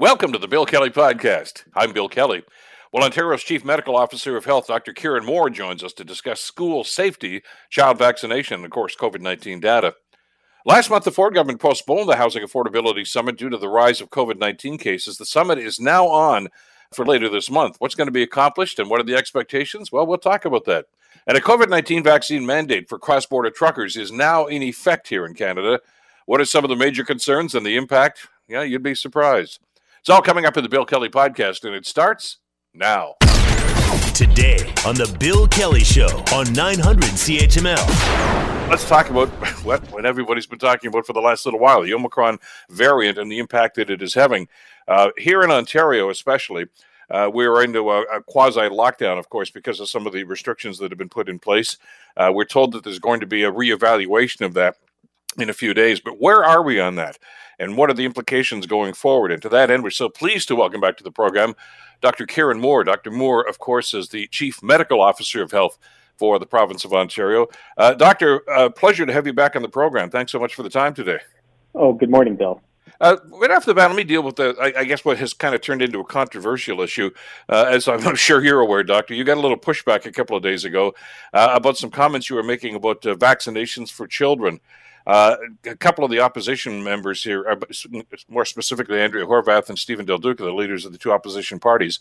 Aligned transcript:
Welcome 0.00 0.32
to 0.32 0.38
the 0.38 0.48
Bill 0.48 0.64
Kelly 0.64 0.88
Podcast. 0.88 1.64
I'm 1.76 1.92
Bill 1.92 2.08
Kelly. 2.08 2.42
Well, 2.90 3.04
Ontario's 3.04 3.42
Chief 3.42 3.66
Medical 3.66 3.96
Officer 3.96 4.34
of 4.34 4.46
Health, 4.46 4.66
Dr. 4.66 4.94
Kieran 4.94 5.26
Moore, 5.26 5.50
joins 5.50 5.84
us 5.84 5.92
to 5.92 6.04
discuss 6.04 6.40
school 6.40 6.84
safety, 6.84 7.42
child 7.68 7.98
vaccination, 7.98 8.54
and, 8.54 8.64
of 8.64 8.70
course, 8.70 8.96
COVID 8.96 9.20
19 9.20 9.60
data. 9.60 9.94
Last 10.64 10.88
month, 10.88 11.04
the 11.04 11.10
Ford 11.10 11.34
government 11.34 11.60
postponed 11.60 12.08
the 12.08 12.16
Housing 12.16 12.42
Affordability 12.42 13.06
Summit 13.06 13.36
due 13.36 13.50
to 13.50 13.58
the 13.58 13.68
rise 13.68 14.00
of 14.00 14.08
COVID 14.08 14.38
19 14.38 14.78
cases. 14.78 15.18
The 15.18 15.26
summit 15.26 15.58
is 15.58 15.78
now 15.78 16.08
on 16.08 16.48
for 16.94 17.04
later 17.04 17.28
this 17.28 17.50
month. 17.50 17.76
What's 17.78 17.94
going 17.94 18.08
to 18.08 18.10
be 18.10 18.22
accomplished 18.22 18.78
and 18.78 18.88
what 18.88 19.00
are 19.00 19.04
the 19.04 19.16
expectations? 19.16 19.92
Well, 19.92 20.06
we'll 20.06 20.16
talk 20.16 20.46
about 20.46 20.64
that. 20.64 20.86
And 21.26 21.36
a 21.36 21.42
COVID 21.42 21.68
19 21.68 22.02
vaccine 22.02 22.46
mandate 22.46 22.88
for 22.88 22.98
cross 22.98 23.26
border 23.26 23.50
truckers 23.50 23.98
is 23.98 24.10
now 24.10 24.46
in 24.46 24.62
effect 24.62 25.08
here 25.08 25.26
in 25.26 25.34
Canada. 25.34 25.78
What 26.24 26.40
are 26.40 26.46
some 26.46 26.64
of 26.64 26.70
the 26.70 26.76
major 26.76 27.04
concerns 27.04 27.54
and 27.54 27.66
the 27.66 27.76
impact? 27.76 28.28
Yeah, 28.48 28.62
you'd 28.62 28.82
be 28.82 28.94
surprised. 28.94 29.60
It's 30.00 30.08
all 30.08 30.22
coming 30.22 30.46
up 30.46 30.56
in 30.56 30.62
the 30.62 30.70
Bill 30.70 30.86
Kelly 30.86 31.10
podcast, 31.10 31.62
and 31.62 31.74
it 31.74 31.84
starts 31.84 32.38
now. 32.72 33.16
Today 34.14 34.72
on 34.86 34.94
the 34.94 35.14
Bill 35.20 35.46
Kelly 35.46 35.84
Show 35.84 36.24
on 36.32 36.50
900 36.54 37.04
CHML. 37.10 38.70
Let's 38.70 38.88
talk 38.88 39.10
about 39.10 39.28
what, 39.62 39.82
what 39.92 40.06
everybody's 40.06 40.46
been 40.46 40.58
talking 40.58 40.88
about 40.88 41.04
for 41.04 41.12
the 41.12 41.20
last 41.20 41.44
little 41.44 41.60
while 41.60 41.82
the 41.82 41.92
Omicron 41.92 42.38
variant 42.70 43.18
and 43.18 43.30
the 43.30 43.38
impact 43.38 43.76
that 43.76 43.90
it 43.90 44.00
is 44.00 44.14
having. 44.14 44.48
Uh, 44.88 45.10
here 45.18 45.42
in 45.42 45.50
Ontario, 45.50 46.08
especially, 46.08 46.64
uh, 47.10 47.30
we're 47.30 47.62
into 47.62 47.90
a, 47.90 48.00
a 48.04 48.22
quasi 48.22 48.60
lockdown, 48.60 49.18
of 49.18 49.28
course, 49.28 49.50
because 49.50 49.80
of 49.80 49.90
some 49.90 50.06
of 50.06 50.14
the 50.14 50.24
restrictions 50.24 50.78
that 50.78 50.90
have 50.90 50.98
been 50.98 51.10
put 51.10 51.28
in 51.28 51.38
place. 51.38 51.76
Uh, 52.16 52.32
we're 52.34 52.44
told 52.46 52.72
that 52.72 52.84
there's 52.84 52.98
going 52.98 53.20
to 53.20 53.26
be 53.26 53.42
a 53.42 53.52
reevaluation 53.52 54.46
of 54.46 54.54
that 54.54 54.76
in 55.40 55.50
a 55.50 55.54
few 55.54 55.74
days. 55.74 56.00
But 56.00 56.20
where 56.20 56.44
are 56.44 56.62
we 56.62 56.80
on 56.80 56.96
that? 56.96 57.18
And 57.58 57.76
what 57.76 57.90
are 57.90 57.94
the 57.94 58.06
implications 58.06 58.66
going 58.66 58.94
forward? 58.94 59.32
And 59.32 59.42
to 59.42 59.48
that 59.50 59.70
end, 59.70 59.82
we're 59.82 59.90
so 59.90 60.08
pleased 60.08 60.48
to 60.48 60.56
welcome 60.56 60.80
back 60.80 60.96
to 60.96 61.04
the 61.04 61.10
program 61.10 61.54
Dr. 62.00 62.26
Kieran 62.26 62.60
Moore. 62.60 62.84
Dr. 62.84 63.10
Moore, 63.10 63.46
of 63.46 63.58
course, 63.58 63.92
is 63.92 64.08
the 64.08 64.26
Chief 64.28 64.62
Medical 64.62 65.02
Officer 65.02 65.42
of 65.42 65.52
Health 65.52 65.78
for 66.16 66.38
the 66.38 66.46
province 66.46 66.84
of 66.84 66.92
Ontario. 66.92 67.48
Uh, 67.76 67.94
doctor, 67.94 68.42
uh, 68.50 68.70
pleasure 68.70 69.04
to 69.04 69.12
have 69.12 69.26
you 69.26 69.32
back 69.32 69.56
on 69.56 69.62
the 69.62 69.68
program. 69.68 70.10
Thanks 70.10 70.32
so 70.32 70.38
much 70.38 70.54
for 70.54 70.62
the 70.62 70.70
time 70.70 70.94
today. 70.94 71.18
Oh, 71.74 71.92
good 71.92 72.10
morning, 72.10 72.36
Bill. 72.36 72.62
Uh, 73.00 73.16
right 73.30 73.50
off 73.50 73.64
the 73.64 73.72
bat, 73.72 73.88
let 73.88 73.96
me 73.96 74.04
deal 74.04 74.22
with 74.22 74.36
the, 74.36 74.54
I, 74.60 74.80
I, 74.80 74.84
guess, 74.84 75.04
what 75.04 75.16
has 75.18 75.32
kind 75.32 75.54
of 75.54 75.62
turned 75.62 75.80
into 75.80 76.00
a 76.00 76.04
controversial 76.04 76.82
issue. 76.82 77.10
Uh, 77.48 77.64
as 77.68 77.88
I'm 77.88 78.14
sure 78.16 78.44
you're 78.44 78.60
aware, 78.60 78.82
Doctor, 78.82 79.14
you 79.14 79.24
got 79.24 79.38
a 79.38 79.40
little 79.40 79.56
pushback 79.56 80.04
a 80.04 80.12
couple 80.12 80.36
of 80.36 80.42
days 80.42 80.66
ago 80.66 80.94
uh, 81.32 81.52
about 81.54 81.78
some 81.78 81.90
comments 81.90 82.28
you 82.28 82.36
were 82.36 82.42
making 82.42 82.74
about 82.74 83.04
uh, 83.06 83.14
vaccinations 83.14 83.90
for 83.90 84.06
children. 84.06 84.60
Uh, 85.10 85.36
a 85.66 85.74
couple 85.74 86.04
of 86.04 86.10
the 86.12 86.20
opposition 86.20 86.84
members 86.84 87.24
here, 87.24 87.44
uh, 87.48 87.56
more 88.28 88.44
specifically 88.44 89.00
Andrea 89.00 89.26
Horwath 89.26 89.68
and 89.68 89.76
Stephen 89.76 90.06
Del 90.06 90.18
Duca, 90.18 90.44
the 90.44 90.52
leaders 90.52 90.86
of 90.86 90.92
the 90.92 90.98
two 90.98 91.10
opposition 91.10 91.58
parties, 91.58 91.98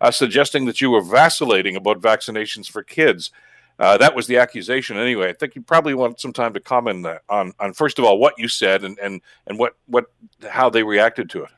uh, 0.00 0.12
suggesting 0.12 0.66
that 0.66 0.80
you 0.80 0.88
were 0.88 1.02
vacillating 1.02 1.74
about 1.74 2.00
vaccinations 2.00 2.70
for 2.70 2.84
kids. 2.84 3.32
Uh, 3.80 3.98
that 3.98 4.14
was 4.14 4.28
the 4.28 4.36
accusation, 4.36 4.96
anyway. 4.96 5.28
I 5.28 5.32
think 5.32 5.56
you 5.56 5.62
probably 5.62 5.94
want 5.94 6.20
some 6.20 6.32
time 6.32 6.54
to 6.54 6.60
comment 6.60 7.04
on, 7.28 7.52
on 7.58 7.72
first 7.72 7.98
of 7.98 8.04
all 8.04 8.16
what 8.20 8.34
you 8.38 8.46
said 8.46 8.84
and, 8.84 8.96
and, 9.00 9.22
and 9.48 9.58
what, 9.58 9.74
what 9.86 10.04
how 10.48 10.70
they 10.70 10.84
reacted 10.84 11.30
to 11.30 11.42
it. 11.42 11.50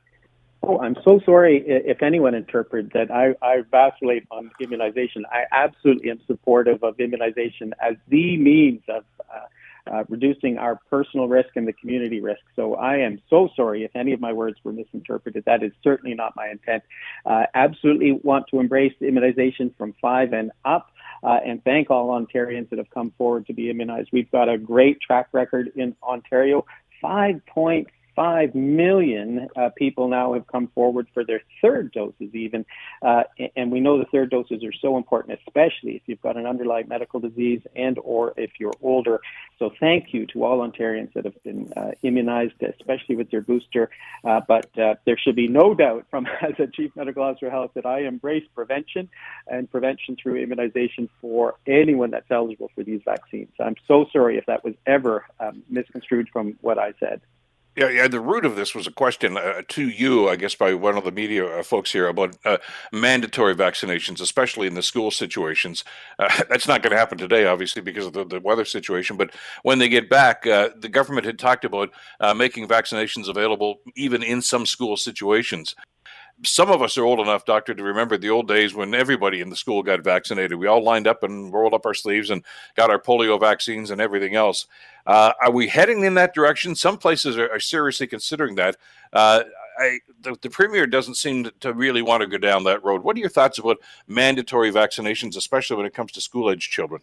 Oh, 0.62 0.80
I'm 0.80 0.96
so 1.04 1.20
sorry 1.26 1.62
if 1.66 2.02
anyone 2.02 2.34
interprets 2.34 2.88
that 2.94 3.10
I, 3.10 3.34
I 3.42 3.62
vacillate 3.70 4.26
on 4.30 4.50
immunization. 4.58 5.26
I 5.30 5.44
absolutely 5.52 6.08
am 6.08 6.20
supportive 6.26 6.82
of 6.82 6.98
immunization 6.98 7.74
as 7.78 7.96
the 8.08 8.38
means 8.38 8.80
of 8.88 9.04
uh, 9.90 10.04
reducing 10.08 10.58
our 10.58 10.80
personal 10.90 11.28
risk 11.28 11.50
and 11.56 11.66
the 11.66 11.72
community 11.72 12.20
risk. 12.20 12.40
So 12.56 12.74
I 12.74 12.96
am 12.98 13.20
so 13.28 13.48
sorry 13.54 13.84
if 13.84 13.94
any 13.94 14.12
of 14.12 14.20
my 14.20 14.32
words 14.32 14.58
were 14.64 14.72
misinterpreted. 14.72 15.44
That 15.46 15.62
is 15.62 15.72
certainly 15.82 16.14
not 16.14 16.34
my 16.36 16.48
intent. 16.48 16.82
Uh, 17.26 17.44
absolutely 17.54 18.12
want 18.12 18.46
to 18.48 18.60
embrace 18.60 18.94
immunization 19.00 19.74
from 19.76 19.94
five 20.00 20.32
and 20.32 20.50
up. 20.64 20.90
Uh, 21.22 21.38
and 21.44 21.64
thank 21.64 21.90
all 21.90 22.08
Ontarians 22.08 22.68
that 22.68 22.78
have 22.78 22.90
come 22.90 23.12
forward 23.16 23.46
to 23.46 23.54
be 23.54 23.70
immunized. 23.70 24.10
We've 24.12 24.30
got 24.30 24.48
a 24.48 24.58
great 24.58 25.00
track 25.00 25.28
record 25.32 25.72
in 25.74 25.96
Ontario. 26.02 26.66
5.4 27.02 27.86
5 28.16 28.54
million 28.54 29.48
uh, 29.56 29.70
people 29.76 30.08
now 30.08 30.34
have 30.34 30.46
come 30.46 30.68
forward 30.74 31.06
for 31.12 31.24
their 31.24 31.42
third 31.60 31.92
doses, 31.92 32.34
even. 32.34 32.64
Uh, 33.02 33.24
and 33.56 33.70
we 33.70 33.80
know 33.80 33.98
the 33.98 34.04
third 34.06 34.30
doses 34.30 34.62
are 34.64 34.72
so 34.72 34.96
important, 34.96 35.38
especially 35.46 35.96
if 35.96 36.02
you've 36.06 36.20
got 36.20 36.36
an 36.36 36.46
underlying 36.46 36.88
medical 36.88 37.20
disease 37.20 37.60
and 37.74 37.98
or 38.02 38.34
if 38.36 38.52
you're 38.58 38.74
older. 38.82 39.20
So 39.58 39.70
thank 39.80 40.12
you 40.12 40.26
to 40.28 40.44
all 40.44 40.58
Ontarians 40.68 41.12
that 41.14 41.24
have 41.24 41.42
been 41.42 41.72
uh, 41.76 41.92
immunized, 42.02 42.62
especially 42.62 43.16
with 43.16 43.30
their 43.30 43.40
booster. 43.40 43.90
Uh, 44.24 44.40
but 44.46 44.76
uh, 44.78 44.94
there 45.06 45.18
should 45.18 45.36
be 45.36 45.48
no 45.48 45.74
doubt 45.74 46.06
from 46.10 46.26
as 46.42 46.54
a 46.58 46.66
Chief 46.66 46.90
Medical 46.96 47.22
Officer 47.22 47.46
of 47.46 47.52
Health 47.52 47.70
that 47.74 47.86
I 47.86 48.00
embrace 48.00 48.44
prevention 48.54 49.08
and 49.46 49.70
prevention 49.70 50.16
through 50.20 50.36
immunization 50.36 51.08
for 51.20 51.54
anyone 51.66 52.10
that's 52.10 52.30
eligible 52.30 52.70
for 52.74 52.82
these 52.82 53.00
vaccines. 53.04 53.50
I'm 53.60 53.76
so 53.86 54.06
sorry 54.12 54.38
if 54.38 54.46
that 54.46 54.64
was 54.64 54.74
ever 54.86 55.24
um, 55.40 55.62
misconstrued 55.68 56.28
from 56.32 56.56
what 56.60 56.78
I 56.78 56.94
said. 57.00 57.20
Yeah, 57.76 57.88
yeah. 57.88 58.06
The 58.06 58.20
root 58.20 58.44
of 58.44 58.54
this 58.54 58.72
was 58.72 58.86
a 58.86 58.92
question 58.92 59.36
uh, 59.36 59.62
to 59.68 59.88
you, 59.88 60.28
I 60.28 60.36
guess, 60.36 60.54
by 60.54 60.74
one 60.74 60.96
of 60.96 61.02
the 61.02 61.10
media 61.10 61.44
uh, 61.58 61.62
folks 61.64 61.90
here 61.90 62.06
about 62.06 62.36
uh, 62.44 62.58
mandatory 62.92 63.56
vaccinations, 63.56 64.20
especially 64.20 64.68
in 64.68 64.74
the 64.74 64.82
school 64.82 65.10
situations. 65.10 65.82
Uh, 66.18 66.42
that's 66.48 66.68
not 66.68 66.82
going 66.82 66.92
to 66.92 66.98
happen 66.98 67.18
today, 67.18 67.46
obviously, 67.46 67.82
because 67.82 68.06
of 68.06 68.12
the, 68.12 68.24
the, 68.24 68.40
weather 68.40 68.64
situation. 68.64 69.16
But 69.16 69.30
when 69.64 69.80
they 69.80 69.88
get 69.88 70.08
back, 70.08 70.46
uh, 70.46 70.70
the 70.76 70.88
government 70.88 71.26
had 71.26 71.38
talked 71.38 71.64
about 71.64 71.90
uh, 72.20 72.32
making 72.32 72.68
vaccinations 72.68 73.28
available 73.28 73.80
even 73.96 74.22
in 74.22 74.40
some 74.40 74.66
school 74.66 74.96
situations 74.96 75.74
some 76.42 76.70
of 76.70 76.82
us 76.82 76.98
are 76.98 77.04
old 77.04 77.20
enough, 77.20 77.44
doctor, 77.44 77.74
to 77.74 77.82
remember 77.82 78.16
the 78.16 78.30
old 78.30 78.48
days 78.48 78.74
when 78.74 78.94
everybody 78.94 79.40
in 79.40 79.50
the 79.50 79.56
school 79.56 79.82
got 79.82 80.02
vaccinated. 80.02 80.58
We 80.58 80.66
all 80.66 80.82
lined 80.82 81.06
up 81.06 81.22
and 81.22 81.52
rolled 81.52 81.74
up 81.74 81.86
our 81.86 81.94
sleeves 81.94 82.30
and 82.30 82.44
got 82.76 82.90
our 82.90 83.00
polio 83.00 83.38
vaccines 83.38 83.90
and 83.90 84.00
everything 84.00 84.34
else. 84.34 84.66
Uh, 85.06 85.32
are 85.42 85.52
we 85.52 85.68
heading 85.68 86.04
in 86.04 86.14
that 86.14 86.34
direction? 86.34 86.74
Some 86.74 86.98
places 86.98 87.38
are, 87.38 87.50
are 87.50 87.60
seriously 87.60 88.06
considering 88.06 88.56
that. 88.56 88.76
Uh, 89.12 89.44
I, 89.78 89.98
the, 90.20 90.36
the, 90.40 90.50
premier 90.50 90.86
doesn't 90.86 91.16
seem 91.16 91.50
to, 91.60 91.72
really 91.72 92.02
want 92.02 92.20
to 92.20 92.26
go 92.26 92.38
down 92.38 92.64
that 92.64 92.84
road. 92.84 93.02
What 93.02 93.16
are 93.16 93.20
your 93.20 93.28
thoughts 93.28 93.58
about 93.58 93.78
mandatory 94.06 94.70
vaccinations, 94.70 95.36
especially 95.36 95.76
when 95.76 95.86
it 95.86 95.94
comes 95.94 96.12
to 96.12 96.20
school 96.20 96.50
age 96.50 96.70
children? 96.70 97.02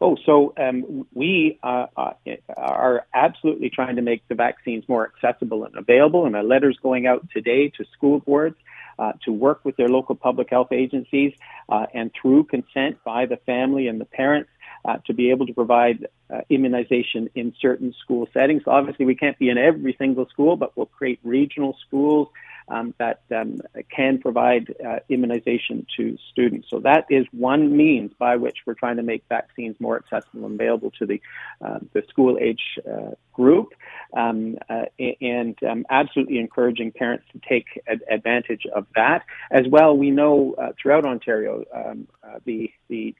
Oh, 0.00 0.16
so 0.26 0.52
um, 0.58 1.06
we 1.14 1.58
uh, 1.62 1.86
uh, 1.96 2.12
are 2.56 3.06
absolutely 3.14 3.70
trying 3.70 3.96
to 3.96 4.02
make 4.02 4.26
the 4.28 4.34
vaccines 4.34 4.84
more 4.88 5.10
accessible 5.14 5.64
and 5.64 5.74
available, 5.76 6.26
and 6.26 6.36
a 6.36 6.42
letter's 6.42 6.76
going 6.82 7.06
out 7.06 7.26
today 7.30 7.68
to 7.70 7.84
school 7.92 8.20
boards 8.20 8.56
uh, 8.98 9.12
to 9.24 9.32
work 9.32 9.64
with 9.64 9.76
their 9.76 9.88
local 9.88 10.14
public 10.14 10.50
health 10.50 10.72
agencies 10.72 11.32
uh, 11.68 11.86
and 11.94 12.10
through 12.20 12.44
consent 12.44 12.98
by 13.04 13.26
the 13.26 13.36
family 13.38 13.88
and 13.88 14.00
the 14.00 14.04
parents 14.04 14.50
uh, 14.86 14.98
to 15.06 15.14
be 15.14 15.30
able 15.30 15.46
to 15.46 15.52
provide 15.52 16.06
uh, 16.32 16.40
immunization 16.48 17.28
in 17.34 17.52
certain 17.60 17.94
school 18.02 18.28
settings. 18.32 18.62
Obviously, 18.66 19.04
we 19.04 19.14
can't 19.14 19.38
be 19.38 19.48
in 19.48 19.58
every 19.58 19.94
single 19.98 20.26
school, 20.26 20.56
but 20.56 20.76
we'll 20.76 20.86
create 20.86 21.18
regional 21.24 21.76
schools 21.86 22.28
um, 22.68 22.94
that 22.98 23.20
um, 23.34 23.60
can 23.94 24.18
provide 24.18 24.74
uh, 24.84 24.98
immunization 25.08 25.86
to 25.96 26.16
students. 26.32 26.68
So 26.68 26.80
that 26.80 27.06
is 27.10 27.26
one 27.32 27.76
means 27.76 28.12
by 28.18 28.36
which 28.36 28.58
we're 28.66 28.74
trying 28.74 28.96
to 28.96 29.02
make 29.02 29.24
vaccines 29.28 29.76
more 29.78 29.96
accessible 29.96 30.46
and 30.46 30.60
available 30.60 30.90
to 30.98 31.06
the 31.06 31.20
uh, 31.64 31.78
the 31.92 32.02
school 32.08 32.38
age 32.40 32.78
uh, 32.90 33.10
group, 33.32 33.68
um, 34.16 34.56
uh, 34.68 34.86
and 35.20 35.56
um, 35.62 35.86
absolutely 35.90 36.38
encouraging 36.38 36.90
parents 36.90 37.24
to 37.32 37.40
take 37.48 37.66
ad- 37.86 38.02
advantage 38.10 38.66
of 38.74 38.86
that 38.94 39.22
as 39.50 39.66
well. 39.68 39.96
We 39.96 40.10
know 40.10 40.56
throughout 40.80 41.04
Ontario 41.04 41.64
um, 41.72 42.08
the 42.44 42.70
the 42.88 43.14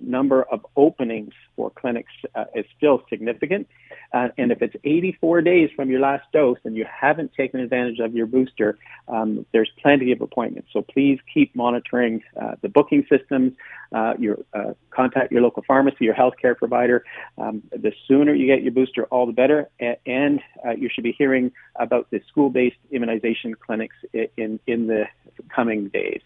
number 0.00 0.42
of 0.44 0.64
openings 0.76 1.32
for 1.56 1.70
clinics 1.70 2.12
uh, 2.34 2.44
is 2.54 2.64
still 2.76 3.02
significant. 3.08 3.66
Uh, 4.12 4.28
and 4.38 4.52
if 4.52 4.62
it's 4.62 4.74
84 4.84 5.42
days 5.42 5.70
from 5.74 5.90
your 5.90 6.00
last 6.00 6.24
dose 6.32 6.58
and 6.64 6.76
you 6.76 6.84
haven't 6.84 7.32
taken 7.34 7.60
advantage 7.60 7.98
of 7.98 8.14
your 8.14 8.26
booster, 8.26 8.78
um, 9.08 9.44
there's 9.52 9.70
plenty 9.82 10.12
of 10.12 10.20
appointments. 10.20 10.68
So 10.72 10.82
please 10.82 11.18
keep 11.32 11.54
monitoring 11.56 12.22
uh, 12.40 12.54
the 12.62 12.68
booking 12.68 13.06
systems. 13.10 13.52
Uh, 13.92 14.14
your 14.18 14.38
uh, 14.52 14.74
contact 14.90 15.32
your 15.32 15.42
local 15.42 15.62
pharmacy, 15.66 16.04
your 16.04 16.14
healthcare 16.14 16.56
provider. 16.56 17.04
Um, 17.38 17.62
the 17.70 17.92
sooner 18.06 18.34
you 18.34 18.46
get 18.46 18.62
your 18.62 18.72
booster, 18.72 19.04
all 19.06 19.26
the 19.26 19.32
better. 19.32 19.68
And 20.06 20.40
uh, 20.64 20.70
you 20.70 20.88
should 20.92 21.04
be 21.04 21.12
hearing 21.12 21.52
about 21.76 22.10
the 22.10 22.20
school-based 22.28 22.76
immunization 22.90 23.54
clinics 23.54 23.96
in 24.36 24.60
in 24.66 24.86
the 24.86 25.06
coming 25.54 25.88
days 25.88 26.22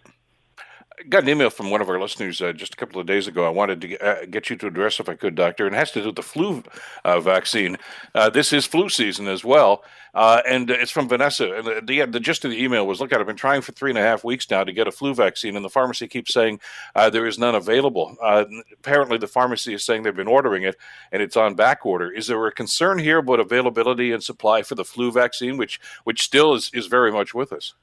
got 1.08 1.22
an 1.22 1.28
email 1.28 1.50
from 1.50 1.70
one 1.70 1.80
of 1.80 1.88
our 1.88 2.00
listeners 2.00 2.40
uh, 2.40 2.52
just 2.52 2.74
a 2.74 2.76
couple 2.76 3.00
of 3.00 3.06
days 3.06 3.26
ago. 3.26 3.46
I 3.46 3.50
wanted 3.50 3.80
to 3.80 3.88
get, 3.88 4.02
uh, 4.02 4.26
get 4.26 4.50
you 4.50 4.56
to 4.56 4.66
address, 4.66 5.00
if 5.00 5.08
I 5.08 5.14
could, 5.14 5.34
Doctor, 5.34 5.66
and 5.66 5.74
it 5.74 5.78
has 5.78 5.92
to 5.92 6.00
do 6.00 6.06
with 6.06 6.16
the 6.16 6.22
flu 6.22 6.62
uh, 7.04 7.20
vaccine. 7.20 7.76
Uh, 8.14 8.30
this 8.30 8.52
is 8.52 8.66
flu 8.66 8.88
season 8.88 9.28
as 9.28 9.44
well, 9.44 9.84
uh, 10.14 10.42
and 10.46 10.70
it's 10.70 10.90
from 10.90 11.08
Vanessa. 11.08 11.52
And 11.54 11.86
the, 11.86 12.06
the, 12.06 12.20
gist 12.20 12.44
of 12.44 12.50
the 12.50 12.62
email 12.62 12.86
was, 12.86 13.00
"Look, 13.00 13.12
I've 13.12 13.26
been 13.26 13.36
trying 13.36 13.62
for 13.62 13.72
three 13.72 13.90
and 13.90 13.98
a 13.98 14.02
half 14.02 14.24
weeks 14.24 14.50
now 14.50 14.64
to 14.64 14.72
get 14.72 14.88
a 14.88 14.92
flu 14.92 15.14
vaccine, 15.14 15.56
and 15.56 15.64
the 15.64 15.70
pharmacy 15.70 16.08
keeps 16.08 16.32
saying 16.32 16.60
uh, 16.94 17.10
there 17.10 17.26
is 17.26 17.38
none 17.38 17.54
available. 17.54 18.16
apparently, 18.20 19.18
the 19.18 19.26
pharmacy 19.26 19.74
is 19.74 19.84
saying 19.84 20.02
they've 20.02 20.14
been 20.14 20.26
ordering 20.26 20.64
it, 20.64 20.76
and 21.12 21.22
it's 21.22 21.36
on 21.36 21.54
back 21.54 21.86
order. 21.86 22.10
Is 22.10 22.26
there 22.26 22.46
a 22.46 22.52
concern 22.52 22.98
here 22.98 23.18
about 23.18 23.40
availability 23.40 24.12
and 24.12 24.22
supply 24.22 24.62
for 24.62 24.74
the 24.74 24.84
flu 24.84 25.12
vaccine, 25.12 25.56
which 25.56 25.80
which 26.04 26.22
still 26.22 26.54
is 26.54 26.70
is 26.74 26.86
very 26.86 27.12
much 27.12 27.34
with 27.34 27.52
us?" 27.52 27.74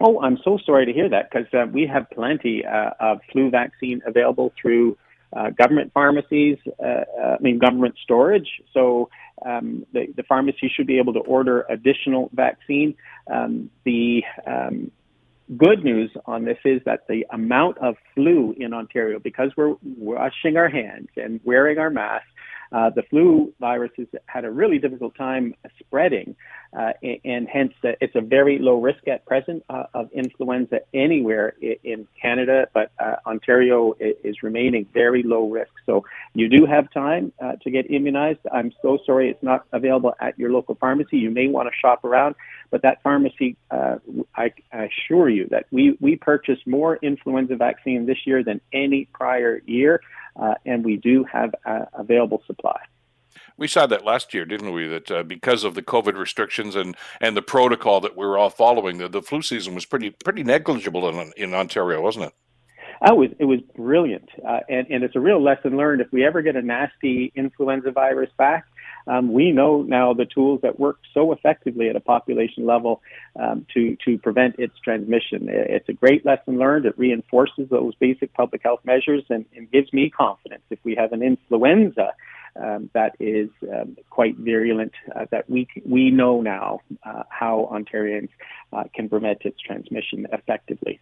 Oh, 0.00 0.20
I'm 0.20 0.38
so 0.44 0.58
sorry 0.64 0.86
to 0.86 0.92
hear 0.92 1.08
that 1.08 1.30
because 1.30 1.52
uh, 1.52 1.66
we 1.70 1.86
have 1.86 2.08
plenty 2.10 2.64
uh, 2.64 2.90
of 3.00 3.20
flu 3.32 3.50
vaccine 3.50 4.00
available 4.06 4.52
through 4.60 4.96
uh, 5.36 5.50
government 5.50 5.92
pharmacies, 5.92 6.56
uh, 6.82 6.86
uh, 6.86 7.36
I 7.38 7.38
mean, 7.40 7.58
government 7.58 7.96
storage. 8.02 8.48
So 8.72 9.10
um, 9.44 9.84
the, 9.92 10.06
the, 10.16 10.22
pharmacy 10.22 10.72
should 10.74 10.86
be 10.86 10.98
able 10.98 11.12
to 11.14 11.20
order 11.20 11.66
additional 11.68 12.30
vaccine. 12.32 12.94
Um, 13.30 13.70
the 13.84 14.22
um, 14.46 14.90
good 15.56 15.84
news 15.84 16.10
on 16.26 16.44
this 16.44 16.58
is 16.64 16.80
that 16.86 17.06
the 17.08 17.26
amount 17.30 17.78
of 17.78 17.96
flu 18.14 18.54
in 18.58 18.72
Ontario, 18.72 19.18
because 19.18 19.50
we're 19.56 19.74
washing 19.82 20.56
our 20.56 20.68
hands 20.68 21.08
and 21.16 21.40
wearing 21.44 21.78
our 21.78 21.90
masks, 21.90 22.28
uh, 22.72 22.90
the 22.90 23.02
flu 23.02 23.52
virus 23.60 23.90
has 23.96 24.06
had 24.26 24.44
a 24.44 24.50
really 24.50 24.78
difficult 24.78 25.14
time 25.16 25.54
spreading, 25.78 26.36
uh, 26.76 26.92
and 27.24 27.48
hence 27.48 27.72
uh, 27.84 27.92
it's 28.00 28.14
a 28.14 28.20
very 28.20 28.58
low 28.58 28.80
risk 28.80 29.08
at 29.08 29.24
present 29.24 29.64
uh, 29.70 29.84
of 29.94 30.10
influenza 30.12 30.80
anywhere 30.92 31.54
in 31.60 32.06
Canada, 32.20 32.68
but 32.74 32.90
uh, 32.98 33.16
Ontario 33.26 33.94
is 34.00 34.42
remaining 34.42 34.86
very 34.92 35.22
low 35.22 35.48
risk. 35.48 35.70
So 35.86 36.04
you 36.34 36.48
do 36.48 36.66
have 36.66 36.92
time 36.92 37.32
uh, 37.42 37.52
to 37.62 37.70
get 37.70 37.90
immunized. 37.90 38.40
I'm 38.52 38.72
so 38.82 38.98
sorry 39.06 39.30
it's 39.30 39.42
not 39.42 39.66
available 39.72 40.14
at 40.20 40.38
your 40.38 40.50
local 40.50 40.74
pharmacy. 40.74 41.16
You 41.16 41.30
may 41.30 41.48
want 41.48 41.68
to 41.68 41.74
shop 41.78 42.04
around, 42.04 42.34
but 42.70 42.82
that 42.82 43.02
pharmacy, 43.02 43.56
I, 43.70 44.52
I 44.72 44.90
assure 44.90 45.30
you 45.30 45.48
that 45.50 45.66
we, 45.70 45.96
we 46.00 46.16
purchased 46.16 46.66
more 46.66 46.96
influenza 46.96 47.56
vaccine 47.56 48.04
this 48.04 48.18
year 48.26 48.44
than 48.44 48.60
any 48.72 49.06
prior 49.06 49.62
year 49.64 50.00
uh, 50.38 50.54
and 50.64 50.84
we 50.84 50.96
do 50.96 51.24
have 51.24 51.54
uh, 51.64 51.86
available 51.94 52.42
supply. 52.46 52.78
We 53.56 53.66
saw 53.66 53.86
that 53.86 54.04
last 54.04 54.32
year, 54.32 54.44
didn't 54.44 54.72
we? 54.72 54.86
That 54.86 55.10
uh, 55.10 55.22
because 55.24 55.64
of 55.64 55.74
the 55.74 55.82
COVID 55.82 56.16
restrictions 56.16 56.76
and, 56.76 56.96
and 57.20 57.36
the 57.36 57.42
protocol 57.42 58.00
that 58.00 58.16
we 58.16 58.24
were 58.24 58.38
all 58.38 58.50
following, 58.50 58.98
the, 58.98 59.08
the 59.08 59.22
flu 59.22 59.42
season 59.42 59.74
was 59.74 59.84
pretty 59.84 60.10
pretty 60.10 60.44
negligible 60.44 61.08
in, 61.08 61.32
in 61.36 61.54
Ontario, 61.54 62.00
wasn't 62.00 62.26
it? 62.26 62.34
Oh, 63.02 63.14
it 63.14 63.28
was 63.28 63.36
it 63.40 63.44
was 63.44 63.60
brilliant, 63.76 64.28
uh, 64.46 64.60
and 64.68 64.86
and 64.90 65.04
it's 65.04 65.16
a 65.16 65.20
real 65.20 65.42
lesson 65.42 65.76
learned. 65.76 66.00
If 66.00 66.12
we 66.12 66.24
ever 66.24 66.42
get 66.42 66.56
a 66.56 66.62
nasty 66.62 67.32
influenza 67.34 67.90
virus 67.90 68.30
back, 68.36 68.64
um, 69.08 69.32
we 69.32 69.50
know 69.52 69.82
now 69.82 70.12
the 70.12 70.26
tools 70.26 70.60
that 70.62 70.78
work 70.78 70.98
so 71.14 71.32
effectively 71.32 71.88
at 71.88 71.96
a 71.96 72.00
population 72.00 72.66
level 72.66 73.00
um, 73.40 73.66
to 73.74 73.96
to 74.04 74.18
prevent 74.18 74.56
its 74.58 74.74
transmission. 74.84 75.48
It's 75.48 75.88
a 75.88 75.94
great 75.94 76.26
lesson 76.26 76.58
learned. 76.58 76.86
It 76.86 76.98
reinforces 76.98 77.68
those 77.70 77.94
basic 77.96 78.34
public 78.34 78.62
health 78.62 78.80
measures 78.84 79.24
and, 79.30 79.46
and 79.56 79.70
gives 79.70 79.92
me 79.92 80.10
confidence. 80.10 80.62
If 80.70 80.78
we 80.84 80.94
have 80.96 81.12
an 81.12 81.22
influenza 81.22 82.12
um, 82.56 82.90
that 82.92 83.16
is 83.18 83.48
um, 83.62 83.96
quite 84.10 84.36
virulent, 84.36 84.92
uh, 85.14 85.26
that 85.30 85.48
we 85.48 85.68
we 85.86 86.10
know 86.10 86.42
now 86.42 86.80
uh, 87.02 87.22
how 87.30 87.68
Ontarians 87.72 88.30
uh, 88.72 88.84
can 88.94 89.08
prevent 89.08 89.42
its 89.42 89.60
transmission 89.60 90.26
effectively 90.32 91.00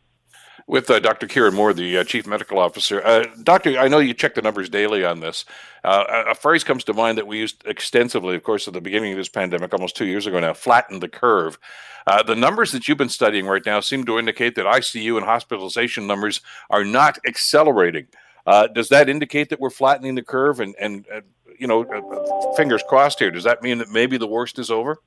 with 0.66 0.90
uh, 0.90 0.98
Dr. 0.98 1.26
Kieran 1.28 1.54
Moore, 1.54 1.72
the 1.72 1.98
uh, 1.98 2.04
Chief 2.04 2.26
Medical 2.26 2.58
Officer. 2.58 3.04
Uh, 3.04 3.26
doctor, 3.42 3.78
I 3.78 3.88
know 3.88 3.98
you 3.98 4.14
check 4.14 4.34
the 4.34 4.42
numbers 4.42 4.68
daily 4.68 5.04
on 5.04 5.20
this. 5.20 5.44
Uh, 5.84 6.24
a 6.28 6.34
phrase 6.34 6.64
comes 6.64 6.82
to 6.84 6.92
mind 6.92 7.18
that 7.18 7.26
we 7.26 7.38
used 7.38 7.62
extensively, 7.66 8.34
of 8.34 8.42
course, 8.42 8.66
at 8.66 8.74
the 8.74 8.80
beginning 8.80 9.12
of 9.12 9.18
this 9.18 9.28
pandemic, 9.28 9.72
almost 9.72 9.96
two 9.96 10.06
years 10.06 10.26
ago 10.26 10.40
now 10.40 10.52
flatten 10.52 10.98
the 10.98 11.08
curve. 11.08 11.58
Uh, 12.06 12.22
the 12.22 12.34
numbers 12.34 12.72
that 12.72 12.88
you've 12.88 12.98
been 12.98 13.08
studying 13.08 13.46
right 13.46 13.64
now 13.64 13.80
seem 13.80 14.04
to 14.04 14.18
indicate 14.18 14.54
that 14.56 14.66
ICU 14.66 15.16
and 15.16 15.24
hospitalization 15.24 16.06
numbers 16.06 16.40
are 16.70 16.84
not 16.84 17.18
accelerating. 17.26 18.06
Uh, 18.46 18.66
does 18.68 18.88
that 18.88 19.08
indicate 19.08 19.50
that 19.50 19.60
we're 19.60 19.70
flattening 19.70 20.14
the 20.14 20.22
curve? 20.22 20.60
And, 20.60 20.74
and 20.80 21.04
you 21.58 21.66
know, 21.66 22.54
fingers 22.56 22.82
crossed 22.88 23.18
here, 23.18 23.30
does 23.30 23.44
that 23.44 23.62
mean 23.62 23.78
that 23.78 23.90
maybe 23.90 24.18
the 24.18 24.26
worst 24.26 24.58
is 24.58 24.70
over? 24.70 25.00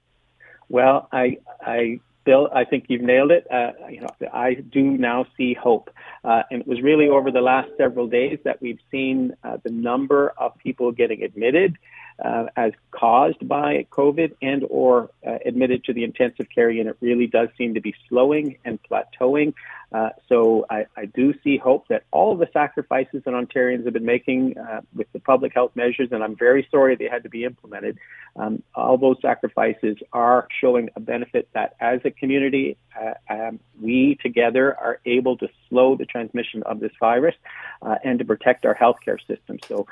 Well, 0.67 1.07
I, 1.11 1.37
I 1.61 1.99
Bill, 2.29 2.47
I 2.53 2.63
think 2.63 2.85
you've 2.89 3.01
nailed 3.01 3.31
it. 3.31 3.47
Uh, 3.51 3.71
you 3.89 4.01
know, 4.01 4.09
I 4.31 4.53
do 4.53 4.83
now 4.83 5.25
see 5.35 5.55
hope, 5.55 5.89
uh, 6.23 6.43
and 6.51 6.61
it 6.61 6.67
was 6.67 6.79
really 6.79 7.09
over 7.09 7.31
the 7.31 7.41
last 7.41 7.69
several 7.75 8.07
days 8.07 8.37
that 8.43 8.61
we've 8.61 8.77
seen 8.91 9.33
uh, 9.43 9.57
the 9.63 9.71
number 9.71 10.31
of 10.37 10.55
people 10.59 10.91
getting 10.91 11.23
admitted 11.23 11.75
uh, 12.23 12.45
as 12.55 12.73
caused 12.91 13.47
by 13.47 13.85
COVID 13.91 14.35
and 14.41 14.65
or 14.69 15.09
uh, 15.25 15.37
admitted 15.45 15.83
to 15.85 15.93
the 15.93 16.03
intensive 16.03 16.47
care 16.53 16.69
unit 16.69 16.97
really 17.01 17.27
does 17.27 17.49
seem 17.57 17.73
to 17.73 17.81
be 17.81 17.95
slowing 18.07 18.57
and 18.65 18.79
plateauing. 18.83 19.53
Uh, 19.91 20.09
so 20.27 20.65
I, 20.69 20.85
I, 20.95 21.05
do 21.05 21.33
see 21.43 21.57
hope 21.57 21.87
that 21.87 22.03
all 22.11 22.31
of 22.31 22.37
the 22.37 22.47
sacrifices 22.53 23.23
that 23.25 23.33
Ontarians 23.33 23.85
have 23.85 23.93
been 23.93 24.05
making 24.05 24.55
uh, 24.55 24.81
with 24.93 25.11
the 25.13 25.19
public 25.19 25.51
health 25.51 25.71
measures, 25.73 26.09
and 26.11 26.23
I'm 26.23 26.35
very 26.35 26.67
sorry 26.69 26.95
they 26.95 27.07
had 27.07 27.23
to 27.23 27.29
be 27.29 27.43
implemented, 27.43 27.97
um, 28.35 28.61
all 28.75 28.99
those 28.99 29.17
sacrifices 29.19 29.97
are 30.13 30.47
showing 30.61 30.89
a 30.95 30.99
benefit 30.99 31.49
that 31.53 31.75
as 31.79 32.01
a 32.05 32.11
community, 32.11 32.77
uh, 33.01 33.13
um, 33.33 33.59
we 33.81 34.15
together 34.21 34.77
are 34.77 34.99
able 35.07 35.37
to 35.37 35.49
slow 35.67 35.95
the 35.95 36.05
transmission 36.05 36.61
of 36.63 36.79
this 36.79 36.91
virus 36.99 37.35
uh, 37.81 37.95
and 38.03 38.19
to 38.19 38.25
protect 38.25 38.65
our 38.65 38.75
healthcare 38.75 39.17
system. 39.25 39.57
So 39.67 39.87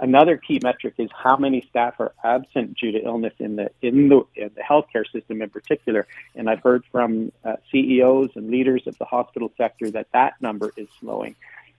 another 0.00 0.38
key 0.38 0.58
metric 0.60 0.94
is 0.98 1.10
how 1.22 1.36
many 1.36 1.66
staff 1.68 1.94
are 1.98 2.12
absent 2.24 2.78
due 2.78 2.92
to 2.92 3.02
illness 3.02 3.34
in 3.38 3.56
the 3.56 3.70
in 3.82 4.08
the, 4.08 4.24
in 4.36 4.50
the 4.54 4.62
healthcare 4.62 5.04
system 5.10 5.42
in 5.42 5.50
particular. 5.50 6.06
And 6.34 6.48
I've 6.48 6.60
heard 6.60 6.84
from 6.92 7.32
CEOs 7.70 8.30
and 8.36 8.50
leaders 8.50 8.86
of 8.86 8.96
the 8.98 9.04
hospital 9.04 9.52
sector 9.56 9.90
that 9.90 10.08
that 10.12 10.34
number 10.40 10.72
is 10.76 10.88
slowing. 11.00 11.34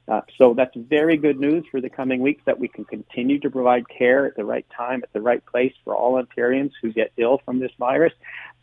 Uh, 0.09 0.21
so 0.39 0.55
that's 0.55 0.75
very 0.75 1.17
good 1.17 1.39
news 1.39 1.63
for 1.69 1.79
the 1.79 1.89
coming 1.89 2.19
weeks 2.19 2.41
that 2.45 2.59
we 2.59 2.67
can 2.67 2.83
continue 2.83 3.39
to 3.39 3.49
provide 3.49 3.87
care 3.87 4.25
at 4.25 4.35
the 4.35 4.43
right 4.43 4.65
time, 4.75 5.01
at 5.03 5.13
the 5.13 5.21
right 5.21 5.45
place 5.45 5.73
for 5.83 5.95
all 5.95 6.21
Ontarians 6.21 6.71
who 6.81 6.91
get 6.91 7.11
ill 7.17 7.39
from 7.45 7.59
this 7.59 7.71
virus. 7.77 8.13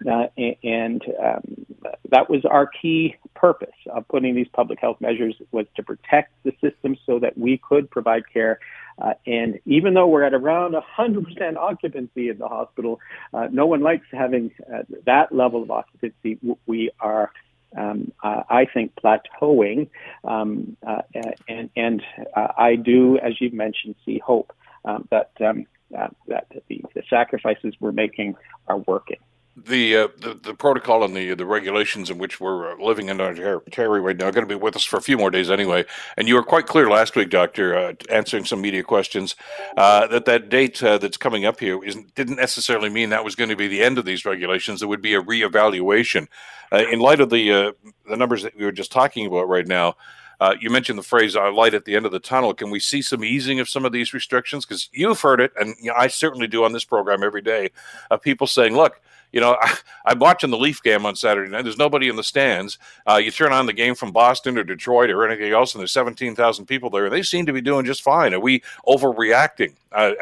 Uh, 0.05 0.27
and 0.65 1.03
um, 1.23 1.67
that 2.11 2.29
was 2.29 2.45
our 2.45 2.67
key 2.67 3.15
purpose 3.35 3.77
of 3.93 4.07
putting 4.09 4.35
these 4.35 4.49
public 4.53 4.81
health 4.81 5.01
measures 5.01 5.37
was 5.53 5.67
to 5.77 5.85
protect 5.85 6.33
the 6.43 6.53
system 6.61 6.97
so 7.07 7.21
that 7.21 7.39
we 7.39 7.59
could 7.59 7.89
provide 7.91 8.25
care. 8.33 8.59
Uh, 8.99 9.13
and 9.27 9.61
even 9.67 9.95
though 9.95 10.07
we're 10.07 10.23
at 10.23 10.35
around 10.35 10.75
100% 10.75 11.57
occupancy 11.57 12.29
in 12.29 12.39
the 12.39 12.49
hospital, 12.49 12.99
uh, 13.35 13.47
no 13.51 13.67
one 13.67 13.81
likes 13.81 14.07
having 14.11 14.51
uh, 14.73 14.83
that 15.05 15.33
level 15.33 15.63
of 15.63 15.71
occupancy. 15.71 16.39
We 16.67 16.91
are 17.01 17.31
um, 17.77 18.13
uh, 18.23 18.43
I 18.49 18.65
think, 18.65 18.95
plateauing. 18.95 19.89
Um, 20.25 20.77
uh, 20.87 21.03
and 21.49 21.69
and 21.77 22.03
uh, 22.35 22.49
I 22.57 22.77
do, 22.77 23.19
as 23.19 23.41
you've 23.41 23.53
mentioned, 23.53 23.97
see 24.05 24.19
hope 24.19 24.53
um, 24.85 25.07
that, 25.11 25.33
um, 25.41 25.67
that 25.91 26.47
the, 26.69 26.83
the 26.95 27.03
sacrifices 27.11 27.75
we're 27.81 27.93
making 27.93 28.37
are 28.67 28.79
working 28.79 29.19
the, 29.57 29.97
uh, 29.97 30.09
the 30.19 30.35
the 30.35 30.55
protocol 30.55 31.03
and 31.03 31.17
the 31.17 31.35
the 31.35 31.47
regulations 31.47 32.11
in 32.11 32.19
which 32.19 32.41
we're 32.41 32.73
uh, 32.73 32.77
living 32.85 33.09
in 33.09 33.21
Ontario 33.21 33.63
right 34.03 34.17
now 34.17 34.27
are 34.27 34.33
going 34.33 34.47
to 34.47 34.55
be 34.55 34.55
with 34.55 34.77
us 34.77 34.85
for 34.85 34.99
a 34.99 35.03
few 35.03 35.17
more 35.17 35.31
days 35.31 35.51
anyway. 35.51 35.85
And 36.19 36.29
you 36.29 36.35
were 36.35 36.43
quite 36.43 36.67
clear 36.67 36.91
last 36.91 37.17
week, 37.17 37.31
Doctor, 37.31 37.75
uh, 37.75 37.95
answering 38.11 38.45
some 38.45 38.61
media 38.61 38.83
questions 38.83 39.35
uh, 39.79 40.07
that 40.09 40.27
that 40.27 40.51
date 40.51 40.83
uh, 40.83 40.99
that's 40.99 41.17
coming 41.17 41.47
up 41.47 41.59
here 41.59 41.81
didn't 42.15 42.37
necessarily 42.37 42.91
mean 42.91 43.09
that 43.11 43.25
was 43.25 43.35
going 43.35 43.49
to 43.49 43.57
be 43.57 43.67
the 43.67 43.83
end 43.83 43.97
of 43.97 44.05
these 44.05 44.27
regulations. 44.27 44.81
There 44.81 44.89
would 44.89 45.03
be 45.03 45.15
a 45.15 45.23
reevaluation 45.23 46.29
uh, 46.71 46.85
in 46.93 46.99
light 46.99 47.21
of 47.21 47.31
the 47.31 47.75
the 48.07 48.17
numbers 48.17 48.43
that 48.43 48.57
we 48.57 48.65
were 48.65 48.73
just 48.73 48.93
talking 48.93 49.27
about 49.27 49.49
right 49.49 49.67
now. 49.67 49.97
Uh, 50.39 50.55
you 50.61 50.69
mentioned 50.69 50.99
the 50.99 51.03
phrase 51.03 51.35
uh, 51.35 51.51
light 51.51 51.73
at 51.73 51.85
the 51.85 51.97
end 51.97 52.05
of 52.05 52.13
the 52.13 52.19
tunnel. 52.19 52.53
Can 52.53 52.71
we 52.71 52.79
see 52.79 53.01
some 53.01 53.25
easing 53.25 53.59
of 53.59 53.69
some 53.69 53.85
of 53.87 53.93
these 53.93 54.13
restrictions? 54.13 54.67
Because 54.67 54.91
you've 54.93 55.21
heard 55.21 55.41
it, 55.41 55.53
and 55.59 55.75
you 55.81 55.87
know, 55.87 55.95
I 55.97 56.09
certainly 56.09 56.47
do 56.47 56.65
on 56.65 56.73
this 56.73 56.85
program 56.85 57.23
every 57.23 57.41
day, 57.41 57.71
of 58.11 58.21
people 58.21 58.47
saying, 58.47 58.77
look, 58.77 59.01
you 59.37 59.43
know, 59.43 59.59
I, 60.07 60.13
am 60.13 60.19
watching 60.19 60.51
the 60.51 60.57
Leaf 60.57 60.83
game 60.83 61.05
on 61.05 61.15
Saturday 61.15 61.51
night. 61.51 61.63
There's 61.63 61.77
nobody 61.77 62.09
in 62.09 62.17
the 62.17 62.25
stands. 62.25 62.79
Uh, 63.07 63.17
you 63.17 63.31
turn 63.31 63.53
on 63.53 63.67
the 63.67 63.75
game 63.75 63.95
from 63.95 64.11
Boston 64.11 64.57
or 64.57 64.65
Detroit 64.65 65.11
or 65.11 65.29
anything 65.29 65.53
else, 65.53 65.75
and 65.75 65.81
there's 65.81 65.93
17,000 65.93 66.65
people 66.65 66.89
there. 66.89 67.05
and 67.05 67.15
They 67.15 67.23
seem 67.23 67.45
to 67.45 67.53
be 67.53 67.61
doing 67.61 67.85
just 67.85 68.03
fine. 68.03 68.33
Are 68.33 68.41
we 68.41 68.63
overreacting? 68.89 69.75
Uh, 69.93 70.13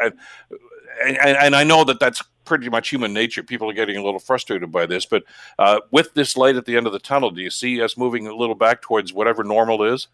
and, 1.01 1.17
and, 1.17 1.37
and, 1.37 1.55
I 1.55 1.63
know 1.63 1.85
that 1.85 1.99
that's 1.99 2.21
pretty 2.43 2.69
much 2.69 2.89
human 2.89 3.13
nature. 3.13 3.41
People 3.41 3.69
are 3.69 3.73
getting 3.73 3.95
a 3.95 4.03
little 4.03 4.19
frustrated 4.19 4.69
by 4.71 4.85
this, 4.85 5.05
but 5.05 5.23
uh, 5.59 5.79
with 5.91 6.13
this 6.13 6.35
light 6.35 6.57
at 6.57 6.65
the 6.65 6.75
end 6.75 6.85
of 6.85 6.93
the 6.93 6.99
tunnel, 6.99 7.31
do 7.31 7.41
you 7.41 7.49
see 7.49 7.81
us 7.81 7.97
moving 7.97 8.27
a 8.27 8.35
little 8.35 8.55
back 8.55 8.81
towards 8.81 9.13
whatever 9.13 9.45
normal 9.45 9.81
is? 9.83 10.07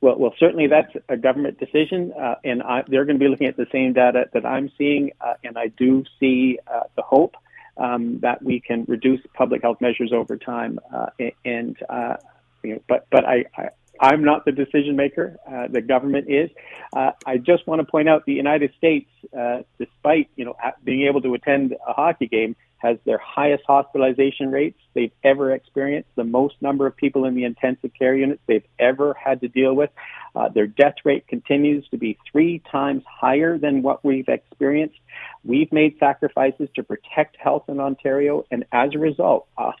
Well, 0.00 0.18
well, 0.18 0.34
certainly 0.38 0.66
that's 0.66 0.92
a 1.08 1.16
government 1.16 1.58
decision, 1.58 2.12
uh, 2.12 2.36
and 2.44 2.62
I, 2.62 2.84
they're 2.88 3.04
going 3.04 3.18
to 3.18 3.24
be 3.24 3.28
looking 3.28 3.48
at 3.48 3.56
the 3.56 3.66
same 3.70 3.92
data 3.92 4.28
that 4.32 4.44
I'm 4.44 4.70
seeing, 4.76 5.10
uh, 5.20 5.34
and 5.44 5.58
I 5.58 5.68
do 5.68 6.04
see 6.20 6.58
uh, 6.66 6.84
the 6.96 7.02
hope 7.02 7.34
um, 7.76 8.20
that 8.20 8.42
we 8.42 8.60
can 8.60 8.84
reduce 8.88 9.20
public 9.34 9.62
health 9.62 9.80
measures 9.80 10.12
over 10.12 10.36
time. 10.36 10.78
Uh, 10.92 11.06
and 11.44 11.76
uh, 11.88 12.16
you 12.62 12.74
know, 12.74 12.82
but 12.88 13.06
but 13.10 13.24
I, 13.24 13.44
I, 13.56 13.68
I'm 14.00 14.24
not 14.24 14.44
the 14.44 14.52
decision 14.52 14.96
maker. 14.96 15.36
Uh, 15.46 15.68
the 15.68 15.80
government 15.80 16.26
is. 16.28 16.50
Uh, 16.94 17.12
I 17.24 17.38
just 17.38 17.66
want 17.66 17.80
to 17.80 17.90
point 17.90 18.08
out 18.08 18.24
the 18.26 18.32
United 18.32 18.72
States, 18.76 19.10
uh, 19.36 19.62
despite 19.78 20.28
you 20.36 20.44
know 20.44 20.56
being 20.84 21.06
able 21.06 21.20
to 21.22 21.34
attend 21.34 21.74
a 21.86 21.92
hockey 21.92 22.26
game, 22.26 22.56
has 22.78 22.98
their 23.04 23.18
highest 23.18 23.64
hospitalization 23.66 24.50
rates 24.50 24.78
they've 24.94 25.12
ever 25.24 25.52
experienced, 25.52 26.08
the 26.14 26.24
most 26.24 26.54
number 26.60 26.86
of 26.86 26.96
people 26.96 27.24
in 27.24 27.34
the 27.34 27.44
intensive 27.44 27.90
care 27.98 28.14
units 28.14 28.40
they've 28.46 28.66
ever 28.78 29.14
had 29.14 29.40
to 29.40 29.48
deal 29.48 29.74
with. 29.74 29.90
Uh, 30.34 30.48
their 30.50 30.66
death 30.66 30.96
rate 31.04 31.26
continues 31.26 31.88
to 31.88 31.96
be 31.96 32.18
three 32.30 32.62
times 32.70 33.02
higher 33.08 33.56
than 33.58 33.82
what 33.82 34.04
we've 34.04 34.28
experienced. 34.28 34.98
We've 35.44 35.72
made 35.72 35.96
sacrifices 35.98 36.68
to 36.76 36.82
protect 36.82 37.36
health 37.38 37.64
in 37.68 37.80
Ontario, 37.80 38.44
and 38.50 38.64
as 38.72 38.90
a 38.94 38.98
result, 38.98 39.46
a 39.56 39.72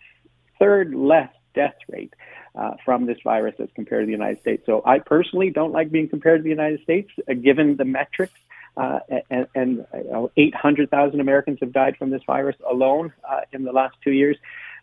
third 0.58 0.94
less 0.94 1.30
death 1.54 1.76
rate 1.88 2.14
uh, 2.56 2.72
from 2.84 3.06
this 3.06 3.18
virus 3.22 3.54
as 3.58 3.68
compared 3.74 4.02
to 4.02 4.06
the 4.06 4.12
United 4.12 4.40
States. 4.40 4.62
So 4.66 4.82
I 4.84 4.98
personally 4.98 5.50
don't 5.50 5.72
like 5.72 5.90
being 5.90 6.08
compared 6.08 6.40
to 6.40 6.42
the 6.42 6.50
United 6.50 6.82
States, 6.82 7.10
uh, 7.28 7.34
given 7.34 7.76
the 7.76 7.84
metrics. 7.84 8.34
Uh, 8.76 8.98
and, 9.30 9.46
and 9.54 9.86
uh, 10.14 10.26
800,000 10.36 11.18
Americans 11.18 11.58
have 11.62 11.72
died 11.72 11.96
from 11.96 12.10
this 12.10 12.20
virus 12.26 12.56
alone 12.70 13.10
uh, 13.26 13.40
in 13.50 13.64
the 13.64 13.72
last 13.72 13.96
two 14.04 14.10
years. 14.10 14.36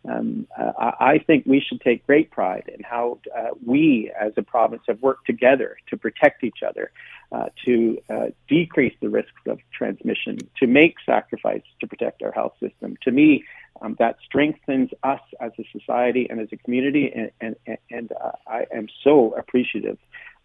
Um, 0.09 0.47
uh, 0.59 0.71
I 0.99 1.19
think 1.25 1.45
we 1.45 1.61
should 1.61 1.79
take 1.79 2.05
great 2.05 2.29
pride 2.29 2.69
in 2.73 2.83
how 2.83 3.19
uh, 3.35 3.49
we 3.65 4.11
as 4.19 4.33
a 4.35 4.41
province 4.41 4.83
have 4.87 5.01
worked 5.01 5.25
together 5.25 5.77
to 5.89 5.97
protect 5.97 6.43
each 6.43 6.61
other, 6.67 6.91
uh, 7.31 7.45
to 7.65 8.01
uh, 8.09 8.25
decrease 8.49 8.93
the 9.01 9.09
risks 9.09 9.41
of 9.47 9.59
transmission, 9.71 10.39
to 10.59 10.67
make 10.67 10.95
sacrifices 11.05 11.69
to 11.79 11.87
protect 11.87 12.21
our 12.21 12.31
health 12.31 12.53
system. 12.59 12.97
To 13.03 13.11
me, 13.11 13.45
um, 13.81 13.95
that 13.99 14.17
strengthens 14.25 14.89
us 15.03 15.21
as 15.39 15.51
a 15.57 15.63
society 15.71 16.27
and 16.29 16.39
as 16.39 16.49
a 16.51 16.57
community, 16.57 17.11
and, 17.39 17.55
and, 17.65 17.77
and 17.89 18.11
uh, 18.11 18.31
I 18.47 18.65
am 18.73 18.87
so 19.03 19.33
appreciative 19.35 19.97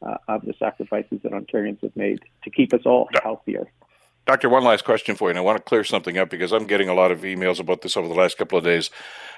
uh, 0.03 0.19
of 0.29 0.45
the 0.45 0.55
sacrifices 0.59 1.19
that 1.23 1.33
Ontarians 1.33 1.83
have 1.83 1.97
made 1.97 2.21
to 2.45 2.51
keep 2.51 2.73
us 2.73 2.83
all 2.87 3.09
healthier. 3.23 3.67
Doctor, 4.29 4.51
one 4.51 4.63
last 4.63 4.85
question 4.85 5.17
for 5.17 5.29
you, 5.29 5.31
and 5.31 5.39
I 5.39 5.41
want 5.41 5.57
to 5.57 5.63
clear 5.63 5.83
something 5.85 6.19
up 6.19 6.29
because 6.29 6.53
I'm 6.53 6.67
getting 6.67 6.91
a 6.91 6.95
lot 6.95 7.11
of 7.11 7.23
emails 7.23 7.61
about 7.61 7.81
this 7.81 7.97
over 7.97 8.07
the 8.07 8.13
last 8.13 8.37
couple 8.37 8.59
of 8.59 8.65
days 8.65 8.91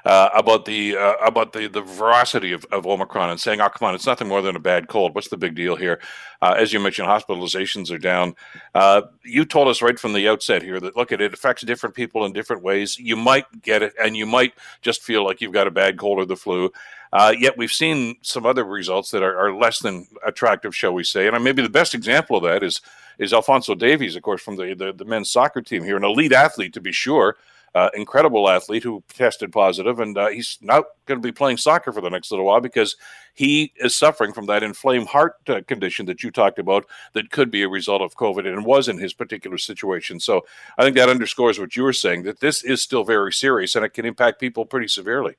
uh, 0.04 0.30
about 0.34 0.64
the 0.64 0.96
uh, 0.96 1.12
about 1.24 1.52
the 1.52 1.68
the 1.68 1.80
veracity 1.80 2.50
of, 2.50 2.64
of 2.72 2.88
Omicron 2.88 3.30
and 3.30 3.38
saying, 3.40 3.60
"Oh, 3.60 3.68
come 3.68 3.86
on, 3.86 3.94
it's 3.94 4.04
nothing 4.04 4.26
more 4.26 4.42
than 4.42 4.56
a 4.56 4.58
bad 4.60 4.88
cold. 4.88 5.14
What's 5.14 5.28
the 5.28 5.36
big 5.36 5.54
deal 5.54 5.76
here?" 5.76 6.00
Uh, 6.42 6.56
as 6.58 6.72
you 6.72 6.80
mentioned, 6.80 7.06
hospitalizations 7.06 7.92
are 7.92 7.98
down. 7.98 8.34
Uh, 8.74 9.02
you 9.24 9.44
told 9.44 9.68
us 9.68 9.80
right 9.80 9.96
from 9.96 10.12
the 10.12 10.26
outset 10.26 10.60
here 10.60 10.80
that 10.80 10.96
look, 10.96 11.12
it 11.12 11.20
it 11.20 11.34
affects 11.34 11.62
different 11.62 11.94
people 11.94 12.24
in 12.24 12.32
different 12.32 12.64
ways. 12.64 12.98
You 12.98 13.14
might 13.14 13.44
get 13.62 13.84
it, 13.84 13.92
and 14.02 14.16
you 14.16 14.26
might 14.26 14.54
just 14.82 15.04
feel 15.04 15.24
like 15.24 15.40
you've 15.40 15.52
got 15.52 15.68
a 15.68 15.70
bad 15.70 15.98
cold 15.98 16.18
or 16.18 16.24
the 16.24 16.34
flu. 16.34 16.68
Uh, 17.12 17.34
yet 17.36 17.56
we've 17.56 17.72
seen 17.72 18.16
some 18.22 18.46
other 18.46 18.64
results 18.64 19.10
that 19.10 19.22
are, 19.22 19.36
are, 19.36 19.54
less 19.54 19.80
than 19.80 20.06
attractive, 20.24 20.74
shall 20.76 20.92
we 20.92 21.02
say? 21.02 21.26
And 21.26 21.42
maybe 21.42 21.62
the 21.62 21.68
best 21.68 21.94
example 21.94 22.36
of 22.36 22.44
that 22.44 22.62
is 22.62 22.80
is 23.18 23.34
Alphonso 23.34 23.74
Davies, 23.74 24.16
of 24.16 24.22
course, 24.22 24.40
from 24.40 24.56
the, 24.56 24.74
the, 24.74 24.94
the 24.94 25.04
men's 25.04 25.30
soccer 25.30 25.60
team 25.60 25.84
here, 25.84 25.98
an 25.98 26.04
elite 26.04 26.32
athlete 26.32 26.72
to 26.72 26.80
be 26.80 26.90
sure, 26.90 27.36
uh, 27.74 27.90
incredible 27.94 28.48
athlete 28.48 28.82
who 28.82 29.04
tested 29.12 29.52
positive, 29.52 30.00
and 30.00 30.16
uh, 30.16 30.28
he's 30.28 30.58
not 30.62 30.84
going 31.04 31.20
to 31.20 31.26
be 31.26 31.30
playing 31.30 31.58
soccer 31.58 31.92
for 31.92 32.00
the 32.00 32.08
next 32.08 32.30
little 32.30 32.46
while 32.46 32.60
because 32.60 32.96
he 33.34 33.72
is 33.76 33.94
suffering 33.94 34.32
from 34.32 34.46
that 34.46 34.62
inflamed 34.62 35.08
heart 35.08 35.36
uh, 35.48 35.60
condition 35.66 36.06
that 36.06 36.22
you 36.22 36.30
talked 36.30 36.58
about 36.58 36.86
that 37.12 37.30
could 37.30 37.50
be 37.50 37.62
a 37.62 37.68
result 37.68 38.00
of 38.00 38.16
COVID 38.16 38.46
and 38.46 38.64
was 38.64 38.88
in 38.88 38.98
his 38.98 39.12
particular 39.12 39.58
situation. 39.58 40.18
So 40.18 40.46
I 40.78 40.82
think 40.82 40.96
that 40.96 41.10
underscores 41.10 41.60
what 41.60 41.76
you 41.76 41.82
were 41.82 41.92
saying 41.92 42.22
that 42.22 42.40
this 42.40 42.64
is 42.64 42.82
still 42.82 43.04
very 43.04 43.32
serious 43.32 43.76
and 43.76 43.84
it 43.84 43.90
can 43.90 44.06
impact 44.06 44.40
people 44.40 44.64
pretty 44.64 44.88
severely. 44.88 45.36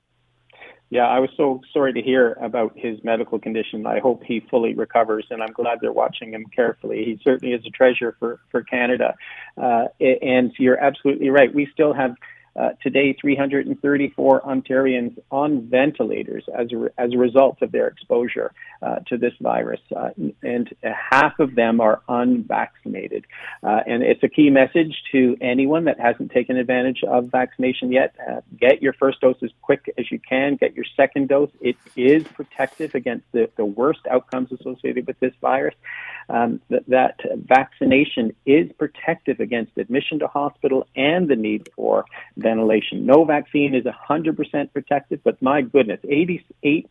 Yeah, 0.91 1.07
I 1.07 1.19
was 1.19 1.29
so 1.38 1.62
sorry 1.71 1.93
to 1.93 2.01
hear 2.01 2.33
about 2.41 2.74
his 2.75 3.01
medical 3.01 3.39
condition. 3.39 3.88
I 3.88 4.00
hope 4.00 4.24
he 4.25 4.41
fully 4.51 4.74
recovers, 4.74 5.25
and 5.29 5.41
I'm 5.41 5.53
glad 5.53 5.79
they're 5.79 5.93
watching 5.93 6.33
him 6.33 6.45
carefully. 6.53 7.05
He 7.05 7.19
certainly 7.24 7.55
is 7.55 7.65
a 7.65 7.69
treasure 7.69 8.17
for 8.19 8.41
for 8.51 8.62
Canada. 8.62 9.15
Uh, 9.57 9.86
and 10.01 10.51
you're 10.60 10.77
absolutely 10.77 11.29
right. 11.29 11.55
We 11.55 11.69
still 11.74 11.93
have 11.93 12.15
uh, 12.55 12.70
today, 12.81 13.15
334 13.20 14.41
Ontarians 14.41 15.17
on 15.31 15.70
ventilators 15.70 16.43
as 16.53 16.67
a, 16.72 16.89
as 16.98 17.13
a 17.13 17.17
result 17.17 17.62
of 17.62 17.72
their 17.72 17.88
exposure 17.88 18.51
uh, 18.81 18.96
to 19.08 19.17
this 19.17 19.34
virus, 19.39 19.79
uh, 19.96 20.10
and 20.43 20.70
half 20.84 21.39
of 21.39 21.55
them 21.55 21.79
are 21.79 22.01
unvaccinated. 22.10 23.25
Uh, 23.63 23.79
and 23.88 24.03
it's 24.03 24.24
a 24.24 24.27
key 24.27 24.50
message 24.50 25.01
to 25.12 25.38
anyone 25.39 25.86
that 25.86 26.00
hasn't 26.00 26.31
taken 26.31 26.58
advantage 26.58 27.03
of 27.08 27.25
vaccination 27.25 27.91
yet. 27.91 28.13
Uh, 28.29 28.41
get 28.60 28.81
your 28.81 28.93
first 28.93 29.22
dose 29.22 29.38
as 29.41 29.51
quick 29.62 29.93
as 29.98 30.12
you 30.12 30.20
can. 30.20 30.55
Get 30.55 30.75
your 30.75 30.86
second 30.98 31.29
dose. 31.29 31.51
It 31.62 31.77
is 31.96 32.24
protective 32.24 32.96
against 32.96 33.25
the, 33.31 33.50
the 33.55 33.65
worst 33.65 34.01
outcomes 34.10 34.51
associated 34.51 35.08
with 35.08 35.20
this 35.20 35.34
virus. 35.41 35.75
Um, 36.29 36.62
that 36.70 37.20
vaccination 37.36 38.34
is 38.46 38.72
protective 38.77 39.39
against 39.39 39.77
admission 39.77 40.20
to 40.20 40.27
hospital 40.27 40.88
and 40.96 41.27
the 41.27 41.36
need 41.36 41.70
for 41.75 42.05
ventilation. 42.41 43.05
No 43.05 43.24
vaccine 43.24 43.75
is 43.75 43.86
100% 43.86 44.74
protective, 44.74 45.19
but 45.24 45.41
my 45.41 45.62
goodness, 45.62 46.00
88% 46.03 46.86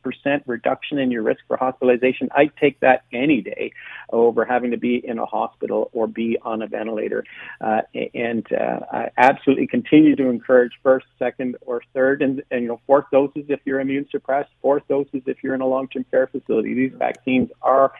reduction 0.46 0.98
in 0.98 1.10
your 1.10 1.22
risk 1.22 1.40
for 1.46 1.56
hospitalization. 1.56 2.28
I'd 2.34 2.56
take 2.56 2.80
that 2.80 3.04
any 3.12 3.40
day 3.40 3.72
over 4.10 4.44
having 4.44 4.70
to 4.70 4.76
be 4.76 4.96
in 4.96 5.18
a 5.18 5.26
hospital 5.26 5.90
or 5.92 6.06
be 6.06 6.38
on 6.42 6.62
a 6.62 6.66
ventilator. 6.66 7.24
Uh, 7.60 7.82
and 8.14 8.46
uh, 8.52 8.80
I 8.92 9.10
absolutely 9.16 9.66
continue 9.66 10.16
to 10.16 10.28
encourage 10.28 10.72
first, 10.82 11.06
second, 11.18 11.56
or 11.62 11.82
third, 11.94 12.22
and, 12.22 12.42
and 12.50 12.62
you 12.62 12.68
know, 12.68 12.80
fourth 12.86 13.06
doses 13.12 13.44
if 13.48 13.60
you're 13.64 13.80
immune 13.80 14.06
suppressed, 14.10 14.50
fourth 14.62 14.86
doses 14.88 15.22
if 15.26 15.42
you're 15.42 15.54
in 15.54 15.60
a 15.60 15.66
long-term 15.66 16.04
care 16.10 16.26
facility. 16.26 16.74
These 16.74 16.92
vaccines 16.98 17.50
are 17.62 17.92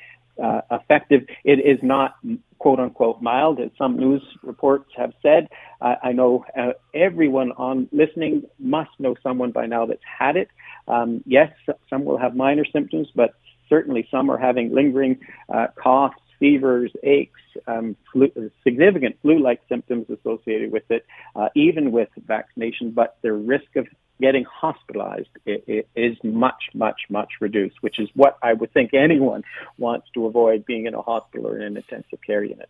uh, 0.43 0.61
effective. 0.71 1.23
It 1.45 1.61
is 1.61 1.79
not 1.83 2.17
quote 2.59 2.79
unquote 2.79 3.21
mild, 3.23 3.61
as 3.61 3.71
some 3.77 3.99
news 3.99 4.23
reports 4.43 4.91
have 4.97 5.13
said. 5.23 5.49
Uh, 5.81 5.97
I 6.03 6.13
know 6.13 6.45
uh, 6.57 6.73
everyone 6.95 7.53
on 7.53 7.89
listening 7.93 8.45
must 8.59 8.91
know 8.99 9.17
someone 9.23 9.51
by 9.51 9.67
now 9.67 9.87
that's 9.87 10.03
had 10.19 10.37
it. 10.37 10.49
Um, 10.87 11.23
yes, 11.27 11.53
some 11.89 12.05
will 12.05 12.19
have 12.19 12.37
minor 12.37 12.65
symptoms, 12.65 13.09
but 13.15 13.35
certainly 13.69 14.07
some 14.11 14.31
are 14.31 14.39
having 14.39 14.75
lingering 14.75 15.19
uh, 15.49 15.69
coughs, 15.77 16.21
fevers, 16.41 16.91
aches, 17.05 17.41
um, 17.69 17.97
flu, 18.13 18.51
significant 18.65 19.17
flu-like 19.23 19.61
symptoms 19.69 20.07
associated 20.11 20.73
with 20.73 20.91
it, 20.91 21.07
uh, 21.37 21.49
even 21.55 21.93
with 21.93 22.09
vaccination. 22.27 22.91
But 22.91 23.19
the 23.23 23.33
risk 23.33 23.77
of 23.77 23.87
getting 24.21 24.45
hospitalized 24.45 25.29
is 25.47 26.17
much, 26.25 26.65
much, 26.75 27.03
much 27.09 27.29
reduced, 27.41 27.77
which 27.83 27.99
is 27.99 28.09
what 28.15 28.37
I 28.43 28.53
would 28.53 28.73
think 28.73 28.93
anyone 28.93 29.45
wants 29.79 30.09
to 30.15 30.27
avoid 30.27 30.67
being 30.67 30.87
in 30.87 30.95
a 30.95 31.03
hospital 31.03 31.47
or 31.47 31.57
in 31.57 31.63
an 31.63 31.77
intensive 31.77 32.19
care 32.27 32.45
unit. 32.45 32.69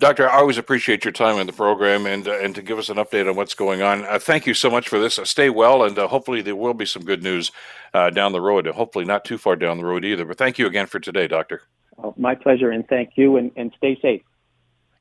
Doctor, 0.00 0.30
I 0.30 0.38
always 0.38 0.56
appreciate 0.56 1.04
your 1.04 1.12
time 1.12 1.38
in 1.38 1.46
the 1.46 1.52
program 1.52 2.06
and 2.06 2.26
uh, 2.26 2.38
and 2.38 2.54
to 2.54 2.62
give 2.62 2.78
us 2.78 2.88
an 2.88 2.96
update 2.96 3.28
on 3.28 3.36
what's 3.36 3.52
going 3.52 3.82
on. 3.82 4.06
Uh, 4.06 4.18
thank 4.18 4.46
you 4.46 4.54
so 4.54 4.70
much 4.70 4.88
for 4.88 4.98
this. 4.98 5.18
Uh, 5.18 5.26
stay 5.26 5.50
well, 5.50 5.84
and 5.84 5.98
uh, 5.98 6.08
hopefully 6.08 6.40
there 6.40 6.56
will 6.56 6.72
be 6.72 6.86
some 6.86 7.04
good 7.04 7.22
news 7.22 7.52
uh, 7.92 8.08
down 8.08 8.32
the 8.32 8.40
road. 8.40 8.66
Hopefully 8.66 9.04
not 9.04 9.26
too 9.26 9.36
far 9.36 9.56
down 9.56 9.76
the 9.76 9.84
road 9.84 10.02
either. 10.06 10.24
But 10.24 10.38
thank 10.38 10.58
you 10.58 10.66
again 10.66 10.86
for 10.86 11.00
today, 11.00 11.28
Doctor. 11.28 11.64
Oh, 12.02 12.14
my 12.16 12.34
pleasure, 12.34 12.70
and 12.70 12.86
thank 12.88 13.10
you, 13.16 13.36
and, 13.36 13.50
and 13.56 13.72
stay 13.76 13.98
safe. 14.00 14.22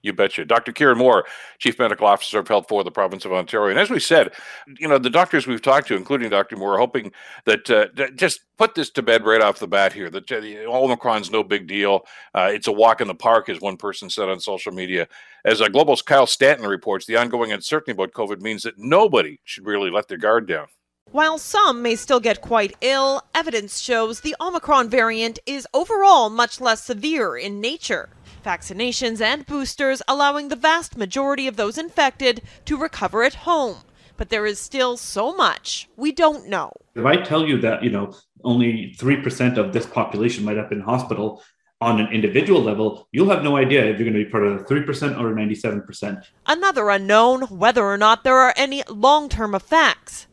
You 0.02 0.14
betcha. 0.14 0.46
Dr. 0.46 0.72
Kieran 0.72 0.98
Moore, 0.98 1.26
Chief 1.58 1.78
Medical 1.78 2.08
Officer 2.08 2.40
of 2.40 2.48
Health 2.48 2.68
for 2.70 2.86
the 2.86 2.92
province 2.92 3.26
of 3.26 3.34
Ontario. 3.34 3.70
And 3.70 3.80
as 3.80 3.90
we 3.90 4.00
said, 4.00 4.32
you 4.80 4.88
know, 4.88 4.98
the 4.98 5.10
doctors 5.10 5.46
we've 5.46 5.62
talked 5.62 5.88
to, 5.90 5.96
including 5.98 6.30
Dr. 6.30 6.56
Moore, 6.56 6.76
are 6.76 6.80
hoping 6.80 7.12
that 7.46 7.70
uh, 7.70 7.88
just 8.16 8.42
put 8.58 8.76
this 8.76 8.90
to 8.92 9.02
bed 9.02 9.26
right 9.26 9.42
off 9.42 9.60
the 9.60 9.68
bat 9.68 9.92
here 9.92 10.10
that 10.10 10.32
uh, 10.32 10.36
Omicron's 10.72 11.32
no 11.32 11.44
big 11.44 11.68
deal. 11.68 12.06
Uh, 12.34 12.50
it's 12.52 12.68
a 12.68 12.72
walk 12.72 13.02
in 13.02 13.10
the 13.10 13.16
park, 13.16 13.50
as 13.50 13.60
one 13.60 13.76
person 13.76 14.10
said 14.10 14.30
on 14.30 14.40
social 14.40 14.72
media. 14.72 15.06
As 15.44 15.60
a 15.60 15.70
Global's 15.70 16.02
Kyle 16.02 16.28
Stanton 16.28 16.68
reports, 16.68 17.06
the 17.06 17.18
ongoing 17.18 17.52
uncertainty 17.52 17.92
about 17.92 18.14
COVID 18.14 18.42
means 18.42 18.64
that 18.64 18.78
nobody 18.78 19.42
should 19.44 19.66
really 19.66 19.92
let 19.92 20.08
their 20.08 20.18
guard 20.18 20.48
down. 20.48 20.68
While 21.12 21.40
some 21.40 21.82
may 21.82 21.96
still 21.96 22.20
get 22.20 22.40
quite 22.40 22.76
ill, 22.82 23.24
evidence 23.34 23.80
shows 23.80 24.22
the 24.22 24.36
Omicron 24.40 24.90
variant 24.90 25.40
is 25.48 25.68
overall 25.74 26.30
much 26.30 26.62
less 26.62 26.84
severe 26.84 27.36
in 27.36 27.60
nature 27.60 28.10
vaccinations 28.46 29.20
and 29.20 29.46
boosters 29.46 30.02
allowing 30.08 30.48
the 30.48 30.56
vast 30.56 30.98
majority 30.98 31.48
of 31.48 31.56
those 31.58 31.78
infected 31.78 32.42
to 32.66 32.78
recover 32.78 33.24
at 33.24 33.36
home. 33.36 33.78
But 34.18 34.30
there 34.30 34.46
is 34.46 34.60
still 34.60 34.98
so 34.98 35.36
much 35.36 35.90
we 35.98 36.12
don't 36.12 36.48
know. 36.48 36.72
If 36.96 37.06
I 37.06 37.18
tell 37.18 37.46
you 37.46 37.60
that, 37.62 37.84
you 37.84 37.90
know, 37.90 38.16
only 38.44 38.96
3% 38.98 39.58
of 39.58 39.74
this 39.74 39.86
population 39.86 40.46
might 40.46 40.58
have 40.58 40.70
been 40.70 40.80
in 40.80 40.86
hospital 40.86 41.44
on 41.82 42.00
an 42.00 42.12
individual 42.14 42.62
level, 42.62 43.08
you'll 43.12 43.30
have 43.30 43.44
no 43.44 43.58
idea 43.58 43.86
if 43.86 44.00
you're 44.00 44.10
going 44.10 44.14
to 44.14 44.24
be 44.24 44.30
part 44.30 44.46
of 44.46 44.60
the 44.60 44.76
3% 44.76 45.20
or 45.20 45.34
97%. 45.34 46.24
Another 46.46 46.90
unknown 46.90 47.44
whether 47.44 47.84
or 47.84 47.98
not 47.98 48.24
there 48.24 48.38
are 48.38 48.54
any 48.58 48.84
long 48.90 49.28
term 49.28 49.56
effects. 49.56 50.28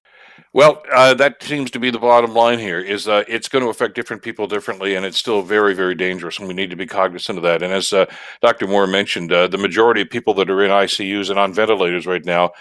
Well, 0.52 0.82
uh, 0.94 1.12
that 1.14 1.42
seems 1.42 1.70
to 1.72 1.78
be 1.78 1.90
the 1.90 1.98
bottom 1.98 2.32
line 2.32 2.58
here. 2.58 2.80
Is 2.80 3.08
uh, 3.08 3.24
it's 3.28 3.48
going 3.48 3.62
to 3.64 3.70
affect 3.70 3.94
different 3.94 4.22
people 4.22 4.46
differently, 4.46 4.94
and 4.94 5.04
it's 5.04 5.18
still 5.18 5.42
very, 5.42 5.74
very 5.74 5.94
dangerous, 5.94 6.38
and 6.38 6.48
we 6.48 6.54
need 6.54 6.70
to 6.70 6.76
be 6.76 6.86
cognizant 6.86 7.38
of 7.38 7.42
that. 7.44 7.62
And 7.62 7.72
as 7.72 7.92
uh, 7.92 8.06
Dr. 8.40 8.66
Moore 8.66 8.86
mentioned, 8.86 9.32
uh, 9.32 9.48
the 9.48 9.58
majority 9.58 10.00
of 10.00 10.10
people 10.10 10.34
that 10.34 10.48
are 10.48 10.64
in 10.64 10.70
ICUs 10.70 11.30
and 11.30 11.38
on 11.38 11.52
ventilators 11.52 12.06
right 12.06 12.24
now 12.24 12.52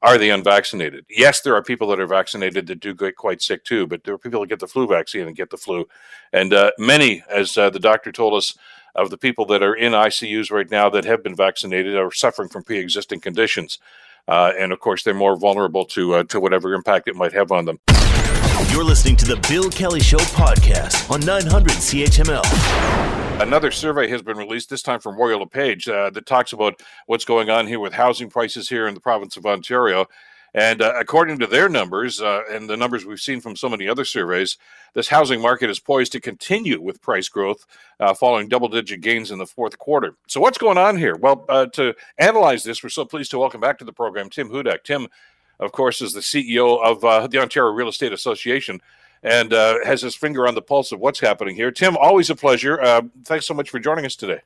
are 0.00 0.18
the 0.18 0.30
unvaccinated. 0.30 1.04
Yes, 1.10 1.42
there 1.42 1.54
are 1.54 1.62
people 1.62 1.88
that 1.88 2.00
are 2.00 2.06
vaccinated 2.06 2.66
that 2.66 2.80
do 2.80 2.94
get 2.94 3.16
quite 3.16 3.42
sick 3.42 3.64
too, 3.64 3.86
but 3.86 4.04
there 4.04 4.14
are 4.14 4.18
people 4.18 4.40
that 4.40 4.48
get 4.48 4.58
the 4.60 4.66
flu 4.66 4.86
vaccine 4.86 5.26
and 5.26 5.36
get 5.36 5.50
the 5.50 5.56
flu. 5.56 5.86
And 6.32 6.52
uh, 6.52 6.72
many, 6.78 7.22
as 7.30 7.56
uh, 7.56 7.70
the 7.70 7.78
doctor 7.78 8.10
told 8.10 8.34
us, 8.34 8.56
of 8.94 9.10
the 9.10 9.18
people 9.18 9.46
that 9.46 9.62
are 9.62 9.74
in 9.74 9.92
ICUs 9.92 10.50
right 10.50 10.70
now 10.70 10.90
that 10.90 11.04
have 11.04 11.22
been 11.22 11.34
vaccinated 11.34 11.96
are 11.96 12.12
suffering 12.12 12.48
from 12.48 12.62
pre 12.62 12.78
existing 12.78 13.20
conditions. 13.20 13.78
Uh, 14.28 14.52
and 14.58 14.72
of 14.72 14.80
course, 14.80 15.02
they're 15.02 15.14
more 15.14 15.36
vulnerable 15.36 15.84
to, 15.86 16.14
uh, 16.14 16.24
to 16.24 16.40
whatever 16.40 16.74
impact 16.74 17.08
it 17.08 17.16
might 17.16 17.32
have 17.32 17.52
on 17.52 17.64
them. 17.64 17.78
You're 18.70 18.84
listening 18.84 19.16
to 19.16 19.26
the 19.26 19.36
Bill 19.48 19.68
Kelly 19.70 20.00
Show 20.00 20.18
podcast 20.18 21.10
on 21.10 21.20
900 21.20 21.72
CHML. 21.72 23.42
Another 23.42 23.70
survey 23.70 24.08
has 24.08 24.22
been 24.22 24.36
released, 24.36 24.70
this 24.70 24.82
time 24.82 25.00
from 25.00 25.16
Royal 25.16 25.40
LePage, 25.40 25.88
uh, 25.88 26.10
that 26.10 26.26
talks 26.26 26.52
about 26.52 26.80
what's 27.06 27.24
going 27.24 27.50
on 27.50 27.66
here 27.66 27.80
with 27.80 27.92
housing 27.92 28.30
prices 28.30 28.68
here 28.68 28.86
in 28.86 28.94
the 28.94 29.00
province 29.00 29.36
of 29.36 29.44
Ontario. 29.44 30.06
And 30.54 30.82
uh, 30.82 30.92
according 30.98 31.38
to 31.38 31.46
their 31.46 31.68
numbers 31.68 32.20
uh, 32.20 32.42
and 32.50 32.68
the 32.68 32.76
numbers 32.76 33.06
we've 33.06 33.20
seen 33.20 33.40
from 33.40 33.56
so 33.56 33.68
many 33.68 33.88
other 33.88 34.04
surveys, 34.04 34.58
this 34.92 35.08
housing 35.08 35.40
market 35.40 35.70
is 35.70 35.78
poised 35.78 36.12
to 36.12 36.20
continue 36.20 36.80
with 36.80 37.00
price 37.00 37.28
growth 37.28 37.64
uh, 38.00 38.12
following 38.12 38.48
double 38.48 38.68
digit 38.68 39.00
gains 39.00 39.30
in 39.30 39.38
the 39.38 39.46
fourth 39.46 39.78
quarter. 39.78 40.14
So, 40.26 40.40
what's 40.40 40.58
going 40.58 40.76
on 40.76 40.98
here? 40.98 41.16
Well, 41.16 41.46
uh, 41.48 41.66
to 41.66 41.94
analyze 42.18 42.64
this, 42.64 42.82
we're 42.82 42.90
so 42.90 43.04
pleased 43.04 43.30
to 43.30 43.38
welcome 43.38 43.60
back 43.60 43.78
to 43.78 43.84
the 43.84 43.92
program 43.92 44.28
Tim 44.28 44.50
Hudak. 44.50 44.84
Tim, 44.84 45.08
of 45.58 45.72
course, 45.72 46.02
is 46.02 46.12
the 46.12 46.20
CEO 46.20 46.82
of 46.84 47.02
uh, 47.04 47.26
the 47.26 47.38
Ontario 47.38 47.72
Real 47.72 47.88
Estate 47.88 48.12
Association 48.12 48.80
and 49.22 49.52
uh, 49.52 49.78
has 49.84 50.02
his 50.02 50.16
finger 50.16 50.46
on 50.48 50.54
the 50.54 50.62
pulse 50.62 50.92
of 50.92 50.98
what's 50.98 51.20
happening 51.20 51.54
here. 51.54 51.70
Tim, 51.70 51.96
always 51.96 52.28
a 52.28 52.34
pleasure. 52.34 53.02
thanks 53.24 53.46
so 53.46 53.54
much 53.54 53.70
for 53.70 53.78
joining 53.78 54.04
us 54.04 54.16
today. 54.16 54.40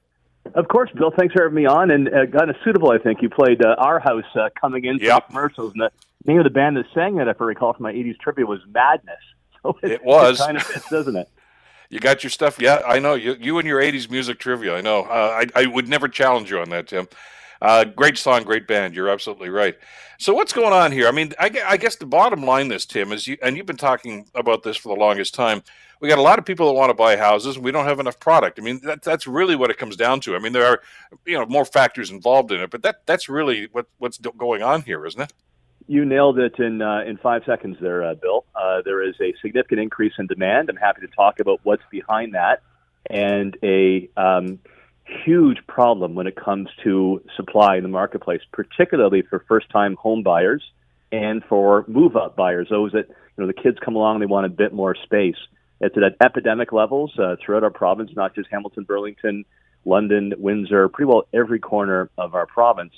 Of 0.55 0.69
course, 0.69 0.91
Bill. 0.95 1.13
Thanks 1.17 1.35
for 1.35 1.43
having 1.43 1.57
me 1.57 1.67
on. 1.67 1.91
And 1.91 2.09
uh, 2.09 2.27
kind 2.27 2.51
of 2.51 2.57
suitable, 2.65 2.91
I 2.91 2.99
think. 2.99 3.23
You 3.23 3.29
played 3.29 3.65
uh, 3.65 3.75
Our 3.79 3.99
House 4.01 4.25
uh, 4.35 4.49
coming 4.61 4.85
in 4.85 4.99
yep. 4.99 5.27
the 5.27 5.33
commercials. 5.33 5.73
And 5.73 5.83
the 5.83 5.91
name 6.25 6.39
of 6.39 6.45
the 6.45 6.51
band 6.51 6.77
that 6.77 6.87
sang 6.95 7.17
that, 7.17 7.29
if 7.29 7.41
I 7.41 7.45
recall 7.45 7.73
from 7.73 7.85
my 7.85 7.93
80s 7.93 8.19
trivia, 8.19 8.47
was 8.47 8.61
Madness. 8.69 9.17
So 9.63 9.77
it, 9.83 9.91
it 9.91 10.05
was. 10.05 10.39
It 10.39 10.45
kind 10.45 10.57
of 10.59 10.63
fits, 10.63 10.89
doesn't 10.91 11.17
it? 11.17 11.29
You 11.91 11.99
got 11.99 12.23
your 12.23 12.31
stuff. 12.31 12.61
Yeah, 12.61 12.83
I 12.87 13.01
know. 13.01 13.15
You, 13.15 13.37
you 13.41 13.59
and 13.59 13.67
your 13.67 13.81
80s 13.81 14.09
music 14.09 14.39
trivia. 14.39 14.77
I 14.77 14.81
know. 14.81 15.03
Uh, 15.03 15.43
I, 15.57 15.63
I 15.63 15.67
would 15.67 15.89
never 15.89 16.07
challenge 16.07 16.51
you 16.51 16.61
on 16.61 16.71
that, 16.71 16.87
Tim. 16.87 17.09
Uh, 17.61 17.85
great 17.85 18.19
song, 18.19 18.43
great 18.43 18.67
band. 18.67 18.95
You're 18.95 19.09
absolutely 19.09 19.49
right. 19.49 19.77
So 20.19 20.35
what's 20.35 20.53
going 20.53 20.73
on 20.73 20.93
here? 20.93 21.09
I 21.09 21.11
mean, 21.11 21.33
I, 21.39 21.51
I, 21.67 21.77
guess 21.77 21.97
the 21.97 22.07
bottom 22.07 22.45
line, 22.45 22.69
this 22.69 22.87
Tim, 22.87 23.13
is 23.13 23.27
you, 23.27 23.37
and 23.43 23.57
you've 23.57 23.67
been 23.67 23.77
talking 23.77 24.27
about 24.35 24.63
this 24.63 24.77
for 24.77 24.95
the 24.95 25.01
longest 25.01 25.35
time. 25.35 25.63
We 26.01 26.09
got 26.09 26.19
a 26.19 26.23
lot 26.23 26.39
of 26.39 26.45
people 26.45 26.67
that 26.67 26.75
want 26.75 26.91
to 26.91 26.95
buy 26.95 27.17
houses, 27.17 27.57
and 27.57 27.65
we 27.65 27.73
don't 27.73 27.87
have 27.87 28.01
enough 28.01 28.21
product. 28.21 28.59
I 28.59 28.63
mean, 28.63 28.81
that, 28.85 29.03
that's 29.03 29.27
really 29.27 29.57
what 29.57 29.71
it 29.71 29.79
comes 29.79 29.97
down 29.97 30.21
to. 30.21 30.37
I 30.37 30.39
mean, 30.39 30.53
there 30.53 30.67
are 30.67 30.81
you 31.25 31.39
know 31.39 31.47
more 31.47 31.65
factors 31.65 32.11
involved 32.11 32.53
in 32.53 32.61
it, 32.61 32.71
but 32.71 32.83
that 32.83 33.07
that's 33.07 33.29
really 33.29 33.69
what 33.73 33.87
what's 33.99 34.19
going 34.19 34.63
on 34.63 34.83
here, 34.83 35.07
isn't 35.07 35.21
it? 35.21 35.33
You 35.87 36.05
nailed 36.05 36.39
it 36.39 36.59
in 36.59 36.83
uh, 36.83 37.03
in 37.07 37.17
five 37.17 37.43
seconds 37.47 37.79
there, 37.81 38.05
uh, 38.05 38.15
Bill. 38.15 38.45
Uh, 38.55 38.83
there 38.85 39.03
is 39.03 39.15
a 39.21 39.35
significant 39.41 39.81
increase 39.81 40.13
in 40.19 40.27
demand. 40.27 40.69
I'm 40.69 40.77
happy 40.77 41.01
to 41.01 41.09
talk 41.09 41.41
about 41.41 41.61
what's 41.63 41.85
behind 41.91 42.35
that, 42.35 42.63
and 43.09 43.57
a 43.63 44.11
um, 44.19 44.59
huge 45.25 45.59
problem 45.67 46.15
when 46.15 46.27
it 46.27 46.37
comes 46.37 46.69
to 46.85 47.23
supply 47.37 47.77
in 47.77 47.83
the 47.83 47.89
marketplace, 47.89 48.41
particularly 48.53 49.23
for 49.23 49.45
first 49.49 49.71
time 49.71 49.97
home 49.97 50.23
buyers 50.23 50.63
and 51.13 51.45
for 51.45 51.85
move 51.89 52.17
up 52.17 52.37
buyers, 52.37 52.69
those 52.71 52.93
that, 52.93 53.09
you 53.09 53.15
know, 53.39 53.47
the 53.47 53.53
kids 53.53 53.79
come 53.85 53.97
along, 53.97 54.21
they 54.21 54.27
want 54.27 54.47
a 54.47 54.51
bit 54.51 54.73
more 54.73 54.95
space. 54.95 55.37
It's 55.81 55.97
at 55.97 56.25
epidemic 56.25 56.73
levels 56.73 57.13
uh, 57.19 57.37
throughout 57.45 57.63
our 57.63 57.71
province, 57.71 58.11
not 58.17 58.35
just 58.35 58.49
Hamilton, 58.51 58.85
Burlington, 58.85 59.45
London, 59.85 60.33
Windsor, 60.39 60.89
pretty 60.89 61.09
well 61.09 61.29
every 61.33 61.59
corner 61.59 62.11
of 62.19 62.35
our 62.35 62.47
province. 62.47 62.93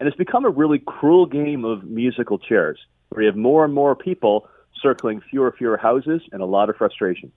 And 0.00 0.08
it's 0.08 0.16
become 0.16 0.44
a 0.44 0.50
really 0.50 0.80
cruel 0.80 1.26
game 1.26 1.64
of 1.64 1.84
musical 1.84 2.38
chairs 2.38 2.78
where 3.10 3.22
you 3.22 3.28
have 3.28 3.36
more 3.36 3.64
and 3.64 3.74
more 3.74 3.94
people 3.94 4.48
circling 4.80 5.20
fewer, 5.20 5.48
and 5.48 5.56
fewer 5.56 5.76
houses 5.76 6.22
and 6.32 6.42
a 6.42 6.46
lot 6.46 6.68
of 6.70 6.76
frustration. 6.76 7.30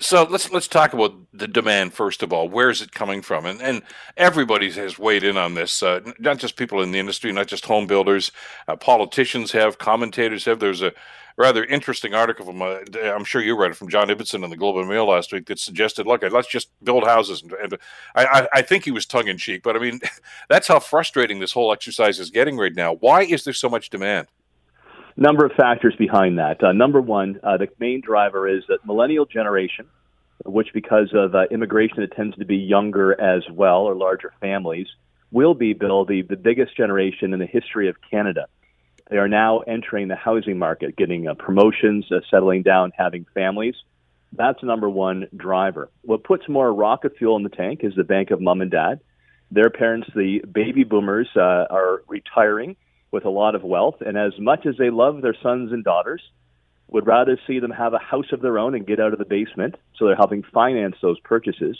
So 0.00 0.22
let's 0.24 0.52
let's 0.52 0.68
talk 0.68 0.92
about 0.92 1.14
the 1.32 1.48
demand 1.48 1.92
first 1.92 2.22
of 2.22 2.32
all. 2.32 2.48
Where 2.48 2.70
is 2.70 2.80
it 2.80 2.92
coming 2.92 3.20
from? 3.20 3.46
And 3.46 3.60
and 3.60 3.82
everybody 4.16 4.70
has 4.70 4.98
weighed 4.98 5.24
in 5.24 5.36
on 5.36 5.54
this. 5.54 5.82
Uh, 5.82 6.12
not 6.20 6.38
just 6.38 6.56
people 6.56 6.82
in 6.82 6.92
the 6.92 7.00
industry, 7.00 7.32
not 7.32 7.48
just 7.48 7.64
home 7.64 7.88
builders. 7.88 8.30
Uh, 8.68 8.76
politicians 8.76 9.50
have, 9.52 9.78
commentators 9.78 10.44
have. 10.44 10.60
There's 10.60 10.82
a 10.82 10.92
rather 11.36 11.64
interesting 11.64 12.14
article 12.14 12.46
from 12.46 12.62
uh, 12.62 12.78
I'm 12.96 13.24
sure 13.24 13.42
you 13.42 13.56
read 13.56 13.72
it 13.72 13.76
from 13.76 13.88
John 13.88 14.08
Ibbitson 14.08 14.44
in 14.44 14.50
the 14.50 14.56
Globe 14.56 14.76
and 14.76 14.88
Mail 14.88 15.06
last 15.06 15.32
week 15.32 15.46
that 15.46 15.58
suggested, 15.58 16.06
look, 16.06 16.22
let's 16.22 16.48
just 16.48 16.68
build 16.84 17.04
houses. 17.04 17.42
And, 17.42 17.52
and 17.52 17.78
I, 18.14 18.48
I 18.52 18.62
think 18.62 18.84
he 18.84 18.92
was 18.92 19.06
tongue 19.06 19.28
in 19.28 19.36
cheek, 19.36 19.62
but 19.64 19.74
I 19.74 19.80
mean, 19.80 20.00
that's 20.48 20.68
how 20.68 20.78
frustrating 20.80 21.40
this 21.40 21.52
whole 21.52 21.72
exercise 21.72 22.20
is 22.20 22.30
getting 22.30 22.56
right 22.56 22.74
now. 22.74 22.94
Why 22.94 23.22
is 23.22 23.44
there 23.44 23.52
so 23.52 23.68
much 23.68 23.90
demand? 23.90 24.28
Number 25.18 25.44
of 25.44 25.52
factors 25.52 25.94
behind 25.98 26.38
that. 26.38 26.62
Uh, 26.62 26.72
number 26.72 27.00
one, 27.00 27.40
uh, 27.42 27.56
the 27.56 27.68
main 27.78 28.00
driver 28.00 28.48
is 28.48 28.62
that 28.68 28.86
millennial 28.86 29.26
generation, 29.26 29.86
which 30.44 30.68
because 30.72 31.12
of 31.12 31.34
uh, 31.34 31.44
immigration, 31.50 32.02
it 32.02 32.12
tends 32.12 32.36
to 32.36 32.44
be 32.44 32.56
younger 32.56 33.20
as 33.20 33.42
well 33.50 33.82
or 33.82 33.94
larger 33.94 34.32
families, 34.40 34.86
will 35.32 35.54
be, 35.54 35.72
Bill, 35.72 36.04
the, 36.04 36.22
the 36.22 36.36
biggest 36.36 36.76
generation 36.76 37.34
in 37.34 37.40
the 37.40 37.46
history 37.46 37.88
of 37.88 37.96
Canada. 38.10 38.46
They 39.10 39.16
are 39.16 39.28
now 39.28 39.60
entering 39.60 40.08
the 40.08 40.16
housing 40.16 40.58
market, 40.58 40.96
getting 40.96 41.26
uh, 41.26 41.34
promotions, 41.34 42.06
uh, 42.12 42.20
settling 42.30 42.62
down, 42.62 42.92
having 42.96 43.26
families. 43.34 43.74
That's 44.32 44.62
number 44.62 44.88
one 44.88 45.26
driver. 45.34 45.90
What 46.02 46.22
puts 46.22 46.48
more 46.48 46.72
rocket 46.72 47.16
fuel 47.18 47.36
in 47.36 47.42
the 47.42 47.48
tank 47.48 47.80
is 47.82 47.94
the 47.96 48.04
bank 48.04 48.30
of 48.30 48.40
mom 48.40 48.60
and 48.60 48.70
dad. 48.70 49.00
Their 49.50 49.70
parents, 49.70 50.08
the 50.14 50.40
baby 50.40 50.84
boomers, 50.84 51.28
uh, 51.34 51.66
are 51.70 52.02
retiring 52.06 52.76
with 53.10 53.24
a 53.24 53.30
lot 53.30 53.54
of 53.54 53.62
wealth, 53.62 53.96
and 54.00 54.18
as 54.18 54.32
much 54.38 54.66
as 54.66 54.76
they 54.76 54.90
love 54.90 55.22
their 55.22 55.36
sons 55.42 55.72
and 55.72 55.82
daughters, 55.84 56.22
would 56.88 57.06
rather 57.06 57.38
see 57.46 57.58
them 57.58 57.70
have 57.70 57.92
a 57.92 57.98
house 57.98 58.32
of 58.32 58.40
their 58.40 58.58
own 58.58 58.74
and 58.74 58.86
get 58.86 59.00
out 59.00 59.12
of 59.12 59.18
the 59.18 59.24
basement. 59.24 59.76
So 59.96 60.06
they're 60.06 60.16
helping 60.16 60.42
finance 60.42 60.96
those 61.02 61.20
purchases. 61.20 61.78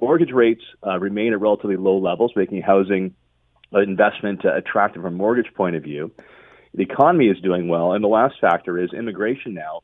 Mortgage 0.00 0.32
rates 0.32 0.62
uh, 0.86 0.98
remain 0.98 1.32
at 1.32 1.40
relatively 1.40 1.76
low 1.76 1.98
levels, 1.98 2.32
making 2.34 2.62
housing 2.62 3.14
investment 3.72 4.44
uh, 4.44 4.54
attractive 4.54 5.02
from 5.02 5.14
a 5.14 5.16
mortgage 5.16 5.52
point 5.54 5.76
of 5.76 5.82
view. 5.82 6.10
The 6.74 6.82
economy 6.82 7.26
is 7.26 7.40
doing 7.40 7.68
well, 7.68 7.92
and 7.92 8.02
the 8.02 8.08
last 8.08 8.36
factor 8.40 8.78
is 8.78 8.92
immigration. 8.92 9.54
Now, 9.54 9.80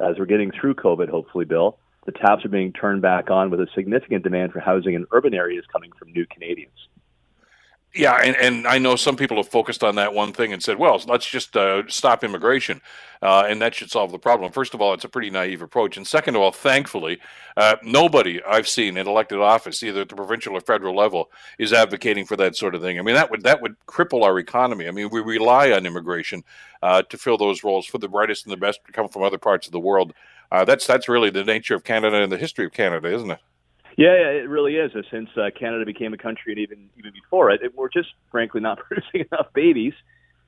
as 0.00 0.18
we're 0.18 0.26
getting 0.26 0.50
through 0.50 0.74
COVID, 0.74 1.08
hopefully, 1.08 1.44
Bill, 1.44 1.78
the 2.04 2.12
taps 2.12 2.44
are 2.44 2.48
being 2.48 2.72
turned 2.72 3.02
back 3.02 3.30
on 3.30 3.50
with 3.50 3.60
a 3.60 3.68
significant 3.74 4.24
demand 4.24 4.52
for 4.52 4.60
housing 4.60 4.94
in 4.94 5.06
urban 5.12 5.34
areas 5.34 5.64
coming 5.72 5.92
from 5.98 6.12
new 6.12 6.26
Canadians. 6.26 6.88
Yeah, 7.94 8.14
and, 8.14 8.34
and 8.36 8.66
I 8.66 8.78
know 8.78 8.96
some 8.96 9.16
people 9.16 9.36
have 9.36 9.50
focused 9.50 9.84
on 9.84 9.96
that 9.96 10.14
one 10.14 10.32
thing 10.32 10.54
and 10.54 10.62
said, 10.62 10.78
well, 10.78 10.98
let's 11.06 11.26
just 11.26 11.54
uh, 11.58 11.82
stop 11.88 12.24
immigration, 12.24 12.80
uh, 13.20 13.44
and 13.46 13.60
that 13.60 13.74
should 13.74 13.90
solve 13.90 14.12
the 14.12 14.18
problem. 14.18 14.50
First 14.50 14.72
of 14.72 14.80
all, 14.80 14.94
it's 14.94 15.04
a 15.04 15.10
pretty 15.10 15.28
naive 15.28 15.60
approach. 15.60 15.98
And 15.98 16.06
second 16.06 16.34
of 16.34 16.40
all, 16.40 16.52
thankfully, 16.52 17.20
uh, 17.54 17.76
nobody 17.82 18.42
I've 18.44 18.66
seen 18.66 18.96
in 18.96 19.06
elected 19.06 19.40
office, 19.40 19.82
either 19.82 20.00
at 20.00 20.08
the 20.08 20.16
provincial 20.16 20.56
or 20.56 20.62
federal 20.62 20.96
level, 20.96 21.30
is 21.58 21.74
advocating 21.74 22.24
for 22.24 22.34
that 22.36 22.56
sort 22.56 22.74
of 22.74 22.80
thing. 22.80 22.98
I 22.98 23.02
mean, 23.02 23.14
that 23.14 23.30
would 23.30 23.42
that 23.42 23.60
would 23.60 23.76
cripple 23.86 24.22
our 24.22 24.38
economy. 24.38 24.88
I 24.88 24.90
mean, 24.90 25.10
we 25.10 25.20
rely 25.20 25.70
on 25.72 25.84
immigration 25.84 26.44
uh, 26.82 27.02
to 27.02 27.18
fill 27.18 27.36
those 27.36 27.62
roles 27.62 27.84
for 27.84 27.98
the 27.98 28.08
brightest 28.08 28.46
and 28.46 28.52
the 28.54 28.56
best 28.56 28.80
to 28.86 28.92
come 28.92 29.08
from 29.08 29.22
other 29.22 29.38
parts 29.38 29.66
of 29.66 29.72
the 29.72 29.80
world. 29.80 30.14
Uh, 30.50 30.64
that's 30.64 30.86
that's 30.86 31.10
really 31.10 31.28
the 31.28 31.44
nature 31.44 31.74
of 31.74 31.84
Canada 31.84 32.22
and 32.22 32.32
the 32.32 32.38
history 32.38 32.64
of 32.64 32.72
Canada, 32.72 33.14
isn't 33.14 33.32
it? 33.32 33.40
Yeah, 33.96 34.12
it 34.12 34.48
really 34.48 34.76
is. 34.76 34.92
Since 35.10 35.28
uh, 35.36 35.50
Canada 35.58 35.84
became 35.84 36.14
a 36.14 36.18
country, 36.18 36.52
and 36.52 36.58
even 36.58 36.88
even 36.98 37.12
before 37.12 37.50
it, 37.50 37.62
it, 37.62 37.76
we're 37.76 37.90
just 37.90 38.08
frankly 38.30 38.60
not 38.60 38.78
producing 38.86 39.26
enough 39.30 39.48
babies 39.54 39.94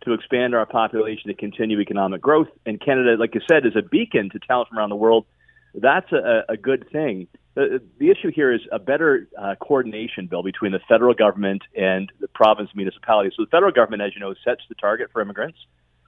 to 0.05 0.13
expand 0.13 0.55
our 0.55 0.67
population 0.67 1.29
to 1.29 1.35
continue 1.35 1.81
economic 1.81 2.21
growth. 2.21 2.49
And 2.67 2.81
Canada, 2.81 3.17
like 3.19 3.35
you 3.35 3.41
said, 3.49 3.67
is 3.67 3.77
a 3.77 3.83
beacon 3.83 4.31
to 4.31 4.39
talent 4.39 4.69
from 4.69 4.79
around 4.79 4.91
the 4.91 4.97
world. 4.97 5.27
That's 5.75 6.11
a, 6.13 6.45
a 6.49 6.57
good 6.57 6.89
thing. 6.93 7.27
The, 7.55 7.81
the 7.99 8.11
issue 8.11 8.31
here 8.35 8.53
is 8.53 8.61
a 8.73 8.79
better 8.79 9.29
uh, 9.41 9.55
coordination, 9.61 10.27
Bill, 10.27 10.43
between 10.43 10.73
the 10.73 10.81
federal 10.89 11.15
government 11.15 11.63
and 11.77 12.11
the 12.21 12.29
province 12.29 12.71
municipalities. 12.75 13.33
So 13.37 13.45
the 13.45 13.51
federal 13.51 13.73
government, 13.73 14.03
as 14.03 14.13
you 14.15 14.21
know, 14.21 14.35
sets 14.45 14.63
the 14.69 14.75
target 14.75 15.11
for 15.13 15.23
immigrants, 15.23 15.59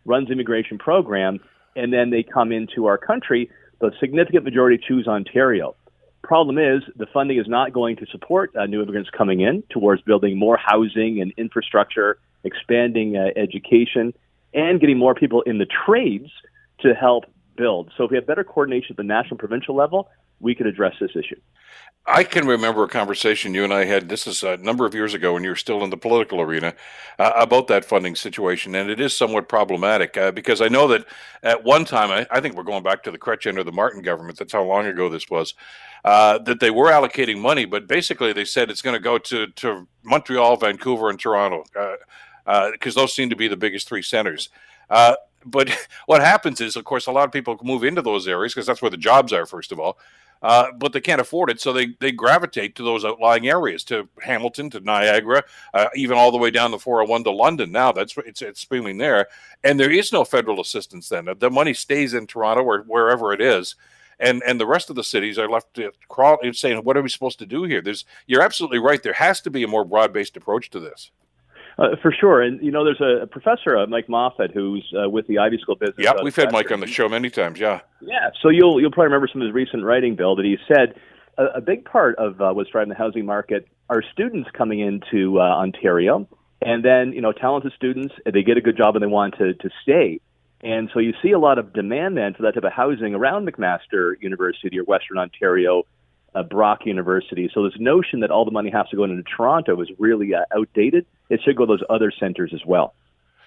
runs 0.04 0.30
immigration 0.30 0.78
program, 0.78 1.38
and 1.74 1.92
then 1.92 2.10
they 2.10 2.22
come 2.22 2.52
into 2.52 2.86
our 2.86 2.98
country. 2.98 3.50
The 3.80 3.92
significant 4.00 4.44
majority 4.44 4.82
choose 4.86 5.06
Ontario. 5.06 5.74
Problem 6.26 6.58
is, 6.58 6.82
the 6.96 7.06
funding 7.06 7.38
is 7.38 7.46
not 7.46 7.72
going 7.72 7.94
to 7.98 8.06
support 8.06 8.52
uh, 8.56 8.66
new 8.66 8.82
immigrants 8.82 9.10
coming 9.16 9.42
in 9.42 9.62
towards 9.70 10.02
building 10.02 10.36
more 10.36 10.56
housing 10.56 11.20
and 11.20 11.32
infrastructure, 11.36 12.18
expanding 12.42 13.16
uh, 13.16 13.28
education, 13.36 14.12
and 14.52 14.80
getting 14.80 14.98
more 14.98 15.14
people 15.14 15.42
in 15.42 15.58
the 15.58 15.66
trades 15.66 16.28
to 16.80 16.94
help 16.94 17.26
build. 17.56 17.92
So 17.96 18.02
if 18.02 18.10
we 18.10 18.16
have 18.16 18.26
better 18.26 18.42
coordination 18.42 18.94
at 18.94 18.96
the 18.96 19.04
national 19.04 19.36
provincial 19.36 19.76
level, 19.76 20.08
we 20.40 20.54
could 20.54 20.66
address 20.66 20.94
this 21.00 21.10
issue. 21.14 21.40
I 22.08 22.22
can 22.22 22.46
remember 22.46 22.84
a 22.84 22.88
conversation 22.88 23.52
you 23.52 23.64
and 23.64 23.74
I 23.74 23.84
had. 23.84 24.08
This 24.08 24.28
is 24.28 24.44
a 24.44 24.56
number 24.58 24.86
of 24.86 24.94
years 24.94 25.12
ago 25.12 25.32
when 25.32 25.42
you 25.42 25.48
were 25.48 25.56
still 25.56 25.82
in 25.82 25.90
the 25.90 25.96
political 25.96 26.40
arena 26.40 26.72
uh, 27.18 27.32
about 27.34 27.66
that 27.66 27.84
funding 27.84 28.14
situation, 28.14 28.76
and 28.76 28.88
it 28.88 29.00
is 29.00 29.16
somewhat 29.16 29.48
problematic 29.48 30.16
uh, 30.16 30.30
because 30.30 30.60
I 30.60 30.68
know 30.68 30.86
that 30.86 31.04
at 31.42 31.64
one 31.64 31.84
time, 31.84 32.12
I, 32.12 32.26
I, 32.30 32.40
think 32.40 32.54
we're 32.54 32.62
going 32.62 32.84
back 32.84 33.02
to 33.04 33.10
the 33.10 33.18
Chrétien 33.18 33.58
or 33.58 33.64
the 33.64 33.72
Martin 33.72 34.02
government. 34.02 34.38
That's 34.38 34.52
how 34.52 34.62
long 34.62 34.86
ago 34.86 35.08
this 35.08 35.28
was. 35.28 35.54
Uh, 36.04 36.38
that 36.38 36.60
they 36.60 36.70
were 36.70 36.90
allocating 36.90 37.40
money, 37.40 37.64
but 37.64 37.88
basically 37.88 38.32
they 38.32 38.44
said 38.44 38.70
it's 38.70 38.82
going 38.82 38.94
to 38.94 39.02
go 39.02 39.18
to 39.18 39.48
to 39.48 39.88
Montreal, 40.04 40.56
Vancouver, 40.58 41.10
and 41.10 41.18
Toronto. 41.18 41.64
Uh, 41.74 41.96
because 42.70 42.96
uh, 42.96 43.00
those 43.00 43.12
seem 43.12 43.30
to 43.30 43.36
be 43.36 43.48
the 43.48 43.56
biggest 43.56 43.88
three 43.88 44.02
centers. 44.02 44.50
Uh, 44.88 45.16
but 45.44 45.68
what 46.06 46.20
happens 46.20 46.60
is, 46.60 46.76
of 46.76 46.84
course, 46.84 47.06
a 47.06 47.12
lot 47.12 47.24
of 47.24 47.32
people 47.32 47.58
move 47.62 47.82
into 47.82 48.02
those 48.02 48.28
areas 48.28 48.54
because 48.54 48.66
that's 48.66 48.80
where 48.80 48.90
the 48.90 48.96
jobs 48.96 49.32
are, 49.32 49.46
first 49.46 49.72
of 49.72 49.80
all. 49.80 49.98
Uh, 50.42 50.70
but 50.78 50.92
they 50.92 51.00
can't 51.00 51.20
afford 51.20 51.50
it, 51.50 51.60
so 51.60 51.72
they, 51.72 51.88
they 51.98 52.12
gravitate 52.12 52.74
to 52.76 52.82
those 52.82 53.04
outlying 53.04 53.48
areas, 53.48 53.82
to 53.84 54.08
Hamilton, 54.22 54.68
to 54.70 54.80
Niagara, 54.80 55.42
uh, 55.72 55.88
even 55.94 56.18
all 56.18 56.30
the 56.30 56.36
way 56.38 56.50
down 56.50 56.70
the 56.70 56.78
401 56.78 57.24
to 57.24 57.30
London. 57.30 57.72
Now 57.72 57.90
that's 57.90 58.16
it's 58.18 58.42
it's 58.42 58.64
booming 58.64 58.98
there, 58.98 59.28
and 59.64 59.80
there 59.80 59.90
is 59.90 60.12
no 60.12 60.24
federal 60.24 60.60
assistance. 60.60 61.08
Then 61.08 61.28
the 61.38 61.50
money 61.50 61.74
stays 61.74 62.14
in 62.14 62.26
Toronto 62.26 62.62
or 62.62 62.82
wherever 62.82 63.32
it 63.32 63.40
is, 63.40 63.76
and 64.18 64.42
and 64.46 64.60
the 64.60 64.66
rest 64.66 64.90
of 64.90 64.96
the 64.96 65.04
cities 65.04 65.38
are 65.38 65.48
left 65.48 65.74
to 65.74 65.90
crawl 66.08 66.38
saying, 66.52 66.78
"What 66.78 66.96
are 66.96 67.02
we 67.02 67.08
supposed 67.08 67.38
to 67.38 67.46
do 67.46 67.64
here?" 67.64 67.80
There's 67.80 68.04
you're 68.26 68.42
absolutely 68.42 68.78
right. 68.78 69.02
There 69.02 69.14
has 69.14 69.40
to 69.42 69.50
be 69.50 69.62
a 69.62 69.68
more 69.68 69.84
broad 69.84 70.12
based 70.12 70.36
approach 70.36 70.70
to 70.70 70.80
this. 70.80 71.10
Uh, 71.78 71.88
for 72.00 72.10
sure, 72.10 72.40
and 72.40 72.58
you 72.62 72.70
know, 72.70 72.84
there's 72.84 73.02
a, 73.02 73.24
a 73.24 73.26
professor, 73.26 73.76
uh, 73.76 73.86
Mike 73.86 74.08
Moffat, 74.08 74.50
who's 74.50 74.90
uh, 74.98 75.10
with 75.10 75.26
the 75.26 75.38
Ivey 75.38 75.58
School 75.60 75.76
Business. 75.76 75.98
Yeah, 75.98 76.14
we've 76.22 76.34
had 76.34 76.50
Mike 76.50 76.70
on 76.72 76.80
the 76.80 76.86
show 76.86 77.06
many 77.06 77.28
times. 77.28 77.60
Yeah, 77.60 77.80
yeah. 78.00 78.30
So 78.40 78.48
you'll 78.48 78.80
you'll 78.80 78.90
probably 78.90 79.08
remember 79.08 79.28
some 79.30 79.42
of 79.42 79.46
his 79.46 79.54
recent 79.54 79.84
writing, 79.84 80.16
Bill, 80.16 80.36
that 80.36 80.46
he 80.46 80.56
said 80.66 80.98
a, 81.36 81.58
a 81.58 81.60
big 81.60 81.84
part 81.84 82.16
of 82.16 82.40
uh, 82.40 82.52
what's 82.54 82.70
driving 82.70 82.88
the 82.88 82.94
housing 82.94 83.26
market 83.26 83.68
are 83.90 84.02
students 84.10 84.48
coming 84.56 84.80
into 84.80 85.38
uh, 85.38 85.42
Ontario, 85.42 86.26
and 86.62 86.82
then 86.82 87.12
you 87.12 87.20
know, 87.20 87.32
talented 87.32 87.72
students, 87.76 88.14
they 88.24 88.42
get 88.42 88.56
a 88.56 88.62
good 88.62 88.78
job 88.78 88.96
and 88.96 89.02
they 89.02 89.08
want 89.08 89.36
to 89.36 89.52
to 89.52 89.70
stay. 89.82 90.18
And 90.62 90.88
so 90.94 90.98
you 90.98 91.12
see 91.22 91.32
a 91.32 91.38
lot 91.38 91.58
of 91.58 91.74
demand 91.74 92.16
then 92.16 92.32
for 92.32 92.42
that 92.44 92.54
type 92.54 92.64
of 92.64 92.72
housing 92.72 93.14
around 93.14 93.46
McMaster 93.46 94.14
University 94.20 94.78
or 94.78 94.84
Western 94.84 95.18
Ontario 95.18 95.82
uh, 96.34 96.42
Brock 96.42 96.86
University. 96.86 97.50
So 97.52 97.64
this 97.64 97.78
notion 97.78 98.20
that 98.20 98.30
all 98.30 98.44
the 98.44 98.50
money 98.50 98.70
has 98.70 98.88
to 98.88 98.96
go 98.96 99.04
into 99.04 99.22
Toronto 99.22 99.80
is 99.82 99.88
really 99.98 100.34
uh, 100.34 100.44
outdated. 100.56 101.06
It 101.28 101.40
should 101.42 101.56
go 101.56 101.66
to 101.66 101.72
those 101.72 101.82
other 101.90 102.10
centers 102.10 102.52
as 102.54 102.64
well. 102.64 102.94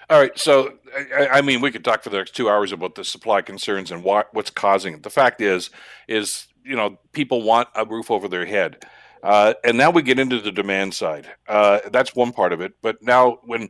All 0.10 0.20
right. 0.20 0.38
So, 0.38 0.74
I, 1.16 1.28
I, 1.28 1.42
mean, 1.42 1.62
we 1.62 1.72
could 1.72 1.84
talk 1.84 2.04
for 2.04 2.10
the 2.10 2.18
next 2.18 2.36
two 2.36 2.50
hours 2.50 2.72
about 2.72 2.96
the 2.96 3.04
supply 3.04 3.42
concerns 3.42 3.92
and 3.92 4.04
what, 4.04 4.34
what's 4.34 4.50
causing 4.50 4.96
it. 4.96 5.04
The 5.04 5.10
fact 5.10 5.40
is, 5.40 5.70
is 6.08 6.48
you 6.64 6.76
know, 6.76 6.98
people 7.12 7.44
want 7.44 7.70
a 7.76 7.86
roof 7.86 8.10
over 8.10 8.28
their 8.28 8.46
head. 8.46 8.86
Uh, 9.22 9.54
and 9.64 9.78
now 9.78 9.92
we 9.92 10.02
get 10.02 10.18
into 10.18 10.40
the 10.40 10.52
demand 10.52 10.94
side. 10.94 11.28
Uh, 11.48 11.80
that's 11.92 12.16
one 12.16 12.32
part 12.32 12.54
of 12.54 12.62
it. 12.62 12.74
But 12.82 13.04
now, 13.04 13.40
when 13.44 13.70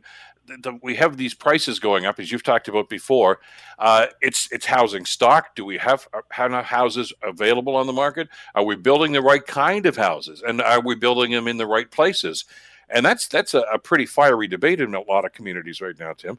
the, 0.58 0.78
we 0.82 0.96
have 0.96 1.16
these 1.16 1.34
prices 1.34 1.78
going 1.78 2.06
up, 2.06 2.18
as 2.18 2.30
you've 2.32 2.42
talked 2.42 2.68
about 2.68 2.88
before. 2.88 3.40
Uh, 3.78 4.06
it's 4.20 4.48
it's 4.50 4.66
housing 4.66 5.04
stock. 5.04 5.54
Do 5.54 5.64
we 5.64 5.78
have 5.78 6.08
have 6.30 6.50
enough 6.50 6.66
houses 6.66 7.12
available 7.22 7.76
on 7.76 7.86
the 7.86 7.92
market? 7.92 8.28
Are 8.54 8.64
we 8.64 8.76
building 8.76 9.12
the 9.12 9.22
right 9.22 9.44
kind 9.44 9.86
of 9.86 9.96
houses, 9.96 10.42
and 10.46 10.60
are 10.60 10.80
we 10.80 10.94
building 10.94 11.30
them 11.30 11.48
in 11.48 11.56
the 11.56 11.66
right 11.66 11.90
places? 11.90 12.44
And 12.92 13.04
that's 13.04 13.28
that's 13.28 13.54
a, 13.54 13.60
a 13.72 13.78
pretty 13.78 14.06
fiery 14.06 14.48
debate 14.48 14.80
in 14.80 14.94
a 14.94 15.00
lot 15.00 15.24
of 15.24 15.32
communities 15.32 15.80
right 15.80 15.98
now, 15.98 16.12
Tim. 16.12 16.38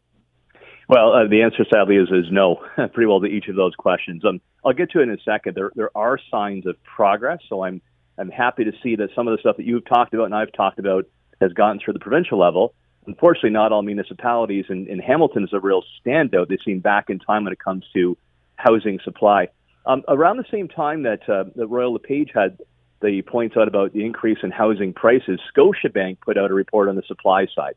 Well, 0.88 1.14
uh, 1.14 1.28
the 1.28 1.42
answer 1.42 1.66
sadly 1.72 1.96
is 1.96 2.10
is 2.10 2.32
no, 2.32 2.66
pretty 2.76 3.06
well 3.06 3.22
to 3.22 3.28
each 3.28 3.48
of 3.48 3.56
those 3.56 3.76
questions. 3.76 4.26
Um, 4.26 4.42
I'll 4.66 4.74
get 4.74 4.92
to 4.92 5.00
it 5.00 5.04
in 5.04 5.12
a 5.12 5.22
second. 5.24 5.56
There 5.56 5.72
there 5.76 5.96
are 5.96 6.20
signs 6.30 6.66
of 6.66 6.76
progress, 6.84 7.40
so 7.48 7.64
I'm 7.64 7.82
I'm 8.18 8.30
happy 8.30 8.64
to 8.66 8.72
see 8.84 8.96
that 8.98 9.10
some 9.16 9.28
of 9.28 9.36
the 9.36 9.40
stuff 9.40 9.58
that 9.58 9.66
you've 9.66 9.86
talked 9.86 10.14
about 10.14 10.26
and 10.26 10.36
I've 10.36 10.52
talked 10.52 10.80
about 10.80 11.06
has 11.40 11.54
gotten 11.54 11.80
through 11.80 11.94
the 11.94 12.00
provincial 12.00 12.38
level. 12.38 12.74
Unfortunately, 13.08 13.50
not 13.50 13.72
all 13.72 13.82
municipalities, 13.82 14.66
and, 14.70 14.88
and 14.88 15.02
Hamilton 15.02 15.44
is 15.44 15.54
a 15.54 15.60
real 15.60 15.82
standout. 16.06 16.50
They 16.50 16.60
seem 16.64 16.82
back 16.82 17.10
in 17.10 17.18
time 17.18 17.46
when 17.46 17.54
it 17.54 17.60
comes 17.60 17.84
to 17.94 18.16
housing 18.58 19.00
supply. 19.04 19.48
Um, 19.88 20.04
around 20.08 20.38
the 20.38 20.46
same 20.52 20.68
time 20.68 21.02
that, 21.04 21.28
uh, 21.28 21.46
Royal 21.66 21.94
LePage 21.94 22.30
had 22.36 22.60
the 23.02 23.22
points 23.24 23.56
out 23.58 23.68
about 23.68 23.94
the 23.94 24.06
increase 24.06 24.40
in 24.44 24.52
housing 24.52 24.94
prices, 24.94 25.40
Scotiabank 25.56 26.20
put 26.22 26.38
out 26.38 26.52
a 26.52 26.54
report 26.54 26.90
on 26.90 26.96
the 26.96 27.04
supply 27.08 27.48
side. 27.54 27.76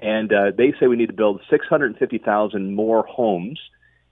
And 0.00 0.32
uh, 0.32 0.50
they 0.56 0.74
say 0.78 0.86
we 0.86 0.96
need 0.96 1.06
to 1.06 1.14
build 1.14 1.40
650,000 1.48 2.74
more 2.74 3.06
homes 3.06 3.58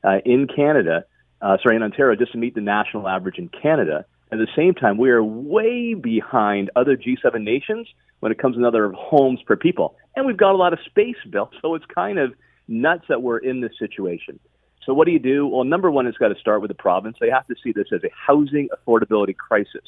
uh, 0.03 0.19
in 0.25 0.47
Canada, 0.47 1.05
uh, 1.43 1.59
sorry, 1.63 1.77
in 1.77 1.83
Ontario, 1.83 2.17
just 2.17 2.33
to 2.33 2.39
meet 2.39 2.55
the 2.55 2.61
national 2.61 3.09
average 3.09 3.39
in 3.39 3.49
Canada. 3.49 4.07
At 4.33 4.39
the 4.39 4.49
same 4.57 4.75
time, 4.75 4.97
we 4.97 5.11
are 5.11 5.23
way 5.23 5.95
behind 5.95 6.71
other 6.75 6.97
G7 6.97 7.43
nations 7.43 7.87
when 8.21 8.33
it 8.33 8.39
comes 8.39 8.57
to 8.57 8.65
of 8.67 8.95
homes 8.95 9.41
per 9.47 9.57
people. 9.57 9.97
And 10.17 10.27
we've 10.27 10.37
got 10.37 10.53
a 10.53 10.57
lot 10.57 10.73
of 10.73 10.79
space 10.87 11.17
built, 11.29 11.51
so 11.61 11.75
it's 11.75 11.85
kind 11.95 12.19
of 12.19 12.33
nuts 12.67 13.05
that 13.09 13.23
we're 13.23 13.39
in 13.39 13.61
this 13.61 13.73
situation. 13.79 14.41
So 14.85 14.93
what 14.93 15.07
do 15.07 15.13
you 15.13 15.19
do? 15.19 15.47
Well, 15.47 15.65
number 15.65 15.91
one, 15.91 16.07
it's 16.07 16.19
got 16.19 16.29
to 16.29 16.39
start 16.41 16.61
with 16.61 16.69
the 16.69 16.75
province. 16.75 17.17
They 17.21 17.31
have 17.31 17.47
to 17.47 17.55
see 17.63 17.73
this 17.73 17.89
as 17.93 18.03
a 18.05 18.11
housing 18.15 18.69
affordability 18.69 19.37
crisis. 19.37 19.83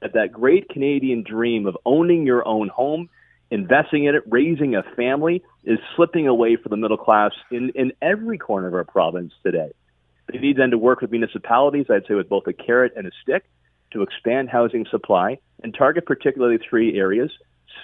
That 0.00 0.12
that 0.14 0.32
great 0.32 0.68
Canadian 0.68 1.22
dream 1.22 1.66
of 1.66 1.76
owning 1.84 2.26
your 2.26 2.46
own 2.46 2.68
home, 2.68 3.08
investing 3.50 4.04
in 4.04 4.14
it, 4.14 4.22
raising 4.26 4.76
a 4.76 4.82
family 4.96 5.42
is 5.64 5.78
slipping 5.96 6.28
away 6.28 6.56
for 6.56 6.68
the 6.68 6.76
middle 6.76 6.96
class 6.96 7.32
in, 7.50 7.70
in 7.74 7.92
every 8.00 8.38
corner 8.38 8.68
of 8.68 8.74
our 8.74 8.84
province 8.84 9.32
today. 9.42 9.72
They 10.30 10.38
need 10.38 10.56
then 10.56 10.70
to 10.70 10.78
work 10.78 11.00
with 11.00 11.10
municipalities, 11.10 11.86
I'd 11.90 12.06
say 12.06 12.14
with 12.14 12.28
both 12.28 12.46
a 12.46 12.52
carrot 12.52 12.92
and 12.96 13.06
a 13.06 13.10
stick, 13.22 13.44
to 13.92 14.02
expand 14.02 14.50
housing 14.50 14.86
supply 14.90 15.38
and 15.62 15.74
target 15.74 16.04
particularly 16.06 16.58
three 16.68 16.98
areas 16.98 17.30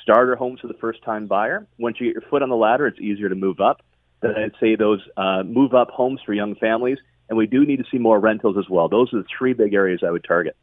starter 0.03 0.37
homes 0.37 0.61
for 0.61 0.69
the 0.69 0.75
first 0.75 1.03
time 1.03 1.27
buyer. 1.27 1.67
Once 1.79 1.97
you 1.99 2.07
get 2.07 2.21
your 2.21 2.31
foot 2.31 2.43
on 2.43 2.49
the 2.49 2.57
ladder, 2.57 2.87
it's 2.87 3.01
easier 3.01 3.29
to 3.29 3.35
move 3.35 3.61
up. 3.61 3.83
Then 4.21 4.33
I'd 4.37 4.53
say 4.61 4.77
those 4.77 5.01
uh, 5.17 5.43
move 5.43 5.75
up 5.75 5.91
homes 5.91 6.21
for 6.25 6.33
young 6.33 6.55
families. 6.57 6.99
And 7.29 7.39
we 7.39 7.47
do 7.47 7.65
need 7.65 7.79
to 7.79 7.85
see 7.91 7.99
more 7.99 8.21
rentals 8.21 8.57
as 8.59 8.69
well. 8.69 8.89
Those 8.89 9.13
are 9.15 9.19
the 9.19 9.29
three 9.39 9.55
big 9.55 9.73
areas 9.73 10.03
I 10.07 10.11
would 10.11 10.25
target. 10.25 10.57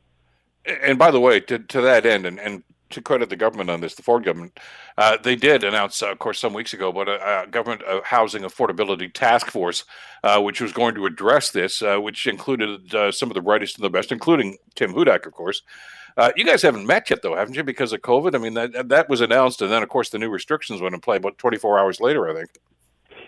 And 0.65 0.97
by 0.99 1.11
the 1.11 1.19
way, 1.19 1.39
to, 1.41 1.59
to 1.59 1.81
that 1.81 2.05
end, 2.05 2.25
and, 2.25 2.39
and 2.39 2.63
to 2.91 3.01
credit 3.01 3.29
the 3.29 3.35
government 3.35 3.69
on 3.69 3.81
this, 3.81 3.95
the 3.95 4.03
Ford 4.03 4.23
government, 4.23 4.59
uh, 4.97 5.17
they 5.23 5.35
did 5.35 5.63
announce, 5.63 6.03
uh, 6.03 6.11
of 6.11 6.19
course, 6.19 6.39
some 6.39 6.53
weeks 6.53 6.73
ago, 6.73 6.89
about 6.89 7.07
a, 7.07 7.43
a 7.43 7.47
government 7.47 7.81
uh, 7.87 8.01
housing 8.03 8.43
affordability 8.43 9.11
task 9.11 9.47
force, 9.47 9.85
uh, 10.23 10.39
which 10.41 10.61
was 10.61 10.73
going 10.73 10.93
to 10.95 11.05
address 11.05 11.51
this, 11.51 11.81
uh, 11.81 11.97
which 11.97 12.27
included 12.27 12.93
uh, 12.93 13.11
some 13.11 13.29
of 13.29 13.35
the 13.35 13.41
brightest 13.41 13.77
and 13.77 13.85
the 13.85 13.89
best, 13.89 14.11
including 14.11 14.57
Tim 14.75 14.93
Hudak, 14.93 15.25
of 15.25 15.33
course. 15.33 15.63
Uh, 16.17 16.31
you 16.35 16.43
guys 16.43 16.61
haven't 16.61 16.85
met 16.85 17.09
yet, 17.09 17.21
though, 17.21 17.35
haven't 17.35 17.55
you? 17.55 17.63
Because 17.63 17.93
of 17.93 18.01
COVID. 18.01 18.35
I 18.35 18.37
mean, 18.37 18.53
that 18.53 18.89
that 18.89 19.09
was 19.09 19.21
announced, 19.21 19.61
and 19.61 19.71
then 19.71 19.81
of 19.81 19.89
course 19.89 20.09
the 20.09 20.19
new 20.19 20.29
restrictions 20.29 20.81
went 20.81 20.93
in 20.93 20.99
play 20.99 21.17
about 21.17 21.37
24 21.37 21.79
hours 21.79 22.01
later, 22.01 22.29
I 22.29 22.33
think. 22.33 22.49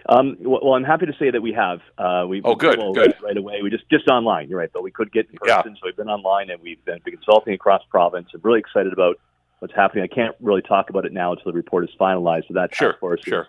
Um, 0.07 0.35
well, 0.39 0.73
I'm 0.73 0.83
happy 0.83 1.05
to 1.05 1.13
say 1.17 1.31
that 1.31 1.41
we 1.41 1.53
have. 1.53 1.79
Uh, 1.97 2.25
we 2.27 2.41
oh, 2.43 2.55
good, 2.55 2.79
good. 2.93 3.15
Right 3.21 3.37
away, 3.37 3.61
we 3.61 3.69
just 3.69 3.89
just 3.89 4.07
online. 4.07 4.49
You're 4.49 4.59
right, 4.59 4.71
but 4.73 4.83
we 4.83 4.91
could 4.91 5.11
get 5.11 5.29
in 5.29 5.37
person, 5.37 5.71
yeah. 5.71 5.73
so 5.79 5.79
we've 5.85 5.95
been 5.95 6.09
online 6.09 6.49
and 6.49 6.61
we've 6.61 6.83
been, 6.83 6.99
consulting 6.99 7.53
across 7.53 7.81
province. 7.89 8.29
I'm 8.33 8.41
really 8.43 8.59
excited 8.59 8.91
about 8.91 9.19
what's 9.59 9.73
happening. 9.73 10.03
I 10.03 10.13
can't 10.13 10.35
really 10.41 10.61
talk 10.61 10.89
about 10.89 11.05
it 11.05 11.13
now 11.13 11.31
until 11.31 11.51
the 11.51 11.55
report 11.55 11.85
is 11.85 11.89
finalized. 11.99 12.47
So 12.49 12.55
that 12.55 12.75
sure, 12.75 12.95
force 12.99 13.21
sure. 13.23 13.47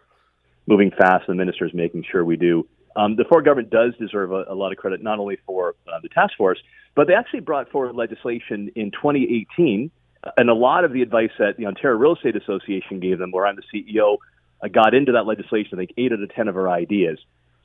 moving 0.67 0.93
fast. 0.93 1.27
The 1.27 1.35
minister 1.35 1.67
is 1.67 1.75
making 1.75 2.05
sure 2.11 2.25
we 2.25 2.37
do. 2.37 2.69
Um, 2.97 3.17
the 3.17 3.25
Ford 3.25 3.45
government 3.45 3.71
does 3.71 3.93
deserve 3.99 4.31
a, 4.31 4.45
a, 4.49 4.55
lot 4.55 4.71
of 4.71 4.79
credit, 4.79 5.03
not 5.03 5.19
only 5.19 5.39
for 5.45 5.75
uh, 5.93 5.99
the 6.01 6.09
task 6.09 6.37
force, 6.37 6.61
but 6.95 7.09
they 7.09 7.15
actually 7.15 7.41
brought 7.41 7.69
forward 7.71 7.97
legislation 7.97 8.71
in 8.77 8.93
2018 8.93 9.91
and 10.37 10.51
a 10.51 10.55
lot 10.55 10.85
of 10.85 10.93
the 10.93 11.03
advice 11.03 11.31
that 11.39 11.57
the 11.57 11.67
Ontario 11.67 11.97
Real 11.97 12.15
Estate 12.15 12.37
Association 12.37 13.01
gave 13.01 13.19
them, 13.19 13.31
where 13.31 13.47
I'm 13.47 13.57
the 13.57 13.63
CEO, 13.73 14.15
uh, 14.15 14.19
got 14.69 14.95
into 14.95 15.13
that 15.13 15.27
legislation. 15.27 15.71
I 15.75 15.77
think 15.79 15.95
eight 15.97 16.13
out 16.13 16.23
of 16.23 16.35
ten 16.35 16.49
of 16.49 16.57
our 16.57 16.71
ideas. 16.71 17.19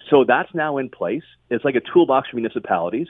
So 0.09 0.23
that's 0.27 0.53
now 0.53 0.77
in 0.77 0.89
place. 0.89 1.23
It's 1.49 1.63
like 1.63 1.75
a 1.75 1.81
toolbox 1.81 2.29
for 2.29 2.37
municipalities. 2.37 3.07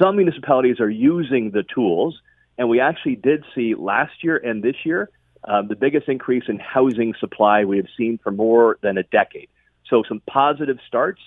Some 0.00 0.16
municipalities 0.16 0.80
are 0.80 0.90
using 0.90 1.50
the 1.50 1.62
tools, 1.62 2.20
and 2.58 2.68
we 2.68 2.80
actually 2.80 3.16
did 3.16 3.44
see 3.54 3.74
last 3.74 4.22
year 4.22 4.36
and 4.36 4.62
this 4.62 4.76
year 4.84 5.10
um, 5.44 5.68
the 5.68 5.76
biggest 5.76 6.08
increase 6.08 6.44
in 6.48 6.58
housing 6.58 7.14
supply 7.18 7.64
we 7.64 7.76
have 7.76 7.86
seen 7.96 8.18
for 8.22 8.30
more 8.30 8.78
than 8.82 8.96
a 8.96 9.02
decade. 9.02 9.48
So 9.88 10.02
some 10.08 10.22
positive 10.26 10.78
starts 10.86 11.20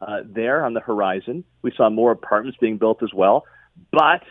uh, 0.00 0.20
there 0.24 0.64
on 0.64 0.74
the 0.74 0.80
horizon. 0.80 1.44
We 1.62 1.72
saw 1.76 1.88
more 1.88 2.12
apartments 2.12 2.58
being 2.60 2.76
built 2.76 3.02
as 3.02 3.12
well, 3.14 3.44
but 3.90 4.22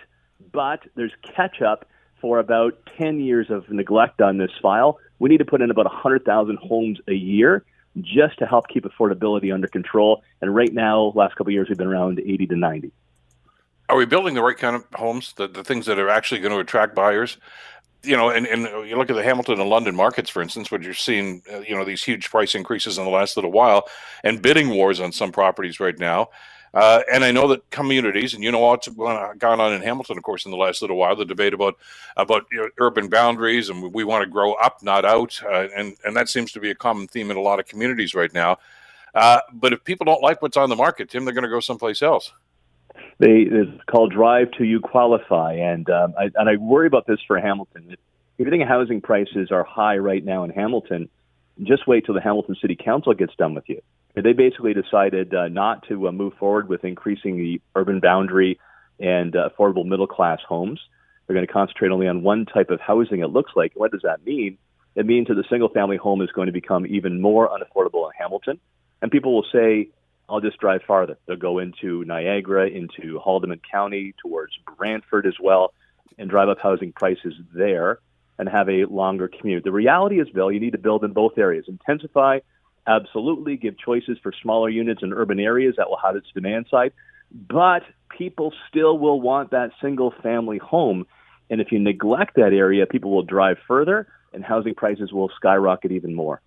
but 0.51 0.81
there's 0.95 1.13
catch 1.35 1.61
up 1.61 1.87
for 2.21 2.39
about 2.39 2.77
10 2.97 3.19
years 3.19 3.47
of 3.49 3.69
neglect 3.69 4.21
on 4.21 4.37
this 4.37 4.51
file. 4.61 4.99
We 5.23 5.29
need 5.29 5.37
to 5.37 5.45
put 5.45 5.61
in 5.61 5.71
about 5.71 5.85
100,000 5.85 6.57
homes 6.57 6.99
a 7.07 7.13
year 7.13 7.63
just 8.01 8.37
to 8.39 8.45
help 8.45 8.67
keep 8.67 8.83
affordability 8.83 9.53
under 9.53 9.69
control. 9.69 10.21
And 10.41 10.53
right 10.53 10.73
now, 10.73 11.13
last 11.15 11.37
couple 11.37 11.51
of 11.51 11.53
years, 11.53 11.69
we've 11.69 11.77
been 11.77 11.87
around 11.87 12.19
80 12.19 12.47
to 12.47 12.55
90. 12.57 12.91
Are 13.87 13.95
we 13.95 14.05
building 14.05 14.33
the 14.33 14.43
right 14.43 14.57
kind 14.57 14.75
of 14.75 14.83
homes, 14.95 15.31
the, 15.37 15.47
the 15.47 15.63
things 15.63 15.85
that 15.85 15.97
are 15.97 16.09
actually 16.09 16.41
going 16.41 16.51
to 16.51 16.59
attract 16.59 16.93
buyers? 16.93 17.37
You 18.03 18.17
know, 18.17 18.31
and, 18.31 18.45
and 18.45 18.63
you 18.85 18.97
look 18.97 19.09
at 19.09 19.15
the 19.15 19.23
Hamilton 19.23 19.61
and 19.61 19.69
London 19.69 19.95
markets, 19.95 20.29
for 20.29 20.41
instance, 20.41 20.69
where 20.69 20.81
you're 20.81 20.93
seeing, 20.93 21.41
uh, 21.49 21.59
you 21.59 21.73
know, 21.73 21.85
these 21.85 22.03
huge 22.03 22.29
price 22.29 22.53
increases 22.53 22.97
in 22.97 23.05
the 23.05 23.09
last 23.09 23.37
little 23.37 23.53
while 23.53 23.87
and 24.25 24.41
bidding 24.41 24.71
wars 24.71 24.99
on 24.99 25.13
some 25.13 25.31
properties 25.31 25.79
right 25.79 25.97
now. 25.97 26.27
Uh, 26.73 27.01
and 27.11 27.23
I 27.23 27.31
know 27.31 27.47
that 27.49 27.69
communities, 27.69 28.33
and 28.33 28.43
you 28.43 28.51
know 28.51 28.59
what's 28.59 28.87
gone 28.87 29.59
on 29.61 29.73
in 29.73 29.81
Hamilton, 29.81 30.17
of 30.17 30.23
course, 30.23 30.45
in 30.45 30.51
the 30.51 30.57
last 30.57 30.81
little 30.81 30.97
while, 30.97 31.15
the 31.15 31.23
debate 31.23 31.53
about 31.53 31.77
about 32.17 32.47
you 32.51 32.61
know, 32.61 32.69
urban 32.79 33.09
boundaries, 33.09 33.69
and 33.69 33.93
we 33.93 34.03
want 34.03 34.23
to 34.23 34.29
grow 34.29 34.53
up, 34.53 34.81
not 34.81 35.05
out, 35.05 35.39
uh, 35.45 35.67
and 35.75 35.95
and 36.03 36.15
that 36.15 36.29
seems 36.29 36.51
to 36.53 36.59
be 36.59 36.71
a 36.71 36.75
common 36.75 37.07
theme 37.07 37.29
in 37.29 37.37
a 37.37 37.41
lot 37.41 37.59
of 37.59 37.67
communities 37.67 38.15
right 38.15 38.33
now. 38.33 38.57
Uh, 39.13 39.39
but 39.53 39.71
if 39.71 39.83
people 39.83 40.05
don't 40.05 40.23
like 40.23 40.41
what's 40.41 40.57
on 40.57 40.69
the 40.69 40.75
market, 40.75 41.11
Tim, 41.11 41.25
they're 41.25 41.33
going 41.35 41.43
to 41.43 41.49
go 41.49 41.59
someplace 41.59 42.01
else. 42.01 42.33
They 43.19 43.41
it's 43.41 43.83
called 43.85 44.11
Drive 44.11 44.49
to 44.57 44.63
You 44.63 44.79
Qualify, 44.79 45.53
and 45.53 45.87
um, 45.91 46.15
I, 46.17 46.31
and 46.35 46.49
I 46.49 46.55
worry 46.55 46.87
about 46.87 47.05
this 47.05 47.19
for 47.27 47.39
Hamilton. 47.39 47.91
If 47.91 48.45
you 48.45 48.49
think 48.49 48.63
housing 48.63 48.99
prices 48.99 49.51
are 49.51 49.63
high 49.63 49.97
right 49.97 50.25
now 50.25 50.43
in 50.43 50.49
Hamilton, 50.49 51.07
just 51.61 51.85
wait 51.85 52.05
till 52.05 52.15
the 52.15 52.21
Hamilton 52.21 52.55
City 52.59 52.75
Council 52.75 53.13
gets 53.13 53.35
done 53.35 53.53
with 53.53 53.69
you. 53.69 53.79
They 54.15 54.33
basically 54.33 54.73
decided 54.73 55.33
uh, 55.33 55.47
not 55.47 55.87
to 55.87 56.07
uh, 56.07 56.11
move 56.11 56.33
forward 56.35 56.69
with 56.69 56.83
increasing 56.83 57.37
the 57.37 57.61
urban 57.75 57.99
boundary 57.99 58.59
and 58.99 59.35
uh, 59.35 59.49
affordable 59.49 59.85
middle 59.85 60.07
class 60.07 60.39
homes. 60.47 60.79
They're 61.25 61.33
going 61.33 61.47
to 61.47 61.51
concentrate 61.51 61.91
only 61.91 62.07
on 62.07 62.21
one 62.21 62.45
type 62.45 62.69
of 62.69 62.79
housing, 62.79 63.21
it 63.21 63.27
looks 63.27 63.53
like. 63.55 63.71
What 63.75 63.91
does 63.91 64.01
that 64.03 64.23
mean? 64.25 64.57
It 64.95 65.05
means 65.05 65.29
that 65.29 65.35
the 65.35 65.45
single 65.49 65.69
family 65.69 65.97
home 65.97 66.21
is 66.21 66.31
going 66.31 66.45
to 66.45 66.51
become 66.51 66.85
even 66.85 67.21
more 67.21 67.49
unaffordable 67.49 68.05
in 68.05 68.11
Hamilton. 68.19 68.59
And 69.01 69.09
people 69.09 69.33
will 69.33 69.45
say, 69.51 69.89
I'll 70.29 70.41
just 70.41 70.59
drive 70.59 70.81
farther. 70.85 71.17
They'll 71.25 71.35
go 71.35 71.59
into 71.59 72.05
Niagara, 72.05 72.67
into 72.67 73.19
Haldimand 73.19 73.61
County, 73.69 74.13
towards 74.21 74.53
Brantford 74.77 75.25
as 75.25 75.35
well, 75.41 75.73
and 76.17 76.29
drive 76.29 76.49
up 76.49 76.59
housing 76.59 76.91
prices 76.91 77.33
there 77.53 77.99
and 78.37 78.47
have 78.47 78.69
a 78.69 78.85
longer 78.85 79.27
commute. 79.27 79.63
The 79.63 79.71
reality 79.71 80.19
is, 80.19 80.29
Bill, 80.29 80.51
you 80.51 80.59
need 80.59 80.71
to 80.71 80.77
build 80.77 81.03
in 81.03 81.13
both 81.13 81.37
areas. 81.37 81.65
Intensify, 81.67 82.39
absolutely. 82.87 83.57
Give 83.57 83.77
choices 83.77 84.17
for 84.21 84.31
smaller 84.41 84.69
units 84.69 85.03
in 85.03 85.13
urban 85.13 85.39
areas 85.39 85.75
that 85.77 85.89
will 85.89 85.99
have 86.03 86.15
its 86.15 86.27
demand 86.33 86.67
side. 86.69 86.93
But 87.31 87.83
people 88.09 88.53
still 88.69 88.97
will 88.97 89.19
want 89.19 89.51
that 89.51 89.71
single 89.81 90.13
family 90.21 90.57
home. 90.57 91.05
And 91.49 91.59
if 91.61 91.71
you 91.71 91.79
neglect 91.79 92.35
that 92.35 92.53
area, 92.53 92.85
people 92.85 93.11
will 93.11 93.23
drive 93.23 93.57
further 93.67 94.07
and 94.33 94.43
housing 94.43 94.75
prices 94.75 95.11
will 95.11 95.29
skyrocket 95.35 95.91
even 95.91 96.13
more. 96.13 96.41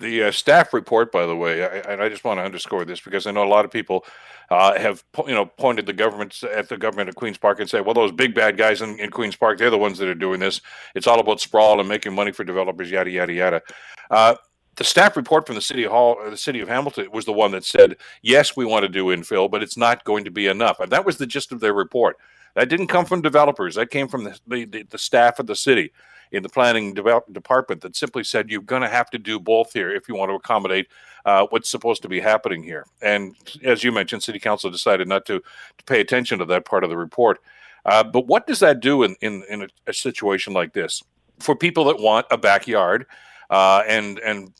The 0.00 0.24
uh, 0.24 0.30
staff 0.30 0.72
report, 0.72 1.12
by 1.12 1.26
the 1.26 1.36
way, 1.36 1.64
I, 1.64 1.92
and 1.92 2.02
I 2.02 2.08
just 2.08 2.24
want 2.24 2.38
to 2.38 2.44
underscore 2.44 2.84
this 2.84 3.00
because 3.00 3.26
I 3.26 3.30
know 3.30 3.42
a 3.42 3.48
lot 3.48 3.64
of 3.64 3.70
people 3.70 4.04
uh, 4.50 4.78
have 4.78 5.02
you 5.26 5.34
know 5.34 5.46
pointed 5.46 5.86
the 5.86 5.92
government 5.92 6.42
at 6.44 6.68
the 6.68 6.76
government 6.76 7.08
of 7.08 7.14
Queens 7.14 7.38
Park 7.38 7.60
and 7.60 7.68
say, 7.68 7.80
well, 7.80 7.94
those 7.94 8.12
big 8.12 8.34
bad 8.34 8.56
guys 8.56 8.80
in, 8.80 8.98
in 8.98 9.10
Queens 9.10 9.36
Park, 9.36 9.58
they're 9.58 9.70
the 9.70 9.78
ones 9.78 9.98
that 9.98 10.08
are 10.08 10.14
doing 10.14 10.40
this. 10.40 10.60
It's 10.94 11.06
all 11.06 11.20
about 11.20 11.40
sprawl 11.40 11.80
and 11.80 11.88
making 11.88 12.14
money 12.14 12.32
for 12.32 12.44
developers, 12.44 12.90
yada 12.90 13.10
yada 13.10 13.32
yada. 13.32 13.62
Uh, 14.10 14.34
the 14.76 14.84
staff 14.84 15.16
report 15.16 15.46
from 15.46 15.54
the 15.54 15.60
city 15.60 15.84
hall, 15.84 16.18
the 16.28 16.36
city 16.36 16.60
of 16.60 16.68
Hamilton, 16.68 17.08
was 17.12 17.24
the 17.24 17.32
one 17.32 17.50
that 17.52 17.64
said, 17.64 17.96
yes, 18.22 18.56
we 18.56 18.64
want 18.64 18.84
to 18.84 18.88
do 18.88 19.06
infill, 19.06 19.50
but 19.50 19.62
it's 19.62 19.76
not 19.76 20.04
going 20.04 20.24
to 20.24 20.30
be 20.30 20.46
enough, 20.46 20.80
and 20.80 20.90
that 20.92 21.04
was 21.04 21.18
the 21.18 21.26
gist 21.26 21.52
of 21.52 21.60
their 21.60 21.74
report. 21.74 22.16
That 22.54 22.68
didn't 22.68 22.88
come 22.88 23.06
from 23.06 23.22
developers. 23.22 23.76
That 23.76 23.90
came 23.90 24.08
from 24.08 24.24
the, 24.24 24.38
the, 24.46 24.82
the 24.82 24.98
staff 24.98 25.38
of 25.38 25.46
the 25.46 25.56
city 25.56 25.92
in 26.32 26.42
the 26.42 26.48
planning 26.48 26.94
department 26.94 27.82
that 27.82 27.94
simply 27.94 28.24
said 28.24 28.50
you're 28.50 28.62
going 28.62 28.82
to 28.82 28.88
have 28.88 29.10
to 29.10 29.18
do 29.18 29.38
both 29.38 29.72
here 29.72 29.90
if 29.90 30.08
you 30.08 30.14
want 30.14 30.30
to 30.30 30.34
accommodate 30.34 30.88
uh, 31.26 31.46
what's 31.50 31.68
supposed 31.68 32.02
to 32.02 32.08
be 32.08 32.20
happening 32.20 32.62
here. 32.62 32.86
And 33.02 33.36
as 33.62 33.84
you 33.84 33.92
mentioned, 33.92 34.22
City 34.22 34.38
Council 34.38 34.70
decided 34.70 35.08
not 35.08 35.26
to, 35.26 35.40
to 35.40 35.84
pay 35.84 36.00
attention 36.00 36.38
to 36.38 36.44
that 36.46 36.64
part 36.64 36.84
of 36.84 36.90
the 36.90 36.96
report. 36.96 37.40
Uh, 37.84 38.02
but 38.02 38.26
what 38.26 38.46
does 38.46 38.60
that 38.60 38.80
do 38.80 39.02
in, 39.02 39.14
in, 39.20 39.44
in 39.48 39.62
a, 39.62 39.68
a, 39.88 39.92
situation 39.92 40.52
like 40.52 40.72
this 40.72 41.02
for 41.40 41.56
people 41.56 41.84
that 41.84 41.98
want 41.98 42.26
a 42.30 42.38
backyard 42.38 43.06
uh, 43.50 43.82
and 43.88 44.20
and 44.20 44.52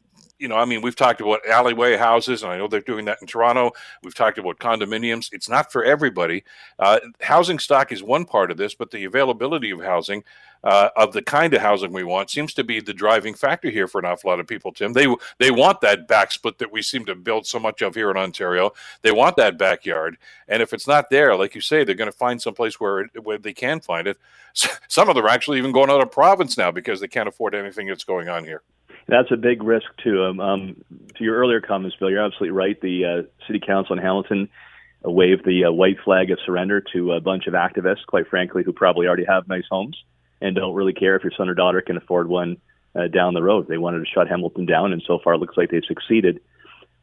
you 0.43 0.49
know, 0.49 0.57
I 0.57 0.65
mean, 0.65 0.83
we've 0.83 0.97
talked 0.97 1.21
about 1.21 1.47
alleyway 1.47 1.97
houses, 1.97 2.43
and 2.43 2.51
I 2.51 2.59
know 2.59 2.67
they're 2.67 2.81
doing 2.81 3.05
that 3.05 3.19
in 3.21 3.29
Toronto. 3.29 3.71
We've 4.03 4.15
talked 4.15 4.39
about 4.39 4.59
condominiums. 4.59 5.31
It's 5.33 5.49
not 5.49 5.71
for 5.71 5.85
everybody. 5.85 6.43
Uh, 6.81 6.99
housing 7.21 7.61
stock 7.61 7.93
is 7.93 8.03
one 8.03 8.25
part 8.25 8.51
of 8.51 8.57
this, 8.57 8.75
but 8.75 8.91
the 8.91 9.05
availability 9.05 9.71
of 9.71 9.81
housing, 9.81 10.25
uh, 10.65 10.89
of 10.97 11.13
the 11.13 11.23
kind 11.23 11.55
of 11.55 11.63
housing 11.63 11.93
we 11.93 12.03
want, 12.03 12.29
seems 12.29 12.55
to 12.55 12.65
be 12.65 12.81
the 12.81 12.93
driving 12.93 13.35
factor 13.35 13.71
here 13.71 13.87
for 13.87 14.01
an 14.01 14.05
awful 14.05 14.31
lot 14.31 14.41
of 14.41 14.49
people. 14.49 14.73
Tim, 14.73 14.93
they 14.93 15.07
they 15.39 15.53
want 15.53 15.81
that 15.83 16.09
back 16.09 16.33
split 16.33 16.59
that 16.59 16.73
we 16.73 16.83
seem 16.83 17.05
to 17.05 17.15
build 17.15 17.47
so 17.47 17.61
much 17.61 17.81
of 17.81 17.95
here 17.95 18.11
in 18.11 18.17
Ontario. 18.17 18.73
They 19.03 19.13
want 19.13 19.37
that 19.37 19.57
backyard, 19.57 20.19
and 20.49 20.61
if 20.61 20.73
it's 20.73 20.89
not 20.89 21.09
there, 21.09 21.37
like 21.37 21.55
you 21.55 21.61
say, 21.61 21.85
they're 21.85 21.95
going 21.95 22.11
to 22.11 22.19
find 22.19 22.43
some 22.43 22.55
place 22.55 22.81
where 22.81 23.07
where 23.23 23.39
they 23.39 23.53
can 23.53 23.79
find 23.79 24.09
it. 24.09 24.19
Some 24.89 25.09
of 25.09 25.15
them 25.15 25.25
are 25.25 25.29
actually 25.29 25.59
even 25.59 25.73
going 25.73 25.89
out 25.89 26.03
of 26.03 26.11
province 26.11 26.59
now 26.59 26.73
because 26.73 27.01
they 27.01 27.09
can't 27.09 27.29
afford 27.29 27.55
anything 27.55 27.87
that's 27.87 28.05
going 28.05 28.29
on 28.29 28.45
here. 28.45 28.63
That's 29.09 29.31
a 29.31 29.37
big 29.37 29.63
risk 29.63 29.87
too. 30.03 30.25
Um, 30.25 30.41
um, 30.41 30.77
to 31.17 31.25
your 31.25 31.37
earlier 31.37 31.61
comments, 31.61 31.97
Bill, 31.99 32.11
you're 32.11 32.25
absolutely 32.25 32.51
right. 32.51 32.81
The 32.81 33.05
uh, 33.05 33.47
city 33.47 33.61
council 33.65 33.97
in 33.97 34.03
Hamilton 34.03 34.49
uh, 35.05 35.11
waved 35.11 35.45
the 35.45 35.65
uh, 35.65 35.73
white 35.73 35.97
flag 36.05 36.31
of 36.31 36.39
surrender 36.45 36.83
to 36.93 37.13
a 37.13 37.21
bunch 37.21 37.47
of 37.47 37.55
activists, 37.55 38.07
quite 38.07 38.29
frankly, 38.29 38.63
who 38.63 38.73
probably 38.73 39.07
already 39.07 39.25
have 39.25 39.49
nice 39.49 39.65
homes 39.71 39.97
and 40.41 40.57
don't 40.57 40.75
really 40.75 40.93
care 40.93 41.17
if 41.17 41.23
your 41.23 41.33
son 41.37 41.49
or 41.49 41.55
daughter 41.55 41.81
can 41.81 41.97
afford 41.97 42.29
one 42.29 42.57
uh, 42.95 43.09
down 43.09 43.35
the 43.35 43.43
road. 43.43 43.69
They 43.69 43.79
wanted 43.79 44.01
to 44.01 44.11
shut 44.13 44.29
Hamilton 44.29 44.67
down, 44.67 44.93
and 44.93 45.03
so 45.07 45.19
far 45.23 45.35
it 45.35 45.39
looks 45.39 45.57
like 45.57 45.71
they've 45.71 45.83
succeeded. 45.87 46.41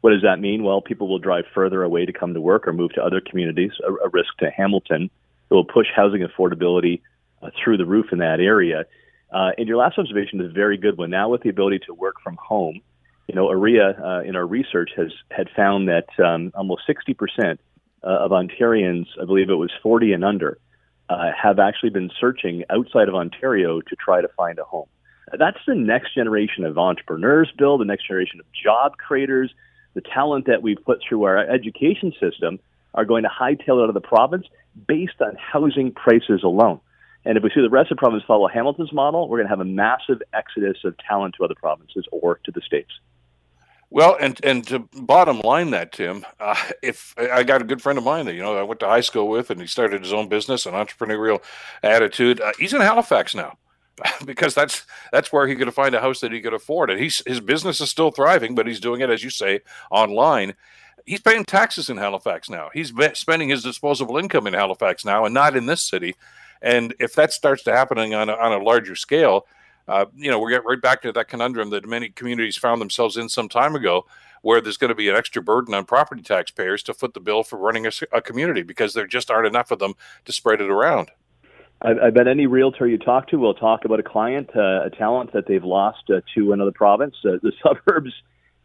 What 0.00 0.10
does 0.10 0.22
that 0.22 0.40
mean? 0.40 0.62
Well, 0.62 0.80
people 0.80 1.08
will 1.08 1.18
drive 1.18 1.44
further 1.54 1.82
away 1.82 2.06
to 2.06 2.12
come 2.12 2.32
to 2.34 2.40
work 2.40 2.66
or 2.66 2.72
move 2.72 2.92
to 2.92 3.04
other 3.04 3.20
communities, 3.20 3.72
a, 3.86 3.92
a 4.06 4.08
risk 4.10 4.36
to 4.38 4.50
Hamilton. 4.50 5.10
It 5.50 5.54
will 5.54 5.64
push 5.64 5.88
housing 5.94 6.22
affordability 6.22 7.02
uh, 7.42 7.50
through 7.62 7.76
the 7.76 7.86
roof 7.86 8.06
in 8.12 8.18
that 8.18 8.40
area. 8.40 8.84
Uh, 9.32 9.50
and 9.56 9.68
your 9.68 9.76
last 9.76 9.98
observation 9.98 10.40
is 10.40 10.50
a 10.50 10.52
very 10.52 10.76
good 10.76 10.98
one. 10.98 11.10
Now, 11.10 11.28
with 11.28 11.42
the 11.42 11.48
ability 11.48 11.80
to 11.86 11.94
work 11.94 12.16
from 12.22 12.36
home, 12.36 12.80
you 13.28 13.34
know, 13.34 13.46
OREA 13.46 13.94
uh, 14.00 14.22
in 14.22 14.34
our 14.34 14.46
research 14.46 14.90
has 14.96 15.12
had 15.30 15.48
found 15.54 15.88
that 15.88 16.08
um, 16.18 16.50
almost 16.54 16.82
60% 16.88 17.58
uh, 18.02 18.06
of 18.06 18.32
Ontarians, 18.32 19.06
I 19.20 19.24
believe 19.24 19.50
it 19.50 19.54
was 19.54 19.70
40 19.82 20.12
and 20.12 20.24
under, 20.24 20.58
uh, 21.08 21.30
have 21.40 21.58
actually 21.58 21.90
been 21.90 22.10
searching 22.20 22.64
outside 22.70 23.08
of 23.08 23.14
Ontario 23.14 23.80
to 23.80 23.96
try 23.96 24.20
to 24.20 24.28
find 24.36 24.58
a 24.58 24.64
home. 24.64 24.88
That's 25.38 25.58
the 25.66 25.76
next 25.76 26.14
generation 26.14 26.64
of 26.64 26.76
entrepreneurs, 26.76 27.52
Bill, 27.56 27.78
the 27.78 27.84
next 27.84 28.08
generation 28.08 28.40
of 28.40 28.46
job 28.52 28.96
creators. 28.96 29.52
The 29.94 30.00
talent 30.00 30.46
that 30.46 30.62
we've 30.62 30.82
put 30.84 31.00
through 31.08 31.24
our 31.24 31.38
education 31.38 32.12
system 32.20 32.58
are 32.94 33.04
going 33.04 33.22
to 33.22 33.28
hightail 33.28 33.82
out 33.82 33.88
of 33.88 33.94
the 33.94 34.00
province 34.00 34.46
based 34.88 35.20
on 35.20 35.36
housing 35.36 35.92
prices 35.92 36.42
alone. 36.42 36.80
And 37.24 37.36
if 37.36 37.44
we 37.44 37.50
see 37.50 37.60
the 37.60 37.68
rest 37.68 37.90
of 37.90 37.96
the 37.96 38.00
province 38.00 38.24
follow 38.26 38.48
Hamilton's 38.48 38.92
model, 38.92 39.28
we're 39.28 39.38
going 39.38 39.46
to 39.46 39.50
have 39.50 39.60
a 39.60 39.64
massive 39.64 40.22
exodus 40.32 40.78
of 40.84 40.96
talent 40.98 41.34
to 41.36 41.44
other 41.44 41.54
provinces 41.54 42.06
or 42.12 42.40
to 42.44 42.50
the 42.50 42.62
states. 42.62 42.90
Well, 43.92 44.16
and 44.20 44.38
and 44.44 44.64
to 44.68 44.78
bottom 44.94 45.40
line 45.40 45.70
that, 45.70 45.90
Tim, 45.92 46.24
uh, 46.38 46.54
if 46.80 47.12
I 47.18 47.42
got 47.42 47.60
a 47.60 47.64
good 47.64 47.82
friend 47.82 47.98
of 47.98 48.04
mine 48.04 48.24
that 48.26 48.34
you 48.34 48.40
know 48.40 48.56
I 48.56 48.62
went 48.62 48.78
to 48.80 48.86
high 48.86 49.00
school 49.00 49.28
with, 49.28 49.50
and 49.50 49.60
he 49.60 49.66
started 49.66 50.02
his 50.02 50.12
own 50.12 50.28
business, 50.28 50.64
an 50.64 50.74
entrepreneurial 50.74 51.42
attitude. 51.82 52.40
Uh, 52.40 52.52
he's 52.56 52.72
in 52.72 52.80
Halifax 52.80 53.34
now 53.34 53.58
because 54.24 54.54
that's 54.54 54.86
that's 55.10 55.32
where 55.32 55.48
he 55.48 55.56
could 55.56 55.74
find 55.74 55.94
a 55.96 56.00
house 56.00 56.20
that 56.20 56.30
he 56.30 56.40
could 56.40 56.54
afford, 56.54 56.90
and 56.90 57.00
he's 57.00 57.20
his 57.26 57.40
business 57.40 57.80
is 57.80 57.90
still 57.90 58.12
thriving, 58.12 58.54
but 58.54 58.68
he's 58.68 58.80
doing 58.80 59.00
it 59.00 59.10
as 59.10 59.24
you 59.24 59.30
say 59.30 59.60
online. 59.90 60.54
He's 61.04 61.20
paying 61.20 61.44
taxes 61.44 61.90
in 61.90 61.96
Halifax 61.96 62.48
now. 62.48 62.70
He's 62.72 62.92
spending 63.14 63.48
his 63.48 63.64
disposable 63.64 64.18
income 64.18 64.46
in 64.46 64.54
Halifax 64.54 65.04
now, 65.04 65.24
and 65.24 65.34
not 65.34 65.56
in 65.56 65.66
this 65.66 65.82
city. 65.82 66.14
And 66.62 66.94
if 66.98 67.14
that 67.14 67.32
starts 67.32 67.62
to 67.64 67.72
happening 67.72 68.14
on 68.14 68.28
a, 68.28 68.34
on 68.34 68.52
a 68.52 68.62
larger 68.62 68.94
scale, 68.94 69.46
uh, 69.88 70.06
you 70.14 70.30
know, 70.30 70.38
we 70.38 70.52
get 70.52 70.64
right 70.64 70.80
back 70.80 71.02
to 71.02 71.12
that 71.12 71.28
conundrum 71.28 71.70
that 71.70 71.86
many 71.86 72.10
communities 72.10 72.56
found 72.56 72.80
themselves 72.80 73.16
in 73.16 73.28
some 73.28 73.48
time 73.48 73.74
ago, 73.74 74.06
where 74.42 74.60
there's 74.60 74.76
going 74.76 74.90
to 74.90 74.94
be 74.94 75.08
an 75.08 75.16
extra 75.16 75.42
burden 75.42 75.74
on 75.74 75.84
property 75.84 76.22
taxpayers 76.22 76.82
to 76.84 76.94
foot 76.94 77.12
the 77.14 77.20
bill 77.20 77.42
for 77.42 77.58
running 77.58 77.86
a, 77.86 77.90
a 78.12 78.22
community 78.22 78.62
because 78.62 78.94
there 78.94 79.06
just 79.06 79.30
aren't 79.30 79.46
enough 79.46 79.70
of 79.70 79.78
them 79.78 79.94
to 80.24 80.32
spread 80.32 80.60
it 80.60 80.70
around. 80.70 81.10
I, 81.82 82.06
I 82.06 82.10
bet 82.10 82.28
any 82.28 82.46
realtor 82.46 82.86
you 82.86 82.98
talk 82.98 83.28
to 83.28 83.36
will 83.36 83.54
talk 83.54 83.84
about 83.84 84.00
a 84.00 84.02
client, 84.02 84.50
uh, 84.54 84.84
a 84.84 84.90
talent 84.90 85.32
that 85.32 85.46
they've 85.46 85.64
lost 85.64 86.10
uh, 86.10 86.20
to 86.34 86.52
another 86.52 86.72
province. 86.72 87.16
Uh, 87.24 87.38
the 87.42 87.52
suburbs, 87.62 88.12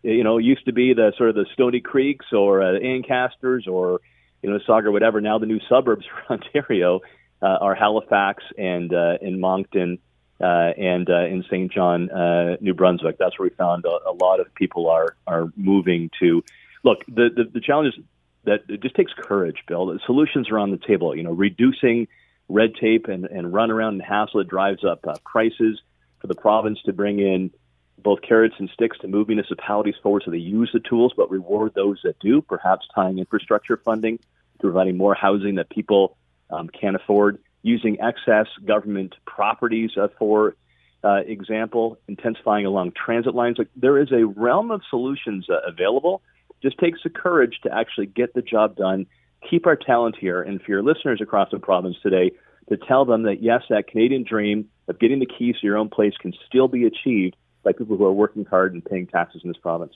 you 0.04 0.24
know, 0.24 0.38
used 0.38 0.66
to 0.66 0.74
be 0.74 0.94
the 0.94 1.14
sort 1.18 1.30
of 1.30 1.36
the 1.36 1.46
Stony 1.54 1.80
Creeks 1.80 2.28
or 2.34 2.62
uh, 2.62 2.78
Ancasters 2.80 3.68
or 3.68 4.02
you 4.42 4.50
know 4.50 4.60
Sauga, 4.68 4.92
whatever. 4.92 5.22
Now 5.22 5.40
the 5.40 5.46
new 5.46 5.60
suburbs 5.68 6.06
for 6.06 6.34
Ontario 6.38 7.02
are 7.48 7.76
Halifax 7.76 8.44
and 8.58 8.94
uh, 8.94 9.18
in 9.22 9.40
Moncton 9.40 10.00
uh, 10.42 10.72
and 10.78 11.10
uh, 11.10 11.26
in 11.26 11.44
St. 11.44 11.72
John, 11.72 12.10
uh, 12.10 12.58
New 12.60 12.74
Brunswick. 12.74 13.18
That's 13.18 13.38
where 13.40 13.50
we 13.50 13.56
found 13.56 13.86
a, 13.86 14.10
a 14.10 14.14
lot 14.14 14.40
of 14.40 14.54
people 14.56 14.90
are 14.90 15.16
are 15.28 15.52
moving 15.56 16.10
to. 16.20 16.44
Look, 16.84 17.06
the, 17.08 17.30
the 17.36 17.46
the 17.54 17.62
challenge 17.62 17.96
is 17.96 18.04
that 18.44 18.62
it 18.70 18.82
just 18.82 18.96
takes 18.96 19.12
courage, 19.14 19.64
Bill. 19.68 19.88
The 19.88 20.00
solutions 20.06 20.50
are 20.50 20.60
on 20.60 20.72
the 20.72 20.78
table. 20.78 21.16
You 21.16 21.24
know, 21.24 21.32
reducing 21.32 22.08
red 22.48 22.76
tape 22.76 23.08
and, 23.08 23.26
and 23.26 23.54
run 23.54 23.72
around 23.72 23.96
and 23.96 24.04
hassle 24.04 24.40
it 24.40 24.48
drives 24.48 24.84
up 24.84 25.06
uh, 25.08 25.16
prices 25.26 25.82
for 26.20 26.28
the 26.28 26.36
province 26.36 26.80
to 26.86 26.94
bring 26.94 27.20
in 27.20 27.52
both 27.98 28.22
carrots 28.22 28.56
and 28.60 28.70
sticks 28.72 28.98
to 29.00 29.08
move 29.08 29.28
municipalities 29.28 29.96
forward 30.04 30.22
so 30.24 30.30
they 30.30 30.38
use 30.38 30.70
the 30.74 30.80
tools 30.80 31.12
but 31.18 31.32
reward 31.32 31.74
those 31.74 32.00
that 32.04 32.20
do, 32.20 32.42
perhaps 32.42 32.88
tying 32.94 33.18
infrastructure 33.18 33.78
funding 33.78 34.18
to 34.18 34.62
providing 34.62 34.96
more 34.96 35.16
housing 35.16 35.56
that 35.56 35.70
people 35.70 36.18
um, 36.56 36.70
can't 36.70 36.96
afford, 36.96 37.40
using 37.62 37.98
excess 38.02 38.48
government 38.66 39.16
properties 39.26 39.92
uh, 39.98 40.08
for 40.18 40.56
uh, 41.04 41.22
example, 41.28 42.00
intensifying 42.08 42.66
along 42.66 42.92
transit 42.94 43.36
lines. 43.36 43.58
Like 43.58 43.70
there 43.76 44.00
is 44.00 44.12
a 44.12 44.26
realm 44.26 44.72
of 44.72 44.82
solutions 44.90 45.48
uh, 45.50 45.60
available. 45.68 46.22
Just 46.62 46.78
takes 46.80 47.00
the 47.04 47.10
courage 47.10 47.60
to 47.64 47.74
actually 47.74 48.08
get 48.08 48.34
the 48.34 48.42
job 48.42 48.76
done. 48.76 49.06
Keep 49.50 49.68
our 49.68 49.76
talent 49.76 50.16
here, 50.20 50.42
and 50.42 50.60
for 50.62 50.72
your 50.72 50.82
listeners 50.82 51.22
across 51.22 51.52
the 51.52 51.60
province 51.60 51.98
today, 52.02 52.32
to 52.70 52.78
tell 52.78 53.06
them 53.06 53.24
that 53.24 53.44
yes, 53.44 53.62
that 53.70 53.88
Canadian 53.88 54.24
dream 54.24 54.68
of 54.88 55.00
getting 55.00 55.20
the 55.20 55.28
keys 55.28 55.56
to 55.62 55.68
your 55.68 55.78
own 55.78 55.90
place 55.90 56.14
can 56.20 56.34
still 56.48 56.68
be 56.68 56.86
achieved 56.86 57.36
by 57.64 57.72
people 57.72 57.98
who 57.98 58.06
are 58.06 58.14
working 58.14 58.46
hard 58.46 58.74
and 58.74 58.84
paying 58.84 59.06
taxes 59.06 59.42
in 59.44 59.50
this 59.50 59.58
province. 59.58 59.94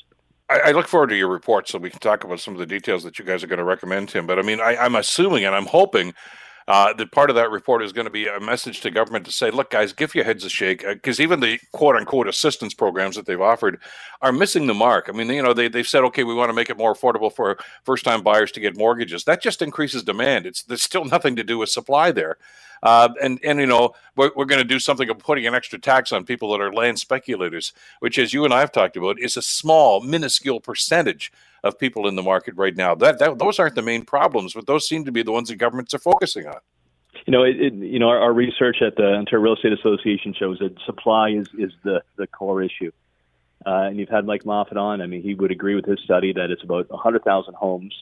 I, 0.50 0.72
look 0.72 0.88
forward 0.88 1.10
to 1.10 1.16
your 1.16 1.30
report 1.30 1.68
so 1.68 1.78
we 1.78 1.92
can 1.92 2.00
talk 2.00 2.24
about 2.24 2.40
some 2.40 2.56
of 2.56 2.60
the 2.60 2.66
details 2.66 3.04
that 3.04 3.20
you 3.20 3.26
guys 3.26 3.44
are 3.44 3.48
going 3.48 3.60
to 3.60 3.64
recommend, 3.64 4.10
Tim. 4.10 4.26
But 4.26 4.40
I 4.40 4.42
mean, 4.42 4.60
I, 4.60 4.78
I'm 4.78 4.96
assuming 4.96 5.46
and 5.46 5.54
I'm 5.54 5.68
hoping 5.68 6.16
uh, 6.70 6.94
that 6.94 7.12
part 7.12 7.32
of 7.32 7.36
that 7.36 7.50
report 7.50 7.82
is 7.82 7.92
going 7.92 8.06
to 8.06 8.12
be 8.12 8.28
a 8.28 8.40
message 8.40 8.80
to 8.82 8.92
government 8.92 9.26
to 9.26 9.32
say, 9.32 9.50
look, 9.50 9.72
guys, 9.72 9.92
give 9.92 10.14
your 10.14 10.24
heads 10.24 10.46
a 10.46 10.50
shake, 10.50 10.86
because 10.88 11.20
uh, 11.20 11.24
even 11.24 11.40
the 11.40 11.60
quote 11.72 11.96
unquote 11.96 12.28
assistance 12.28 12.76
programs 12.76 13.16
that 13.16 13.26
they've 13.26 13.42
offered 13.42 13.80
are 14.22 14.32
missing 14.32 14.68
the 14.68 14.74
mark. 14.74 15.10
I 15.10 15.12
mean, 15.14 15.30
you 15.30 15.42
know, 15.42 15.54
they, 15.54 15.68
they've 15.68 15.88
said, 15.88 16.04
okay, 16.04 16.24
we 16.24 16.36
want 16.36 16.50
to 16.50 16.54
make 16.54 16.70
it 16.70 16.78
more 16.78 16.94
affordable 16.94 17.34
for 17.34 17.58
first 17.84 18.06
time 18.06 18.22
buyers 18.22 18.52
to 18.52 18.60
get 18.60 18.78
mortgages. 18.78 19.24
That 19.24 19.42
just 19.42 19.64
increases 19.64 20.04
demand. 20.04 20.46
It's 20.46 20.62
There's 20.62 20.84
still 20.84 21.06
nothing 21.06 21.36
to 21.38 21.44
do 21.44 21.58
with 21.58 21.70
supply 21.70 22.12
there. 22.12 22.38
Uh, 22.82 23.10
and 23.22 23.40
and 23.44 23.60
you 23.60 23.66
know 23.66 23.94
we're, 24.16 24.32
we're 24.36 24.46
going 24.46 24.62
to 24.62 24.68
do 24.68 24.80
something 24.80 25.10
of 25.10 25.18
putting 25.20 25.46
an 25.46 25.56
extra 25.56 25.80
tax 25.80 26.12
on 26.12 26.26
people 26.26 26.52
that 26.52 26.62
are 26.62 26.74
land 26.74 27.00
speculators, 27.00 27.74
which, 28.00 28.18
as 28.18 28.34
you 28.34 28.46
and 28.46 28.54
I 28.54 28.60
have 28.60 28.72
talked 28.72 28.98
about, 28.98 29.20
is 29.20 29.38
a 29.38 29.42
small, 29.42 30.02
minuscule 30.02 30.60
percentage 30.60 31.32
of 31.64 31.78
people 31.78 32.08
in 32.08 32.16
the 32.16 32.24
market 32.24 32.56
right 32.56 32.76
now. 32.76 32.96
That, 32.96 33.20
that 33.20 33.38
those 33.38 33.60
aren't 33.60 33.76
the 33.76 33.82
main 33.82 34.06
problems, 34.06 34.54
but 34.54 34.66
those 34.66 34.88
seem 34.88 35.06
to 35.06 35.12
be 35.12 35.24
the 35.24 35.32
ones 35.32 35.50
that 35.50 35.58
governments 35.58 35.94
are 35.94 36.00
focusing 36.00 36.48
on. 36.48 36.60
You 37.26 37.32
know, 37.32 37.44
it, 37.44 37.60
it, 37.60 37.74
you 37.74 38.00
know, 38.00 38.10
our, 38.10 38.20
our, 38.20 38.34
research 38.34 38.82
at 38.82 38.96
the 38.96 39.06
Ontario 39.06 39.44
Real 39.44 39.56
Estate 39.56 39.74
Association 39.74 40.34
shows 40.34 40.60
that 40.60 40.74
supply 40.86 41.30
is 41.30 41.48
is 41.58 41.72
the 41.84 42.02
the 42.16 42.28
core 42.28 42.62
issue. 42.62 42.92
Uh, 43.66 43.88
and 43.88 43.98
you've 43.98 44.10
had 44.10 44.26
Mike 44.26 44.46
Moffat 44.46 44.78
on. 44.78 45.02
I 45.02 45.08
mean, 45.08 45.22
he 45.22 45.36
would 45.36 45.52
agree 45.52 45.76
with 45.76 45.86
his 45.86 46.00
study 46.02 46.32
that 46.32 46.50
it's 46.50 46.64
about 46.64 46.90
100,000 46.90 47.54
homes 47.56 47.94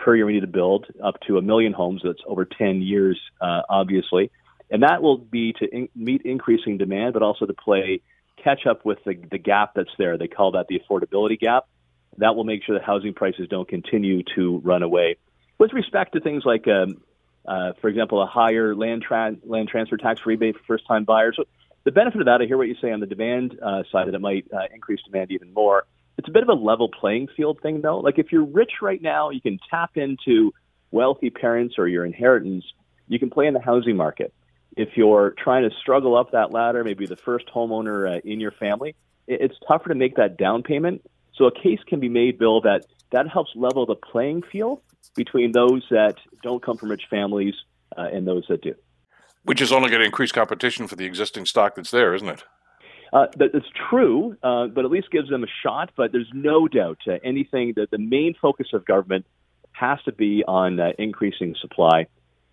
per 0.00 0.16
year 0.16 0.26
we 0.26 0.32
need 0.32 0.40
to 0.40 0.46
build, 0.46 0.86
up 1.02 1.20
to 1.26 1.38
a 1.38 1.42
million 1.42 1.72
homes. 1.72 2.02
That's 2.04 2.20
over 2.26 2.44
10 2.44 2.82
years, 2.82 3.20
uh, 3.40 3.62
obviously. 3.68 4.30
And 4.70 4.82
that 4.82 5.02
will 5.02 5.18
be 5.18 5.52
to 5.54 5.66
in- 5.66 5.88
meet 5.94 6.22
increasing 6.22 6.78
demand, 6.78 7.12
but 7.12 7.22
also 7.22 7.46
to 7.46 7.54
play 7.54 8.00
catch 8.42 8.66
up 8.66 8.84
with 8.84 8.98
the, 9.04 9.14
the 9.30 9.38
gap 9.38 9.72
that's 9.74 9.90
there. 9.98 10.16
They 10.16 10.28
call 10.28 10.52
that 10.52 10.66
the 10.68 10.80
affordability 10.80 11.38
gap. 11.38 11.66
That 12.18 12.34
will 12.34 12.44
make 12.44 12.64
sure 12.64 12.76
that 12.76 12.84
housing 12.84 13.14
prices 13.14 13.48
don't 13.48 13.68
continue 13.68 14.22
to 14.34 14.58
run 14.58 14.82
away. 14.82 15.16
With 15.58 15.72
respect 15.72 16.14
to 16.14 16.20
things 16.20 16.44
like, 16.44 16.66
um, 16.66 17.02
uh, 17.46 17.72
for 17.80 17.88
example, 17.88 18.22
a 18.22 18.26
higher 18.26 18.74
land, 18.74 19.02
tra- 19.02 19.36
land 19.44 19.68
transfer 19.68 19.96
tax 19.96 20.24
rebate 20.24 20.56
for 20.56 20.62
first 20.66 20.86
time 20.86 21.04
buyers, 21.04 21.38
the 21.84 21.92
benefit 21.92 22.20
of 22.20 22.26
that, 22.26 22.40
I 22.42 22.46
hear 22.46 22.58
what 22.58 22.68
you 22.68 22.76
say 22.80 22.90
on 22.92 23.00
the 23.00 23.06
demand 23.06 23.58
uh, 23.60 23.82
side, 23.90 24.06
that 24.08 24.14
it 24.14 24.20
might 24.20 24.46
uh, 24.52 24.66
increase 24.74 25.00
demand 25.02 25.30
even 25.30 25.52
more. 25.52 25.84
It's 26.20 26.28
a 26.28 26.32
bit 26.32 26.42
of 26.42 26.50
a 26.50 26.52
level 26.52 26.90
playing 26.90 27.28
field 27.34 27.60
thing, 27.62 27.80
though. 27.80 27.98
Like 27.98 28.18
if 28.18 28.30
you're 28.30 28.44
rich 28.44 28.72
right 28.82 29.00
now, 29.00 29.30
you 29.30 29.40
can 29.40 29.58
tap 29.70 29.96
into 29.96 30.52
wealthy 30.90 31.30
parents 31.30 31.76
or 31.78 31.88
your 31.88 32.04
inheritance. 32.04 32.62
You 33.08 33.18
can 33.18 33.30
play 33.30 33.46
in 33.46 33.54
the 33.54 33.60
housing 33.60 33.96
market. 33.96 34.34
If 34.76 34.90
you're 34.96 35.34
trying 35.42 35.66
to 35.66 35.74
struggle 35.80 36.18
up 36.18 36.32
that 36.32 36.52
ladder, 36.52 36.84
maybe 36.84 37.06
the 37.06 37.16
first 37.16 37.46
homeowner 37.46 38.18
uh, 38.18 38.20
in 38.22 38.38
your 38.38 38.50
family, 38.50 38.96
it's 39.28 39.54
tougher 39.66 39.88
to 39.88 39.94
make 39.94 40.16
that 40.16 40.36
down 40.36 40.62
payment. 40.62 41.00
So 41.36 41.46
a 41.46 41.52
case 41.58 41.78
can 41.86 42.00
be 42.00 42.10
made, 42.10 42.38
Bill, 42.38 42.60
that 42.60 42.84
that 43.12 43.26
helps 43.26 43.52
level 43.56 43.86
the 43.86 43.94
playing 43.94 44.42
field 44.42 44.82
between 45.16 45.52
those 45.52 45.86
that 45.90 46.16
don't 46.42 46.62
come 46.62 46.76
from 46.76 46.90
rich 46.90 47.04
families 47.08 47.54
uh, 47.96 48.10
and 48.12 48.26
those 48.26 48.44
that 48.50 48.60
do. 48.60 48.74
Which 49.44 49.62
is 49.62 49.72
only 49.72 49.88
going 49.88 50.00
to 50.00 50.06
increase 50.06 50.32
competition 50.32 50.86
for 50.86 50.96
the 50.96 51.06
existing 51.06 51.46
stock 51.46 51.76
that's 51.76 51.90
there, 51.90 52.12
isn't 52.12 52.28
it? 52.28 52.44
Uh, 53.12 53.26
that's 53.36 53.66
true, 53.90 54.36
uh, 54.42 54.68
but 54.68 54.84
at 54.84 54.90
least 54.90 55.10
gives 55.10 55.28
them 55.28 55.42
a 55.42 55.48
shot. 55.62 55.90
But 55.96 56.12
there's 56.12 56.30
no 56.32 56.68
doubt 56.68 56.98
uh, 57.08 57.14
anything 57.24 57.74
that 57.76 57.90
the 57.90 57.98
main 57.98 58.34
focus 58.40 58.68
of 58.72 58.84
government 58.84 59.26
has 59.72 59.98
to 60.04 60.12
be 60.12 60.44
on 60.46 60.78
uh, 60.78 60.92
increasing 60.98 61.56
supply. 61.60 62.06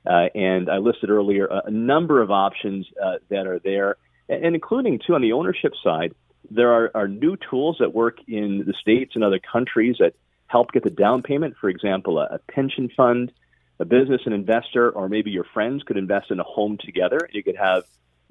Uh, 0.06 0.30
and 0.34 0.70
I 0.70 0.78
listed 0.78 1.10
earlier 1.10 1.46
a, 1.46 1.63
a 1.65 1.72
number 1.72 2.22
of 2.22 2.32
options 2.32 2.88
uh, 3.04 3.17
that 3.30 3.46
are 3.46 3.60
there, 3.60 3.98
and, 4.30 4.46
and 4.46 4.56
including 4.56 5.00
too 5.06 5.15
on 5.15 5.22
the 5.22 5.34
ownership 5.34 5.74
side. 5.84 6.13
There 6.50 6.72
are, 6.72 6.91
are 6.96 7.08
new 7.08 7.38
tools 7.50 7.78
that 7.80 7.93
work 7.93 8.20
in 8.28 8.63
the 8.65 8.74
states 8.80 9.12
and 9.15 9.24
other 9.24 9.39
countries 9.39 9.98
that 10.00 10.13
help 10.48 10.72
get 10.72 10.84
the 10.84 10.89
down 10.89 11.22
payment. 11.22 11.56
For 11.60 11.70
example, 11.70 12.20
a, 12.20 12.36
a 12.36 12.39
pension 12.52 12.89
fund, 12.96 13.34
a 13.80 13.86
business, 13.86 14.22
an 14.26 14.34
investor, 14.34 14.89
or 14.89 15.10
maybe 15.10 15.30
your 15.30 15.43
friends 15.54 15.84
could 15.84 15.98
invest 15.98 16.32
in 16.32 16.39
a 16.39 16.43
home 16.43 16.78
together. 16.84 17.30
You 17.32 17.43
could 17.43 17.58
have 17.58 17.84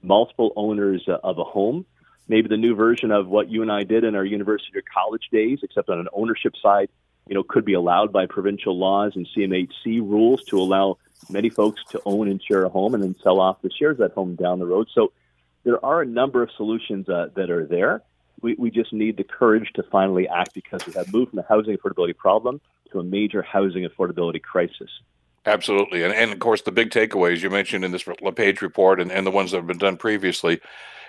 multiple 0.02 0.52
owners 0.56 1.04
uh, 1.06 1.18
of 1.22 1.38
a 1.38 1.44
home 1.44 1.84
maybe 2.28 2.48
the 2.48 2.56
new 2.56 2.74
version 2.74 3.10
of 3.10 3.28
what 3.28 3.48
you 3.50 3.62
and 3.62 3.70
I 3.70 3.84
did 3.84 4.04
in 4.04 4.14
our 4.14 4.24
university 4.24 4.78
or 4.78 4.82
college 4.82 5.28
days, 5.30 5.60
except 5.62 5.88
on 5.88 5.98
an 5.98 6.08
ownership 6.12 6.54
side, 6.60 6.88
you 7.28 7.34
know, 7.34 7.42
could 7.42 7.64
be 7.64 7.74
allowed 7.74 8.12
by 8.12 8.26
provincial 8.26 8.78
laws 8.78 9.12
and 9.16 9.26
CMHC 9.36 10.00
rules 10.00 10.44
to 10.44 10.58
allow 10.58 10.98
many 11.28 11.50
folks 11.50 11.82
to 11.90 12.00
own 12.04 12.28
and 12.28 12.42
share 12.42 12.64
a 12.64 12.68
home 12.68 12.94
and 12.94 13.02
then 13.02 13.16
sell 13.22 13.40
off 13.40 13.62
the 13.62 13.70
shares 13.70 13.92
of 13.92 13.98
that 13.98 14.12
home 14.12 14.36
down 14.36 14.58
the 14.58 14.66
road. 14.66 14.88
So 14.94 15.12
there 15.64 15.84
are 15.84 16.02
a 16.02 16.06
number 16.06 16.42
of 16.42 16.50
solutions 16.56 17.08
uh, 17.08 17.28
that 17.34 17.50
are 17.50 17.66
there. 17.66 18.02
We, 18.40 18.54
we 18.54 18.70
just 18.70 18.92
need 18.92 19.16
the 19.16 19.24
courage 19.24 19.72
to 19.74 19.82
finally 19.84 20.28
act 20.28 20.54
because 20.54 20.86
we 20.86 20.92
have 20.92 21.12
moved 21.12 21.30
from 21.30 21.40
a 21.40 21.46
housing 21.48 21.76
affordability 21.76 22.16
problem 22.16 22.60
to 22.92 23.00
a 23.00 23.04
major 23.04 23.42
housing 23.42 23.88
affordability 23.88 24.42
crisis. 24.42 24.90
Absolutely. 25.46 26.02
And, 26.02 26.12
and 26.12 26.32
of 26.32 26.40
course, 26.40 26.62
the 26.62 26.72
big 26.72 26.90
takeaways 26.90 27.42
you 27.42 27.50
mentioned 27.50 27.84
in 27.84 27.92
this 27.92 28.06
LePage 28.20 28.62
report 28.62 29.00
and, 29.00 29.12
and 29.12 29.26
the 29.26 29.30
ones 29.30 29.52
that 29.52 29.58
have 29.58 29.66
been 29.66 29.78
done 29.78 29.96
previously 29.96 30.60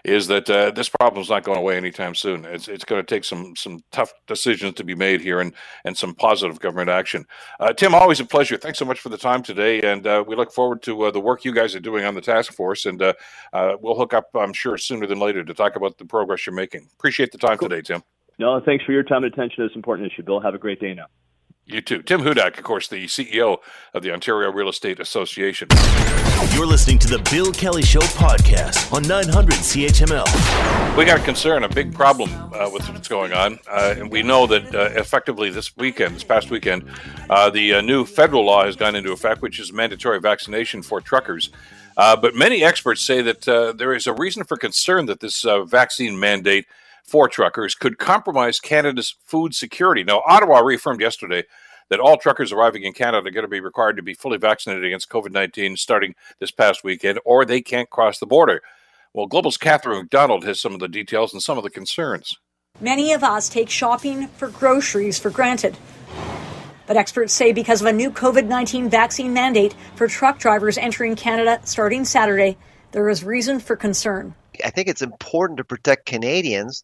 is 0.03 0.27
that 0.27 0.49
uh, 0.49 0.71
this 0.71 0.89
problem 0.89 1.21
is 1.21 1.29
not 1.29 1.43
going 1.43 1.57
away 1.57 1.75
anytime 1.75 2.13
soon. 2.13 2.45
It's, 2.45 2.67
it's 2.67 2.85
going 2.85 3.03
to 3.03 3.15
take 3.15 3.23
some 3.23 3.55
some 3.55 3.83
tough 3.91 4.13
decisions 4.27 4.75
to 4.75 4.83
be 4.83 4.95
made 4.95 5.21
here 5.21 5.39
and, 5.39 5.53
and 5.85 5.97
some 5.97 6.13
positive 6.13 6.59
government 6.59 6.89
action. 6.89 7.25
Uh, 7.59 7.73
Tim, 7.73 7.95
always 7.95 8.19
a 8.19 8.25
pleasure. 8.25 8.57
Thanks 8.57 8.79
so 8.79 8.85
much 8.85 8.99
for 8.99 9.09
the 9.09 9.17
time 9.17 9.41
today. 9.41 9.81
And 9.81 10.05
uh, 10.05 10.23
we 10.25 10.35
look 10.35 10.53
forward 10.53 10.81
to 10.83 11.03
uh, 11.03 11.11
the 11.11 11.19
work 11.19 11.43
you 11.43 11.53
guys 11.53 11.75
are 11.75 11.79
doing 11.79 12.05
on 12.05 12.13
the 12.13 12.21
task 12.21 12.53
force. 12.53 12.85
And 12.85 13.01
uh, 13.01 13.13
uh, 13.53 13.73
we'll 13.81 13.95
hook 13.95 14.13
up, 14.13 14.29
I'm 14.35 14.53
sure, 14.53 14.77
sooner 14.77 15.07
than 15.07 15.19
later 15.19 15.43
to 15.43 15.53
talk 15.53 15.75
about 15.75 15.97
the 15.97 16.05
progress 16.05 16.45
you're 16.45 16.55
making. 16.55 16.87
Appreciate 16.93 17.31
the 17.31 17.39
time 17.39 17.57
cool. 17.57 17.69
today, 17.69 17.81
Tim. 17.81 18.03
No, 18.39 18.61
thanks 18.61 18.85
for 18.85 18.91
your 18.91 19.03
time 19.03 19.23
and 19.23 19.33
attention 19.33 19.63
to 19.63 19.67
this 19.67 19.75
important 19.75 20.11
issue, 20.11 20.21
Bill. 20.21 20.39
Have 20.39 20.53
a 20.53 20.59
great 20.59 20.79
day 20.79 20.93
now. 20.93 21.07
You 21.69 21.81
too. 21.81 22.01
Tim 22.01 22.21
Hudak, 22.21 22.57
of 22.57 22.63
course, 22.63 22.87
the 22.87 23.07
CEO 23.07 23.57
of 23.93 24.01
the 24.01 24.13
Ontario 24.13 24.49
Real 24.53 24.69
Estate 24.69 25.01
Association. 25.01 25.67
You're 26.53 26.65
listening 26.65 26.97
to 26.99 27.09
the 27.09 27.19
Bill 27.29 27.51
Kelly 27.51 27.81
Show 27.81 27.99
podcast 27.99 28.93
on 28.93 29.01
900 29.03 29.53
CHML. 29.55 30.97
We 30.97 31.03
got 31.03 31.19
a 31.19 31.23
concern, 31.23 31.65
a 31.65 31.69
big 31.69 31.93
problem 31.93 32.31
uh, 32.53 32.69
with 32.71 32.87
what's 32.87 33.09
going 33.09 33.33
on. 33.33 33.59
Uh, 33.69 33.95
and 33.97 34.09
we 34.09 34.23
know 34.23 34.47
that 34.47 34.73
uh, 34.73 34.91
effectively 34.97 35.49
this 35.49 35.75
weekend, 35.75 36.15
this 36.15 36.23
past 36.23 36.49
weekend, 36.49 36.89
uh, 37.29 37.49
the 37.49 37.73
uh, 37.73 37.81
new 37.81 38.05
federal 38.05 38.45
law 38.45 38.63
has 38.63 38.77
gone 38.77 38.95
into 38.95 39.11
effect, 39.11 39.41
which 39.41 39.59
is 39.59 39.73
mandatory 39.73 40.21
vaccination 40.21 40.81
for 40.81 41.01
truckers. 41.01 41.49
Uh, 41.97 42.15
but 42.15 42.33
many 42.33 42.63
experts 42.63 43.01
say 43.01 43.21
that 43.21 43.41
there 43.77 43.93
is 43.93 44.07
a 44.07 44.13
reason 44.13 44.45
for 44.45 44.55
concern 44.55 45.05
that 45.07 45.19
this 45.19 45.45
vaccine 45.65 46.17
mandate 46.17 46.65
for 47.07 47.27
truckers 47.27 47.73
could 47.73 47.97
compromise 47.97 48.59
Canada's 48.59 49.15
food 49.23 49.55
security. 49.55 50.03
Now, 50.03 50.21
Ottawa 50.25 50.59
reaffirmed 50.59 51.01
yesterday 51.01 51.43
that 51.89 51.99
all 51.99 52.17
truckers 52.17 52.51
arriving 52.51 52.83
in 52.83 52.93
Canada 52.93 53.27
are 53.27 53.31
going 53.31 53.45
to 53.45 53.49
be 53.49 53.61
required 53.61 53.95
to 53.95 54.03
be 54.03 54.13
fully 54.13 54.37
vaccinated 54.37 54.83
against 54.83 55.09
COVID 55.09 55.31
19 55.31 55.77
starting 55.77 56.15
this 56.39 56.51
past 56.51 56.83
weekend, 56.83 57.19
or 57.25 57.45
they 57.45 57.61
can't 57.61 57.89
cross 57.89 58.19
the 58.19 58.25
border. 58.25 58.61
Well, 59.13 59.25
Global's 59.25 59.57
Catherine 59.57 59.99
McDonald 59.99 60.43
has 60.43 60.59
some 60.59 60.73
of 60.73 60.79
the 60.79 60.87
details 60.87 61.33
and 61.33 61.41
some 61.41 61.57
of 61.57 61.63
the 61.63 61.69
concerns. 61.69 62.35
Many 62.79 63.13
of 63.13 63.23
us 63.23 63.49
take 63.49 63.69
shopping 63.69 64.27
for 64.27 64.49
groceries 64.49 65.17
for 65.17 65.31
granted. 65.31 65.77
But 66.85 66.97
experts 66.97 67.33
say 67.33 67.51
because 67.51 67.81
of 67.81 67.87
a 67.87 67.93
new 67.93 68.11
COVID 68.11 68.45
19 68.45 68.89
vaccine 68.89 69.33
mandate 69.33 69.75
for 69.95 70.07
truck 70.07 70.39
drivers 70.39 70.77
entering 70.77 71.15
Canada 71.15 71.59
starting 71.63 72.05
Saturday, 72.05 72.57
there 72.91 73.09
is 73.09 73.23
reason 73.23 73.59
for 73.59 73.75
concern. 73.75 74.35
I 74.63 74.69
think 74.69 74.87
it's 74.87 75.01
important 75.01 75.57
to 75.57 75.63
protect 75.63 76.05
Canadians 76.05 76.83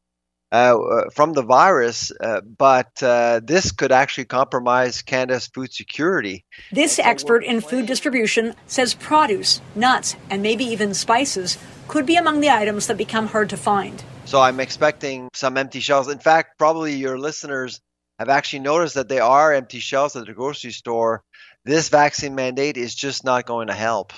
uh, 0.53 0.77
uh, 0.77 1.09
from 1.09 1.33
the 1.33 1.41
virus, 1.41 2.11
uh, 2.21 2.39
but 2.41 3.01
uh, 3.01 3.41
this 3.43 3.71
could 3.71 3.91
actually 3.91 4.25
compromise 4.25 5.01
Canada's 5.01 5.47
food 5.47 5.73
security. 5.73 6.45
This 6.71 6.99
expert 6.99 7.43
in 7.43 7.59
food 7.59 7.87
distribution 7.87 8.53
says 8.67 8.93
produce, 8.93 9.61
nuts, 9.73 10.15
and 10.29 10.43
maybe 10.43 10.63
even 10.65 10.93
spices 10.93 11.57
could 11.87 12.05
be 12.05 12.17
among 12.17 12.39
the 12.39 12.51
items 12.51 12.85
that 12.85 12.97
become 12.97 13.25
hard 13.25 13.49
to 13.49 13.57
find. 13.57 14.03
So 14.25 14.39
I'm 14.39 14.59
expecting 14.59 15.27
some 15.33 15.57
empty 15.57 15.79
shelves. 15.79 16.07
In 16.07 16.19
fact, 16.19 16.59
probably 16.59 16.93
your 16.93 17.17
listeners 17.17 17.81
have 18.19 18.29
actually 18.29 18.59
noticed 18.59 18.93
that 18.93 19.09
there 19.09 19.23
are 19.23 19.53
empty 19.53 19.79
shelves 19.79 20.15
at 20.15 20.27
the 20.27 20.33
grocery 20.33 20.71
store. 20.71 21.23
This 21.65 21.89
vaccine 21.89 22.35
mandate 22.35 22.77
is 22.77 22.93
just 22.93 23.25
not 23.25 23.47
going 23.47 23.69
to 23.69 23.73
help. 23.73 24.13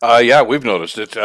Uh, 0.00 0.22
yeah, 0.24 0.40
we've 0.40 0.64
noticed 0.64 0.96
it. 0.96 1.18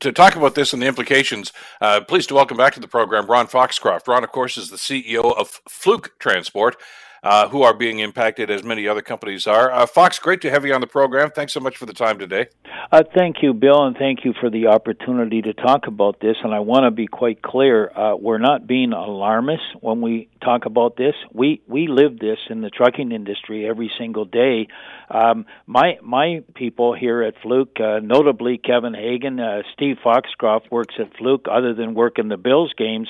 To 0.00 0.12
talk 0.12 0.36
about 0.36 0.54
this 0.54 0.72
and 0.72 0.82
the 0.82 0.86
implications, 0.86 1.52
uh, 1.80 2.00
pleased 2.00 2.28
to 2.28 2.34
welcome 2.34 2.56
back 2.56 2.74
to 2.74 2.80
the 2.80 2.88
program 2.88 3.26
Ron 3.26 3.46
Foxcroft. 3.46 4.08
Ron, 4.08 4.24
of 4.24 4.32
course, 4.32 4.56
is 4.56 4.70
the 4.70 4.76
CEO 4.76 5.36
of 5.36 5.60
Fluke 5.68 6.18
Transport. 6.18 6.76
Uh, 7.24 7.48
who 7.48 7.62
are 7.62 7.72
being 7.72 8.00
impacted 8.00 8.50
as 8.50 8.62
many 8.62 8.86
other 8.86 9.00
companies 9.00 9.46
are. 9.46 9.72
Uh, 9.72 9.86
Fox, 9.86 10.18
great 10.18 10.42
to 10.42 10.50
have 10.50 10.66
you 10.66 10.74
on 10.74 10.82
the 10.82 10.86
program. 10.86 11.30
Thanks 11.30 11.54
so 11.54 11.60
much 11.60 11.78
for 11.78 11.86
the 11.86 11.94
time 11.94 12.18
today. 12.18 12.48
Uh, 12.92 13.02
thank 13.14 13.36
you, 13.40 13.54
Bill, 13.54 13.86
and 13.86 13.96
thank 13.96 14.26
you 14.26 14.34
for 14.38 14.50
the 14.50 14.66
opportunity 14.66 15.40
to 15.40 15.54
talk 15.54 15.86
about 15.86 16.20
this. 16.20 16.36
And 16.44 16.52
I 16.52 16.60
want 16.60 16.84
to 16.84 16.90
be 16.90 17.06
quite 17.06 17.40
clear: 17.40 17.90
uh, 17.96 18.14
we're 18.16 18.36
not 18.36 18.66
being 18.66 18.92
alarmist 18.92 19.62
when 19.80 20.02
we 20.02 20.28
talk 20.42 20.66
about 20.66 20.96
this. 20.96 21.14
We 21.32 21.62
we 21.66 21.86
live 21.88 22.18
this 22.18 22.38
in 22.50 22.60
the 22.60 22.68
trucking 22.68 23.10
industry 23.10 23.66
every 23.66 23.90
single 23.98 24.26
day. 24.26 24.68
Um, 25.08 25.46
my 25.66 25.98
my 26.02 26.42
people 26.54 26.92
here 26.94 27.22
at 27.22 27.34
Fluke, 27.42 27.80
uh, 27.80 28.00
notably 28.02 28.58
Kevin 28.58 28.92
Hagan, 28.92 29.40
uh, 29.40 29.62
Steve 29.72 29.96
Foxcroft 30.04 30.70
works 30.70 30.96
at 30.98 31.16
Fluke, 31.16 31.46
other 31.50 31.72
than 31.72 31.94
working 31.94 32.28
the 32.28 32.36
Bills 32.36 32.74
games. 32.76 33.08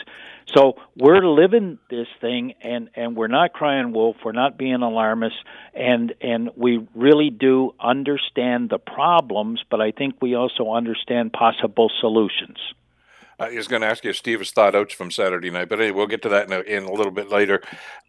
So 0.54 0.74
we're 0.96 1.26
living 1.26 1.78
this 1.90 2.06
thing, 2.20 2.54
and 2.62 2.90
and 2.94 3.16
we're 3.16 3.28
not 3.28 3.52
crying 3.52 3.92
wolf 3.92 4.03
We're 4.24 4.32
not 4.32 4.58
being 4.58 4.82
alarmist, 4.82 5.36
and 5.72 6.12
and 6.20 6.50
we 6.56 6.86
really 6.94 7.30
do 7.30 7.74
understand 7.80 8.70
the 8.70 8.78
problems, 8.78 9.62
but 9.70 9.80
I 9.80 9.92
think 9.92 10.16
we 10.20 10.34
also 10.34 10.72
understand 10.72 11.32
possible 11.32 11.90
solutions. 12.00 12.58
I 13.38 13.50
was 13.50 13.68
going 13.68 13.82
to 13.82 13.88
ask 13.88 14.04
you 14.04 14.10
if 14.10 14.16
Steve 14.16 14.38
has 14.38 14.50
thought 14.50 14.74
out 14.74 14.92
from 14.92 15.10
Saturday 15.10 15.50
night, 15.50 15.68
but 15.68 15.80
anyway, 15.80 15.96
we'll 15.96 16.06
get 16.06 16.22
to 16.22 16.28
that 16.30 16.46
in 16.46 16.52
a, 16.52 16.60
in 16.60 16.84
a 16.84 16.92
little 16.92 17.10
bit 17.10 17.30
later. 17.30 17.62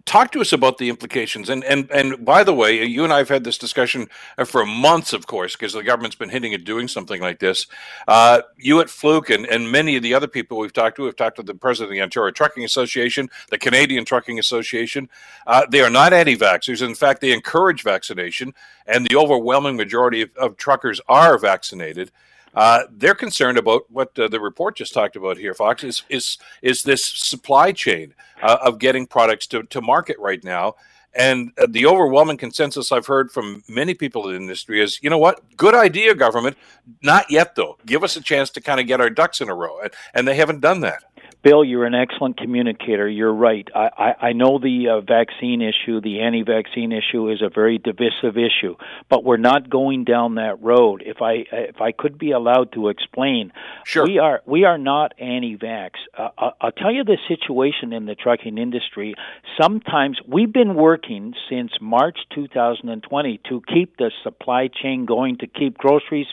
Talk 0.06 0.32
to 0.34 0.42
us 0.42 0.54
about 0.54 0.78
the 0.78 0.90
implications. 0.90 1.50
And 1.50 1.64
and 1.64 1.90
and 1.90 2.24
by 2.24 2.44
the 2.44 2.54
way, 2.54 2.86
you 2.86 3.04
and 3.04 3.12
I 3.12 3.18
have 3.18 3.30
had 3.30 3.44
this 3.44 3.58
discussion 3.58 4.08
for 4.46 4.64
months, 4.66 5.14
of 5.14 5.26
course, 5.26 5.56
because 5.56 5.74
the 5.74 5.82
government's 5.82 6.16
been 6.16 6.30
hinting 6.30 6.54
at 6.54 6.64
doing 6.64 6.88
something 6.88 7.22
like 7.22 7.40
this. 7.40 7.66
Uh, 8.08 8.42
you 8.58 8.80
at 8.82 8.90
Fluke 8.90 9.32
and, 9.32 9.48
and 9.48 9.72
many 9.72 9.96
of 9.96 10.04
the 10.04 10.14
other 10.14 10.28
people 10.28 10.60
we've 10.60 10.74
talked 10.74 10.98
to 10.98 11.06
have 11.06 11.16
talked 11.16 11.38
to 11.38 11.44
the 11.44 11.56
president 11.56 11.92
of 11.92 11.96
the 11.96 12.02
Ontario 12.04 12.32
Trucking 12.32 12.64
Association, 12.64 13.30
the 13.50 13.58
Canadian 13.58 14.06
Trucking 14.06 14.38
Association. 14.38 15.10
Uh, 15.48 15.66
they 15.72 15.82
are 15.82 15.90
not 15.90 16.14
anti-vaxxers. 16.14 16.86
In 16.86 16.94
fact, 16.94 17.22
they 17.22 17.34
encourage 17.34 17.82
vaccination, 17.82 18.54
and 18.86 19.08
the 19.08 19.16
overwhelming 19.16 19.76
majority 19.76 20.22
of, 20.22 20.30
of 20.38 20.56
truckers 20.56 21.02
are 21.08 21.40
vaccinated. 21.40 22.12
Uh, 22.56 22.84
they're 22.92 23.16
concerned 23.16 23.58
about 23.58 23.84
what 23.92 24.18
uh, 24.18 24.28
the 24.28 24.40
report 24.40 24.78
just 24.78 24.94
talked 24.94 25.16
about 25.16 25.38
here, 25.38 25.54
Fox, 25.54 25.84
is 25.84 26.04
is 26.10 26.38
is 26.62 26.84
this 26.84 27.06
supply 27.06 27.72
chain 27.72 28.14
uh, 28.42 28.58
of 28.64 28.80
getting 28.80 29.06
products 29.06 29.48
to, 29.48 29.64
to 29.64 29.82
market 29.82 30.18
right 30.20 30.44
now. 30.44 30.76
And 31.18 31.52
uh, 31.58 31.68
the 31.70 31.86
overwhelming 31.86 32.38
consensus 32.38 32.92
I've 32.92 33.08
heard 33.08 33.32
from 33.32 33.64
many 33.70 33.94
people 33.94 34.28
in 34.28 34.36
the 34.36 34.42
industry 34.42 34.82
is, 34.82 35.00
you 35.02 35.10
know 35.10 35.18
what, 35.18 35.40
good 35.56 35.74
idea, 35.74 36.14
government. 36.14 36.58
Not 37.02 37.32
yet, 37.32 37.56
though. 37.56 37.78
Give 37.86 38.04
us 38.04 38.18
a 38.18 38.22
chance 38.22 38.50
to 38.52 38.62
kind 38.62 38.82
of 38.82 38.88
get 38.88 39.00
our 39.00 39.10
ducks 39.10 39.40
in 39.40 39.50
a 39.50 39.56
row, 39.56 39.80
and, 39.80 39.92
and 40.14 40.28
they 40.28 40.36
haven't 40.36 40.60
done 40.60 40.82
that. 40.82 41.04
Bill, 41.46 41.64
you're 41.64 41.86
an 41.86 41.94
excellent 41.94 42.38
communicator. 42.38 43.08
You're 43.08 43.32
right. 43.32 43.68
I, 43.76 43.90
I, 43.96 44.28
I 44.30 44.34
know 44.34 44.58
the 44.58 44.88
uh, 44.90 45.02
vaccine 45.02 45.62
issue, 45.62 46.02
the 46.02 46.22
anti 46.22 46.42
vaccine 46.42 46.92
issue, 46.92 47.30
is 47.30 47.44
a 47.44 47.50
very 47.54 47.78
divisive 47.78 48.36
issue, 48.36 48.76
but 49.12 49.24
we're 49.24 49.38
not 49.38 49.70
going 49.70 50.06
down 50.06 50.36
that 50.36 50.60
road. 50.60 51.04
If 51.06 51.22
I 51.22 51.46
if 51.52 51.82
I 51.82 51.92
could 51.92 52.18
be 52.18 52.32
allowed 52.32 52.72
to 52.74 52.90
explain, 52.90 53.54
sure. 53.84 54.08
we 54.08 54.18
are 54.18 54.42
we 54.48 54.64
are 54.64 54.80
not 54.80 55.14
anti 55.20 55.56
vax. 55.56 55.92
Uh, 56.18 56.30
I'll 56.60 56.72
tell 56.72 56.92
you 56.92 57.04
the 57.04 57.20
situation 57.28 57.94
in 57.94 58.08
the 58.08 58.16
trucking 58.16 58.58
industry. 58.58 59.14
Sometimes 59.62 60.18
we've 60.28 60.52
been 60.52 60.74
working 60.74 61.36
since 61.48 61.74
March 61.80 62.18
2020 62.34 63.40
to 63.50 63.62
keep 63.72 63.98
the 63.98 64.10
supply 64.24 64.68
chain 64.82 65.06
going, 65.06 65.38
to 65.38 65.46
keep 65.48 65.78
groceries 65.78 66.26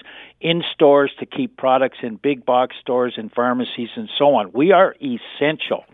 in 0.43 0.63
stores 0.75 1.13
to 1.21 1.27
keep 1.27 1.57
products 1.57 1.99
in 2.03 2.17
big 2.17 2.45
box 2.45 2.75
stores 2.81 3.15
and 3.17 3.31
pharmacies 3.33 3.91
and 3.95 4.11
so 4.19 4.35
on. 4.35 4.51
We 4.53 4.73
are 4.73 4.97
essential. 5.03 5.85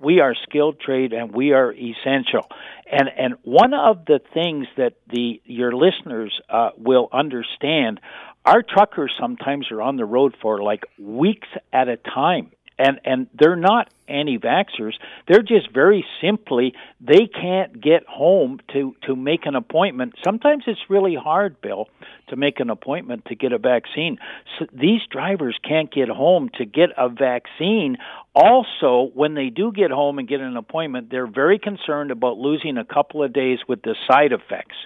We 0.00 0.20
are 0.20 0.34
skilled 0.48 0.80
trade 0.80 1.12
and 1.12 1.32
we 1.32 1.52
are 1.52 1.72
essential. 1.72 2.46
And 2.90 3.08
and 3.16 3.34
one 3.42 3.74
of 3.74 4.04
the 4.06 4.20
things 4.34 4.66
that 4.76 4.94
the 5.08 5.40
your 5.44 5.72
listeners 5.72 6.38
uh, 6.48 6.70
will 6.76 7.08
understand, 7.12 8.00
our 8.44 8.62
truckers 8.62 9.12
sometimes 9.20 9.70
are 9.70 9.82
on 9.82 9.96
the 9.96 10.04
road 10.04 10.36
for 10.40 10.62
like 10.62 10.84
weeks 10.98 11.48
at 11.72 11.88
a 11.88 11.96
time 11.96 12.52
and 12.78 13.00
and 13.04 13.26
they're 13.38 13.56
not 13.56 13.90
anti-vaxxers. 14.08 14.94
They're 15.26 15.42
just 15.42 15.70
very 15.72 16.04
simply 16.20 16.74
they 17.00 17.26
can't 17.26 17.80
get 17.80 18.06
home 18.06 18.60
to 18.72 18.94
to 19.06 19.16
make 19.16 19.46
an 19.46 19.54
appointment. 19.54 20.14
Sometimes 20.24 20.64
it's 20.66 20.80
really 20.88 21.14
hard 21.14 21.60
bill 21.60 21.88
to 22.28 22.36
make 22.36 22.60
an 22.60 22.70
appointment 22.70 23.24
to 23.26 23.34
get 23.34 23.52
a 23.52 23.58
vaccine. 23.58 24.18
So 24.58 24.66
these 24.72 25.00
drivers 25.10 25.58
can't 25.66 25.92
get 25.92 26.08
home 26.08 26.50
to 26.58 26.64
get 26.64 26.90
a 26.96 27.08
vaccine. 27.08 27.96
Also 28.34 29.10
when 29.14 29.34
they 29.34 29.50
do 29.50 29.72
get 29.72 29.90
home 29.90 30.18
and 30.18 30.28
get 30.28 30.40
an 30.40 30.56
appointment 30.56 31.10
they're 31.10 31.26
very 31.26 31.58
concerned 31.58 32.10
about 32.10 32.38
losing 32.38 32.78
a 32.78 32.84
couple 32.84 33.22
of 33.22 33.32
days 33.32 33.58
with 33.66 33.82
the 33.82 33.94
side 34.08 34.32
effects 34.32 34.76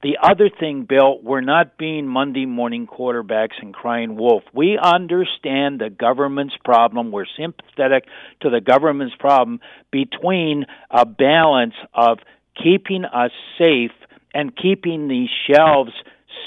the 0.00 0.18
other 0.22 0.48
thing, 0.48 0.86
Bill, 0.88 1.18
we're 1.22 1.40
not 1.40 1.76
being 1.76 2.06
Monday 2.06 2.46
morning 2.46 2.86
quarterbacks 2.86 3.60
and 3.60 3.74
crying 3.74 4.16
wolf. 4.16 4.44
We 4.54 4.78
understand 4.80 5.80
the 5.80 5.90
government's 5.90 6.54
problem. 6.64 7.10
We're 7.10 7.26
sympathetic 7.36 8.04
to 8.42 8.50
the 8.50 8.60
government's 8.60 9.16
problem 9.18 9.60
between 9.90 10.66
a 10.90 11.04
balance 11.04 11.74
of 11.92 12.18
keeping 12.62 13.04
us 13.04 13.32
safe 13.58 13.90
and 14.32 14.56
keeping 14.56 15.08
these 15.08 15.30
shelves 15.50 15.92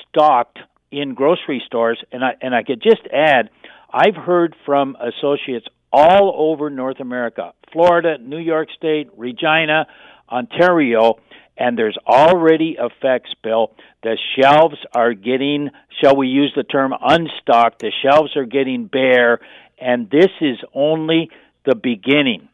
stocked 0.08 0.60
in 0.90 1.14
grocery 1.14 1.62
stores. 1.66 2.02
And 2.14 2.24
I 2.24 2.32
and 2.42 2.56
I 2.56 2.64
could 2.64 2.82
just 2.82 3.02
add, 3.14 3.50
I've 3.94 4.16
heard 4.16 4.56
from 4.66 4.96
associates 4.96 5.66
all 5.92 6.34
over 6.38 6.70
North 6.70 7.02
America, 7.02 7.54
Florida, 7.74 8.18
New 8.18 8.40
York 8.40 8.70
State, 8.78 9.10
Regina, 9.18 9.88
Ontario 10.32 11.18
and 11.58 11.78
there's 11.78 11.98
already 12.08 12.78
effects, 12.80 13.32
Bill. 13.44 13.72
The 14.04 14.18
shelves 14.36 14.78
are 14.94 15.14
getting, 15.14 15.70
shall 16.02 16.16
we 16.16 16.28
use 16.28 16.54
the 16.56 16.64
term 16.64 16.94
unstocked? 16.94 17.80
The 17.80 17.92
shelves 18.02 18.36
are 18.36 18.46
getting 18.46 18.88
bare, 18.88 19.40
and 19.80 20.10
this 20.10 20.30
is 20.42 20.58
only 20.74 21.30
the 21.66 21.76
beginning. 21.76 22.48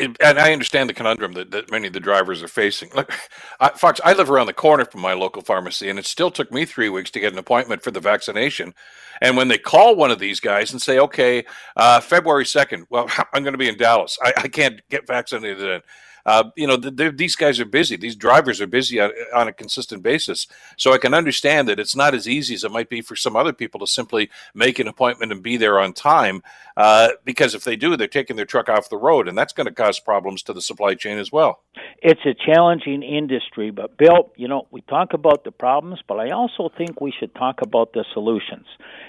Uh, 0.00 0.08
and 0.20 0.38
I 0.38 0.52
understand 0.52 0.88
the 0.88 0.94
conundrum 0.94 1.32
that, 1.32 1.50
that 1.50 1.70
many 1.70 1.88
of 1.88 1.92
the 1.92 2.00
drivers 2.00 2.42
are 2.42 2.48
facing. 2.48 2.90
Look, 2.94 3.12
I, 3.58 3.70
Fox, 3.70 4.00
I 4.04 4.12
live 4.12 4.30
around 4.30 4.46
the 4.46 4.52
corner 4.52 4.84
from 4.84 5.00
my 5.00 5.12
local 5.14 5.42
pharmacy, 5.42 5.90
and 5.90 5.98
it 5.98 6.06
still 6.06 6.30
took 6.30 6.52
me 6.52 6.64
three 6.64 6.88
weeks 6.88 7.10
to 7.12 7.20
get 7.20 7.32
an 7.32 7.38
appointment 7.38 7.82
for 7.82 7.90
the 7.90 8.00
vaccination. 8.00 8.74
And 9.20 9.36
when 9.36 9.48
they 9.48 9.58
call 9.58 9.96
one 9.96 10.10
of 10.10 10.18
these 10.18 10.40
guys 10.40 10.70
and 10.70 10.80
say, 10.80 10.98
"Okay, 10.98 11.44
uh, 11.74 12.00
February 12.00 12.46
second, 12.46 12.86
well, 12.90 13.08
I'm 13.32 13.42
going 13.42 13.54
to 13.54 13.58
be 13.58 13.68
in 13.68 13.76
Dallas. 13.76 14.18
I, 14.22 14.32
I 14.36 14.48
can't 14.48 14.80
get 14.88 15.06
vaccinated," 15.06 15.58
then 15.58 15.80
uh, 16.26 16.50
you 16.56 16.66
know, 16.66 16.76
these 16.76 17.36
guys 17.36 17.60
are 17.60 17.64
busy. 17.64 17.94
These 17.94 18.16
drivers 18.16 18.60
are 18.60 18.66
busy 18.66 19.00
on, 19.00 19.12
on, 19.32 19.46
a 19.46 19.52
consistent 19.52 20.02
basis. 20.02 20.48
So 20.76 20.92
I 20.92 20.98
can 20.98 21.14
understand 21.14 21.68
that 21.68 21.78
it's 21.78 21.94
not 21.94 22.14
as 22.14 22.28
easy 22.28 22.54
as 22.54 22.64
it 22.64 22.72
might 22.72 22.88
be 22.88 23.00
for 23.00 23.14
some 23.14 23.36
other 23.36 23.52
people 23.52 23.78
to 23.78 23.86
simply 23.86 24.28
make 24.52 24.80
an 24.80 24.88
appointment 24.88 25.30
and 25.30 25.40
be 25.40 25.56
there 25.56 25.78
on 25.78 25.92
time. 25.92 26.42
Uh, 26.76 27.10
because 27.24 27.54
if 27.54 27.62
they 27.62 27.76
do, 27.76 27.96
they're 27.96 28.08
taking 28.08 28.34
their 28.34 28.44
truck 28.44 28.68
off 28.68 28.90
the 28.90 28.98
road, 28.98 29.28
and 29.28 29.38
that's 29.38 29.52
going 29.52 29.68
to 29.68 29.72
cause 29.72 30.00
problems 30.00 30.42
to 30.42 30.52
the 30.52 30.60
supply 30.60 30.94
chain 30.94 31.16
as 31.16 31.30
well. 31.30 31.62
It's 32.02 32.20
a 32.26 32.34
challenging 32.34 33.04
industry, 33.04 33.70
but 33.70 33.96
Bill, 33.96 34.32
you 34.36 34.48
know, 34.48 34.66
we 34.72 34.80
talk 34.82 35.14
about 35.14 35.44
the 35.44 35.52
problems, 35.52 36.00
but 36.08 36.18
I 36.18 36.30
also 36.30 36.70
think 36.76 37.00
we 37.00 37.14
should 37.18 37.34
talk 37.36 37.62
about 37.62 37.92
the 37.92 38.04
solutions. 38.12 38.66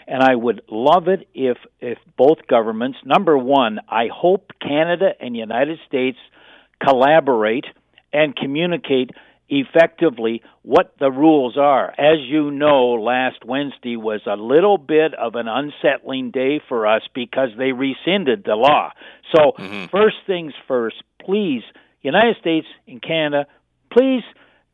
And 0.07 0.21
I 0.21 0.35
would 0.35 0.61
love 0.69 1.07
it 1.07 1.27
if 1.33 1.57
if 1.81 1.97
both 2.15 2.37
governments, 2.47 2.99
number 3.03 3.37
one, 3.37 3.79
I 3.89 4.07
hope 4.13 4.51
Canada 4.61 5.09
and 5.19 5.35
United 5.35 5.79
States 5.87 6.17
collaborate 6.83 7.65
and 8.13 8.35
communicate 8.35 9.11
effectively 9.49 10.41
what 10.63 10.93
the 10.99 11.11
rules 11.11 11.57
are. 11.57 11.89
As 11.97 12.19
you 12.27 12.51
know, 12.51 12.93
last 12.93 13.45
Wednesday 13.45 13.95
was 13.95 14.21
a 14.25 14.35
little 14.35 14.77
bit 14.77 15.13
of 15.13 15.35
an 15.35 15.47
unsettling 15.47 16.31
day 16.31 16.59
for 16.67 16.85
us 16.85 17.01
because 17.13 17.49
they 17.57 17.71
rescinded 17.71 18.43
the 18.43 18.55
law. 18.55 18.91
So, 19.33 19.53
mm-hmm. 19.57 19.85
first 19.85 20.17
things 20.25 20.53
first, 20.67 20.97
please, 21.23 21.63
United 22.01 22.35
States 22.39 22.67
and 22.87 23.01
Canada, 23.01 23.47
please 23.91 24.23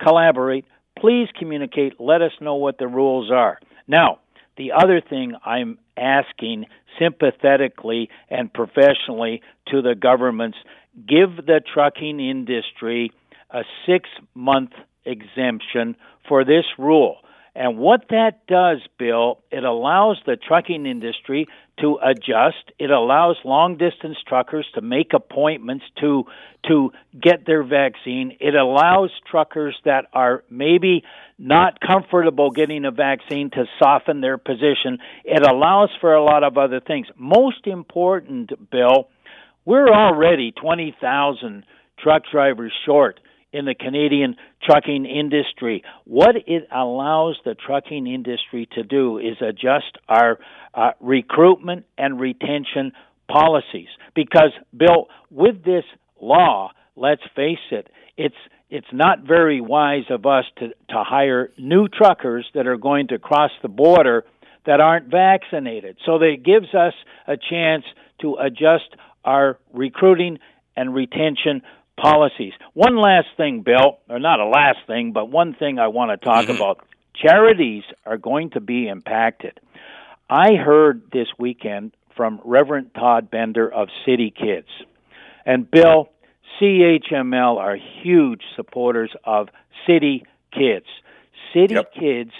collaborate, 0.01 0.65
please 0.99 1.27
communicate, 1.37 1.99
let 1.99 2.21
us 2.21 2.31
know 2.41 2.55
what 2.55 2.77
the 2.77 2.87
rules 2.87 3.31
are. 3.31 3.59
Now, 3.87 4.19
the 4.57 4.71
other 4.71 5.01
thing 5.01 5.33
I'm 5.45 5.77
asking 5.97 6.65
sympathetically 6.99 8.09
and 8.29 8.51
professionally 8.53 9.41
to 9.67 9.81
the 9.81 9.95
governments 9.95 10.57
give 10.95 11.35
the 11.45 11.61
trucking 11.73 12.19
industry 12.19 13.11
a 13.49 13.63
six 13.85 14.09
month 14.35 14.71
exemption 15.05 15.95
for 16.27 16.43
this 16.43 16.65
rule. 16.77 17.17
And 17.55 17.77
what 17.77 18.05
that 18.09 18.47
does, 18.47 18.79
Bill, 18.97 19.39
it 19.51 19.63
allows 19.63 20.17
the 20.25 20.35
trucking 20.35 20.87
industry 20.87 21.47
to 21.79 21.99
adjust. 22.03 22.71
It 22.79 22.89
allows 22.89 23.37
long 23.45 23.77
distance 23.77 24.17
truckers 24.27 24.65
to 24.73 24.81
make 24.81 25.13
appointments 25.13 25.85
to 26.01 26.25
to 26.67 26.91
get 27.19 27.45
their 27.45 27.63
vaccine. 27.63 28.37
It 28.39 28.55
allows 28.55 29.11
truckers 29.29 29.75
that 29.85 30.05
are 30.13 30.43
maybe 30.49 31.03
not 31.37 31.79
comfortable 31.79 32.49
getting 32.49 32.85
a 32.85 32.91
vaccine 32.91 33.51
to 33.51 33.65
soften 33.77 34.21
their 34.21 34.37
position. 34.37 34.97
It 35.23 35.45
allows 35.45 35.89
for 36.01 36.13
a 36.13 36.23
lot 36.23 36.43
of 36.43 36.57
other 36.57 36.79
things. 36.79 37.07
Most 37.17 37.67
important, 37.67 38.51
Bill, 38.71 39.09
we're 39.65 39.89
already 39.89 40.51
20,000 40.51 41.65
truck 41.99 42.23
drivers 42.31 42.73
short 42.85 43.19
in 43.51 43.65
the 43.65 43.75
Canadian 43.75 44.35
trucking 44.63 45.05
industry. 45.05 45.83
What 46.05 46.35
it 46.47 46.67
allows 46.73 47.37
the 47.45 47.55
trucking 47.55 48.07
industry 48.07 48.67
to 48.73 48.83
do 48.83 49.19
is 49.19 49.37
adjust 49.41 49.97
our 50.09 50.39
uh, 50.73 50.91
recruitment 50.99 51.85
and 51.97 52.19
retention 52.19 52.93
policies. 53.31 53.89
Because, 54.15 54.51
Bill, 54.75 55.07
with 55.29 55.63
this 55.63 55.85
law, 56.19 56.71
let's 56.95 57.21
face 57.35 57.57
it, 57.71 57.89
it's 58.17 58.35
it's 58.69 58.87
not 58.91 59.19
very 59.19 59.61
wise 59.61 60.05
of 60.09 60.25
us 60.25 60.45
to, 60.57 60.69
to 60.69 61.03
hire 61.03 61.51
new 61.59 61.87
truckers 61.87 62.49
that 62.55 62.65
are 62.65 62.77
going 62.77 63.07
to 63.09 63.19
cross 63.19 63.51
the 63.61 63.67
border 63.67 64.23
that 64.65 64.79
aren't 64.79 65.11
vaccinated. 65.11 65.97
So 66.07 66.17
that 66.17 66.37
gives 66.43 66.73
us 66.73 66.93
a 67.27 67.37
chance 67.37 67.83
to 68.21 68.35
adjust 68.43 68.95
our 69.23 69.57
recruiting 69.71 70.39
and 70.75 70.93
retention 70.93 71.61
policies. 72.01 72.53
One 72.73 72.97
last 72.97 73.27
thing, 73.37 73.61
Bill, 73.61 73.99
or 74.09 74.19
not 74.19 74.39
a 74.39 74.45
last 74.45 74.79
thing, 74.87 75.11
but 75.13 75.29
one 75.29 75.53
thing 75.53 75.79
I 75.79 75.87
want 75.87 76.11
to 76.11 76.23
talk 76.23 76.45
mm-hmm. 76.45 76.55
about. 76.55 76.85
Charities 77.15 77.83
are 78.05 78.17
going 78.17 78.51
to 78.51 78.59
be 78.59 78.87
impacted. 78.87 79.59
I 80.29 80.55
heard 80.55 81.03
this 81.11 81.27
weekend 81.37 81.95
from 82.15 82.41
Reverend 82.43 82.91
Todd 82.95 83.29
Bender 83.29 83.71
of 83.71 83.89
City 84.05 84.33
Kids. 84.35 84.67
And 85.45 85.69
Bill, 85.69 86.09
CHML 86.59 87.57
are 87.57 87.77
huge 88.01 88.41
supporters 88.55 89.11
of 89.23 89.49
City 89.87 90.25
Kids. 90.51 90.85
City 91.53 91.75
yep. 91.75 91.93
Kids 91.93 92.31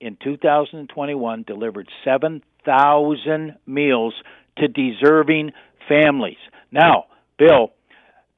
in 0.00 0.16
2021 0.22 1.44
delivered 1.46 1.88
7,000 2.04 3.56
meals 3.66 4.14
to 4.58 4.68
deserving 4.68 5.52
families. 5.88 6.38
Now, 6.70 7.06
Bill, 7.38 7.72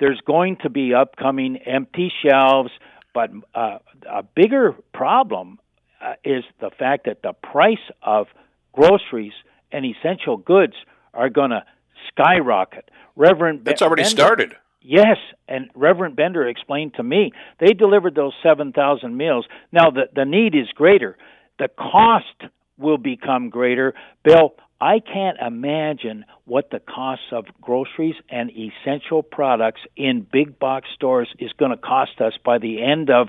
there's 0.01 0.21
going 0.27 0.59
to 0.63 0.71
be 0.71 0.95
upcoming 0.95 1.57
empty 1.59 2.13
shelves, 2.23 2.71
but 3.15 3.31
uh, 3.55 3.79
a 4.11 4.23
bigger 4.23 4.75
problem 4.93 5.59
uh, 6.01 6.15
is 6.25 6.45
the 6.61 6.71
fact 6.79 7.07
that 7.07 7.23
the 7.23 7.33
price 7.33 7.77
of 8.03 8.27
groceries 8.73 9.33
and 9.73 9.85
essential 9.85 10.37
goods 10.37 10.75
are 11.15 11.29
going 11.29 11.51
to 11.51 11.65
skyrocket. 12.09 12.91
Reverend, 13.17 13.65
that's 13.65 13.83
already 13.83 14.03
Bender, 14.03 14.23
started. 14.23 14.57
Yes, 14.81 15.17
and 15.49 15.71
Reverend 15.75 16.15
Bender 16.17 16.47
explained 16.47 16.95
to 16.95 17.03
me 17.03 17.33
they 17.59 17.73
delivered 17.73 18.15
those 18.15 18.33
seven 18.43 18.73
thousand 18.73 19.17
meals. 19.17 19.47
Now 19.73 19.91
the 19.91 20.05
the 20.15 20.25
need 20.25 20.55
is 20.55 20.69
greater, 20.75 21.19
the 21.59 21.69
cost 21.69 22.53
will 22.79 22.99
become 22.99 23.51
greater. 23.51 23.95
Bill, 24.25 24.55
I 24.81 25.01
can't 25.01 25.39
imagine 25.45 26.25
what 26.45 26.71
the 26.71 26.79
cost 26.79 27.23
of 27.33 27.47
groceries 27.61 28.15
and 28.29 28.51
essential 28.51 29.23
products 29.23 29.81
in 29.97 30.27
big 30.31 30.59
box 30.59 30.89
stores 30.95 31.29
is 31.39 31.51
going 31.59 31.73
to 31.73 31.77
cost 31.77 32.21
us 32.21 32.35
by 32.45 32.59
the 32.59 32.83
end 32.83 33.11
of 33.11 33.29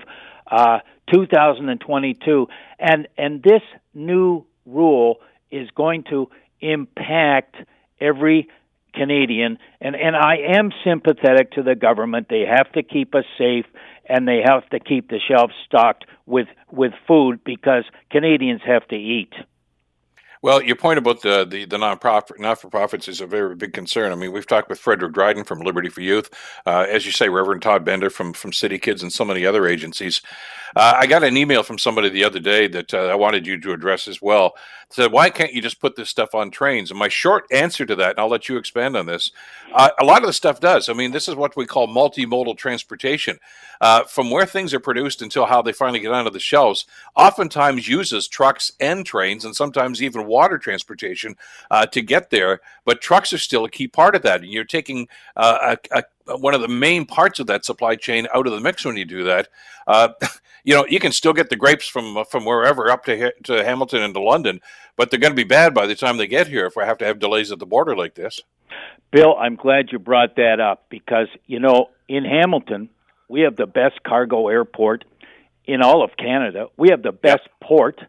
uh, 0.50 0.78
2022. 1.12 2.46
And 2.78 3.08
and 3.18 3.42
this 3.42 3.62
new 3.94 4.46
rule 4.64 5.16
is 5.50 5.68
going 5.74 6.04
to 6.10 6.28
impact 6.60 7.56
every 8.00 8.48
Canadian. 8.94 9.58
And 9.80 9.96
and 9.96 10.14
I 10.14 10.36
am 10.56 10.70
sympathetic 10.84 11.52
to 11.52 11.64
the 11.64 11.74
government. 11.74 12.28
They 12.30 12.44
have 12.48 12.70
to 12.72 12.84
keep 12.84 13.14
us 13.16 13.24
safe 13.36 13.66
and 14.08 14.26
they 14.26 14.40
have 14.44 14.68
to 14.70 14.78
keep 14.78 15.08
the 15.08 15.18
shelves 15.18 15.54
stocked 15.66 16.04
with 16.26 16.46
with 16.70 16.92
food 17.08 17.42
because 17.44 17.84
Canadians 18.10 18.60
have 18.64 18.86
to 18.88 18.96
eat. 18.96 19.32
Well, 20.42 20.62
your 20.62 20.76
point 20.76 20.98
about 20.98 21.20
the 21.20 21.44
the, 21.44 21.66
the 21.66 21.76
non-profit 21.76 22.40
not 22.40 22.60
for 22.60 22.70
profits 22.70 23.08
is 23.08 23.20
a 23.20 23.26
very 23.26 23.54
big 23.54 23.74
concern. 23.74 24.10
I 24.10 24.14
mean, 24.14 24.32
we've 24.32 24.46
talked 24.46 24.70
with 24.70 24.78
Frederick 24.78 25.12
Dryden 25.12 25.44
from 25.44 25.60
Liberty 25.60 25.90
for 25.90 26.00
Youth, 26.00 26.30
uh, 26.64 26.86
as 26.88 27.04
you 27.04 27.12
say, 27.12 27.28
Reverend 27.28 27.60
Todd 27.60 27.84
Bender 27.84 28.08
from 28.08 28.32
from 28.32 28.52
City 28.52 28.78
Kids, 28.78 29.02
and 29.02 29.12
so 29.12 29.24
many 29.24 29.44
other 29.44 29.66
agencies. 29.66 30.22
Uh, 30.74 30.94
I 30.96 31.06
got 31.06 31.24
an 31.24 31.36
email 31.36 31.62
from 31.62 31.78
somebody 31.78 32.08
the 32.08 32.24
other 32.24 32.38
day 32.38 32.68
that 32.68 32.94
uh, 32.94 33.08
I 33.08 33.16
wanted 33.16 33.46
you 33.46 33.60
to 33.60 33.72
address 33.72 34.08
as 34.08 34.22
well. 34.22 34.54
Said, 34.90 35.12
"Why 35.12 35.30
can't 35.30 35.52
you 35.52 35.62
just 35.62 35.80
put 35.80 35.96
this 35.96 36.10
stuff 36.10 36.34
on 36.34 36.50
trains?" 36.50 36.90
And 36.90 36.98
my 36.98 37.08
short 37.08 37.46
answer 37.50 37.86
to 37.86 37.94
that, 37.96 38.10
and 38.10 38.18
I'll 38.18 38.28
let 38.28 38.48
you 38.48 38.56
expand 38.56 38.96
on 38.96 39.06
this. 39.06 39.30
Uh, 39.72 39.90
a 40.00 40.04
lot 40.04 40.22
of 40.22 40.26
the 40.26 40.32
stuff 40.32 40.60
does. 40.60 40.88
I 40.88 40.92
mean, 40.92 41.12
this 41.12 41.28
is 41.28 41.36
what 41.36 41.56
we 41.56 41.64
call 41.64 41.86
multimodal 41.86 42.56
transportation. 42.56 43.38
Uh, 43.80 44.04
from 44.04 44.30
where 44.30 44.44
things 44.44 44.74
are 44.74 44.80
produced 44.80 45.22
until 45.22 45.46
how 45.46 45.62
they 45.62 45.72
finally 45.72 46.00
get 46.00 46.12
onto 46.12 46.30
the 46.30 46.38
shelves, 46.38 46.84
oftentimes 47.16 47.88
uses 47.88 48.28
trucks 48.28 48.72
and 48.78 49.06
trains, 49.06 49.44
and 49.44 49.56
sometimes 49.56 50.02
even 50.02 50.26
water 50.26 50.58
transportation 50.58 51.34
uh, 51.70 51.86
to 51.86 52.02
get 52.02 52.30
there. 52.30 52.60
But 52.84 53.00
trucks 53.00 53.32
are 53.32 53.38
still 53.38 53.64
a 53.64 53.70
key 53.70 53.88
part 53.88 54.14
of 54.14 54.22
that. 54.22 54.42
And 54.42 54.52
you're 54.52 54.64
taking 54.64 55.08
uh, 55.36 55.76
a, 55.92 55.98
a, 55.98 56.04
one 56.38 56.54
of 56.54 56.60
the 56.60 56.68
main 56.68 57.06
parts 57.06 57.40
of 57.40 57.46
that 57.46 57.64
supply 57.64 57.96
chain 57.96 58.26
out 58.34 58.46
of 58.46 58.52
the 58.52 58.60
mix 58.60 58.84
when 58.84 58.96
you 58.96 59.04
do 59.04 59.24
that. 59.24 59.48
Uh, 59.86 60.10
you 60.64 60.74
know, 60.74 60.86
you 60.88 61.00
can 61.00 61.12
still 61.12 61.32
get 61.32 61.50
the 61.50 61.56
grapes 61.56 61.86
from 61.86 62.24
from 62.30 62.44
wherever 62.44 62.90
up 62.90 63.04
to 63.04 63.32
to 63.44 63.64
Hamilton 63.64 64.02
and 64.02 64.14
to 64.14 64.20
London, 64.20 64.60
but 64.96 65.10
they're 65.10 65.20
going 65.20 65.32
to 65.32 65.36
be 65.36 65.44
bad 65.44 65.74
by 65.74 65.86
the 65.86 65.94
time 65.94 66.16
they 66.16 66.26
get 66.26 66.46
here 66.46 66.66
if 66.66 66.76
we 66.76 66.84
have 66.84 66.98
to 66.98 67.04
have 67.04 67.18
delays 67.18 67.52
at 67.52 67.58
the 67.58 67.66
border 67.66 67.96
like 67.96 68.14
this. 68.14 68.40
Bill, 69.10 69.36
I'm 69.36 69.56
glad 69.56 69.90
you 69.90 69.98
brought 69.98 70.36
that 70.36 70.60
up 70.60 70.86
because 70.88 71.28
you 71.46 71.60
know 71.60 71.90
in 72.08 72.24
Hamilton 72.24 72.90
we 73.28 73.42
have 73.42 73.56
the 73.56 73.66
best 73.66 74.02
cargo 74.02 74.48
airport 74.48 75.04
in 75.64 75.82
all 75.82 76.02
of 76.02 76.10
Canada. 76.16 76.66
We 76.76 76.90
have 76.90 77.02
the 77.02 77.12
best 77.12 77.42
yep. 77.46 77.60
port 77.68 78.00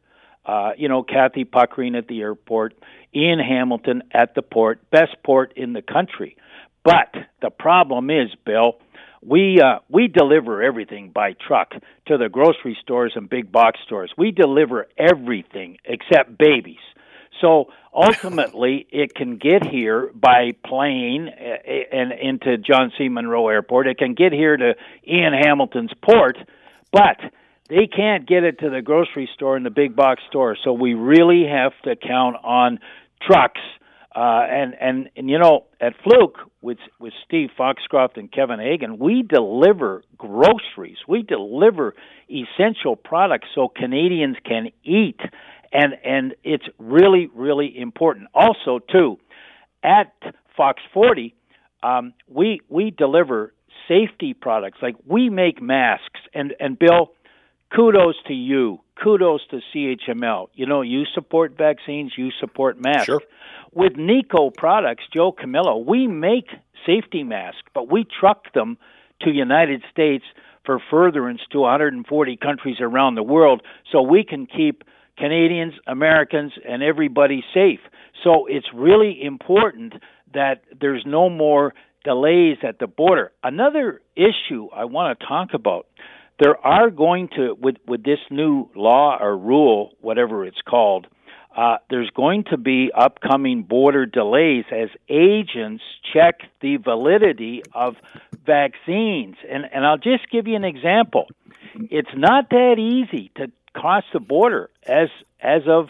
uh, 0.46 0.72
you 0.78 0.88
know, 0.88 1.04
Cathie 1.04 1.50
Puckering 1.50 1.96
at 1.96 2.08
the 2.08 2.22
airport, 2.22 2.74
Ian 3.16 3.40
Hamilton 3.40 4.04
at 4.12 4.34
the 4.36 4.42
port, 4.42 4.90
best 4.90 5.16
port 5.24 5.54
in 5.56 5.74
the 5.74 5.82
country. 5.82 6.36
But 6.84 7.14
the 7.42 7.50
problem 7.50 8.10
is, 8.10 8.30
Bill, 8.46 8.78
we 9.22 9.62
uh, 9.62 9.80
we 9.90 10.08
deliver 10.08 10.64
everything 10.64 11.12
by 11.14 11.34
truck 11.34 11.74
to 12.08 12.18
the 12.18 12.28
grocery 12.30 12.78
stores 12.82 13.14
and 13.16 13.30
big 13.30 13.52
box 13.52 13.80
stores. 13.86 14.12
We 14.18 14.32
deliver 14.32 14.88
everything 14.98 15.78
except 15.86 16.38
babies. 16.38 16.80
So 17.40 17.68
ultimately, 17.94 18.88
it 18.92 19.14
can 19.14 19.38
get 19.38 19.66
here 19.66 20.12
by 20.14 20.54
plane 20.66 21.30
uh, 21.30 21.96
and 21.96 22.12
into 22.12 22.58
John 22.58 22.92
C. 22.98 23.10
Munro 23.10 23.48
Airport. 23.48 23.88
It 23.88 24.00
can 24.00 24.16
get 24.16 24.34
here 24.34 24.58
to 24.58 24.74
Ian 25.08 25.34
Hamilton's 25.34 25.94
port, 26.02 26.38
but 26.92 27.18
they 27.70 27.88
can't 27.88 28.28
get 28.28 28.44
it 28.44 28.60
to 28.60 28.70
the 28.70 28.82
grocery 28.82 29.30
store 29.34 29.56
and 29.56 29.66
the 29.66 29.72
big 29.72 29.96
box 29.96 30.22
store. 30.30 30.58
So 30.64 30.74
we 30.74 30.94
really 30.94 31.46
have 31.48 31.74
to 31.84 31.96
count 31.96 32.38
on 32.44 32.80
trucks. 33.22 33.62
Uh, 34.14 34.43
and, 34.49 34.76
and, 34.82 35.09
and, 35.16 35.30
you 35.30 35.39
know, 35.39 35.66
at 35.80 35.93
Fluke 36.03 36.38
with, 36.62 36.80
with 36.99 37.14
Steve 37.26 37.49
Foxcroft 37.57 38.18
and 38.18 38.30
Kevin 38.30 38.59
Hagan, 38.59 38.99
we 38.99 39.24
deliver 39.24 40.03
groceries. 40.18 40.97
We 41.07 41.22
deliver 41.22 41.95
essential 42.30 42.97
products 42.97 43.47
so 43.55 43.70
Canadians 43.70 44.36
can 44.45 44.68
eat. 44.84 45.20
And, 45.72 45.93
and 46.03 46.36
it's 46.43 46.66
really, 46.78 47.30
really 47.34 47.74
important. 47.80 48.28
Also, 48.34 48.80
too, 48.80 49.18
at 49.82 50.14
Fox 50.57 50.82
40, 50.93 51.34
um, 51.82 52.14
we, 52.28 52.59
we 52.68 52.91
deliver 52.91 53.53
safety 53.88 54.34
products. 54.34 54.80
Like 54.82 54.95
we 55.05 55.30
make 55.30 55.62
masks. 55.62 56.20
And, 56.34 56.53
and 56.59 56.78
Bill, 56.78 57.12
kudos 57.74 58.16
to 58.28 58.34
you. 58.34 58.80
Kudos 59.01 59.41
to 59.49 59.62
CHML. 59.74 60.49
You 60.53 60.66
know, 60.66 60.82
you 60.82 61.05
support 61.14 61.57
vaccines, 61.57 62.12
you 62.18 62.30
support 62.39 62.80
masks. 62.80 63.05
Sure. 63.05 63.22
With 63.74 63.94
Nico 63.96 64.50
products, 64.50 65.06
Joe 65.14 65.32
Camillo, 65.32 65.78
we 65.78 66.06
make 66.06 66.48
safety 66.86 67.24
masks, 67.24 67.62
but 67.74 67.90
we 67.90 68.06
truck 68.20 68.54
them 68.54 68.78
to 69.22 69.32
United 69.32 69.82
States 69.90 70.26
for 70.66 70.82
furtherance 70.92 71.40
to 71.52 71.60
140 71.60 72.38
countries 72.38 72.78
around 72.82 73.16
the 73.16 73.24
world 73.24 73.62
so 73.90 74.02
we 74.02 74.26
can 74.26 74.46
keep 74.46 74.84
Canadians, 75.18 75.74
Americans, 75.88 76.52
and 76.68 76.84
everybody 76.84 77.44
safe. 77.54 77.80
So 78.24 78.46
it's 78.48 78.68
really 78.74 79.18
important 79.24 79.94
that 80.34 80.64
there's 80.80 81.04
no 81.06 81.30
more 81.30 81.74
delays 82.04 82.58
at 82.68 82.80
the 82.80 82.88
border. 82.88 83.32
Another 83.42 84.02
issue 84.18 84.68
I 84.76 84.86
want 84.86 85.18
to 85.18 85.26
talk 85.26 85.50
about 85.54 85.88
there 86.42 86.58
are 86.66 86.90
going 86.90 87.30
to 87.36 87.56
with 87.60 87.76
with 87.88 88.04
this 88.04 88.20
new 88.30 88.70
law 88.76 89.18
or 89.22 89.38
rule, 89.38 89.92
whatever 90.02 90.46
it's 90.46 90.62
called. 90.68 91.08
Uh, 91.56 91.78
there's 91.89 92.10
going 92.12 92.45
to 92.45 92.58
be 92.58 92.91
upcoming 92.93 93.64
border 93.64 94.06
delays 94.06 94.64
as 94.72 94.89
agents 95.10 95.84
check 96.14 96.41
the 96.62 96.78
validity 96.78 97.62
of 97.74 97.97
vaccines. 98.45 99.36
And, 99.49 99.66
and 99.72 99.86
I'll 99.86 99.97
just 99.97 100.30
give 100.32 100.47
you 100.47 100.56
an 100.56 100.64
example. 100.64 101.28
It's 101.76 102.16
not 102.16 102.49
that 102.49 102.76
easy 102.78 103.32
to 103.36 103.52
cross 103.74 104.04
the 104.14 104.22
border. 104.22 104.70
As, 104.86 105.10
as 105.41 105.64
of 105.68 105.89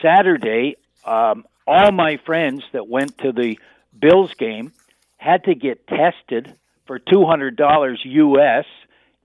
Saturday, 0.00 0.76
um, 1.04 1.44
all 1.66 1.92
my 1.92 2.18
friends 2.24 2.62
that 2.72 2.88
went 2.88 3.18
to 3.18 3.32
the 3.32 3.58
Bills 3.98 4.32
game 4.34 4.72
had 5.18 5.44
to 5.44 5.54
get 5.54 5.86
tested 5.86 6.54
for 6.86 6.98
$200 6.98 7.96
US 8.04 8.64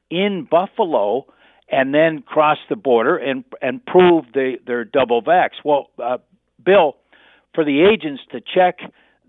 in 0.09 0.43
Buffalo 0.49 1.27
and 1.71 1.93
then 1.93 2.21
cross 2.21 2.57
the 2.69 2.75
border 2.75 3.17
and 3.17 3.43
and 3.61 3.83
prove 3.85 4.25
they 4.33 4.57
they're 4.67 4.83
double 4.83 5.23
vax. 5.23 5.51
Well, 5.63 5.89
uh, 5.97 6.17
Bill, 6.63 6.97
for 7.55 7.63
the 7.63 7.81
agents 7.81 8.21
to 8.31 8.41
check 8.41 8.79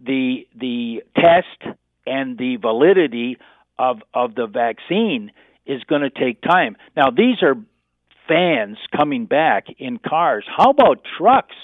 the 0.05 0.47
the 0.59 1.03
test 1.15 1.77
and 2.07 2.37
the 2.37 2.57
validity 2.57 3.39
of 3.79 4.03
of 4.13 4.35
the 4.35 4.47
vaccine 4.47 5.31
is 5.65 5.83
going 5.85 6.03
to 6.03 6.11
take 6.11 6.43
time. 6.43 6.77
Now 6.97 7.11
these 7.11 7.43
are 7.43 7.55
fans 8.29 8.79
coming 8.97 9.27
back 9.27 9.67
in 9.79 9.99
cars. 9.99 10.45
How 10.55 10.71
about 10.71 11.03
trucks? 11.17 11.55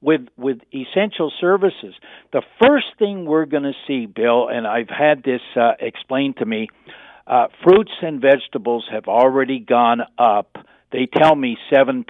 with 0.00 0.28
with 0.36 0.58
essential 0.70 1.32
services. 1.40 1.94
The 2.30 2.42
first 2.62 2.88
thing 2.98 3.24
we're 3.24 3.46
going 3.46 3.62
to 3.62 3.72
see, 3.86 4.04
Bill, 4.04 4.48
and 4.48 4.66
I've 4.66 4.90
had 4.90 5.22
this 5.22 5.40
uh, 5.56 5.72
explained 5.80 6.36
to 6.36 6.44
me 6.44 6.68
uh, 7.26 7.46
fruits 7.62 7.92
and 8.02 8.20
vegetables 8.20 8.86
have 8.90 9.06
already 9.08 9.58
gone 9.58 10.02
up. 10.18 10.56
They 10.92 11.06
tell 11.06 11.34
me 11.34 11.56
7%. 11.72 12.04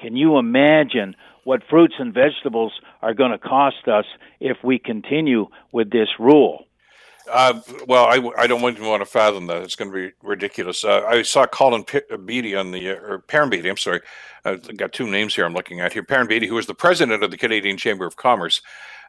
Can 0.00 0.16
you 0.16 0.38
imagine 0.38 1.14
what 1.44 1.62
fruits 1.68 1.94
and 1.98 2.12
vegetables 2.12 2.72
are 3.02 3.14
going 3.14 3.30
to 3.30 3.38
cost 3.38 3.86
us 3.86 4.04
if 4.40 4.58
we 4.64 4.78
continue 4.78 5.46
with 5.72 5.90
this 5.90 6.08
rule? 6.18 6.66
Uh, 7.30 7.60
well, 7.86 8.06
I, 8.06 8.42
I 8.42 8.46
don't 8.46 8.62
even 8.62 8.86
want 8.86 9.02
to 9.02 9.06
fathom 9.06 9.46
that. 9.46 9.62
It's 9.62 9.76
going 9.76 9.90
to 9.90 9.94
be 9.94 10.12
ridiculous. 10.22 10.84
Uh, 10.84 11.04
I 11.06 11.22
saw 11.22 11.46
Colin 11.46 11.84
P- 11.84 12.00
Beattie 12.24 12.56
on 12.56 12.72
the, 12.72 12.90
uh, 12.90 12.94
or 12.94 13.18
Perrin 13.20 13.50
Beattie, 13.50 13.68
I'm 13.68 13.76
sorry. 13.76 14.00
I've 14.44 14.76
got 14.76 14.92
two 14.92 15.06
names 15.08 15.34
here 15.34 15.44
I'm 15.44 15.54
looking 15.54 15.80
at 15.80 15.92
here. 15.92 16.02
Perrin 16.02 16.26
Beattie, 16.26 16.46
who 16.46 16.58
is 16.58 16.66
the 16.66 16.74
president 16.74 17.22
of 17.22 17.30
the 17.30 17.36
Canadian 17.36 17.76
Chamber 17.76 18.06
of 18.06 18.16
Commerce, 18.16 18.60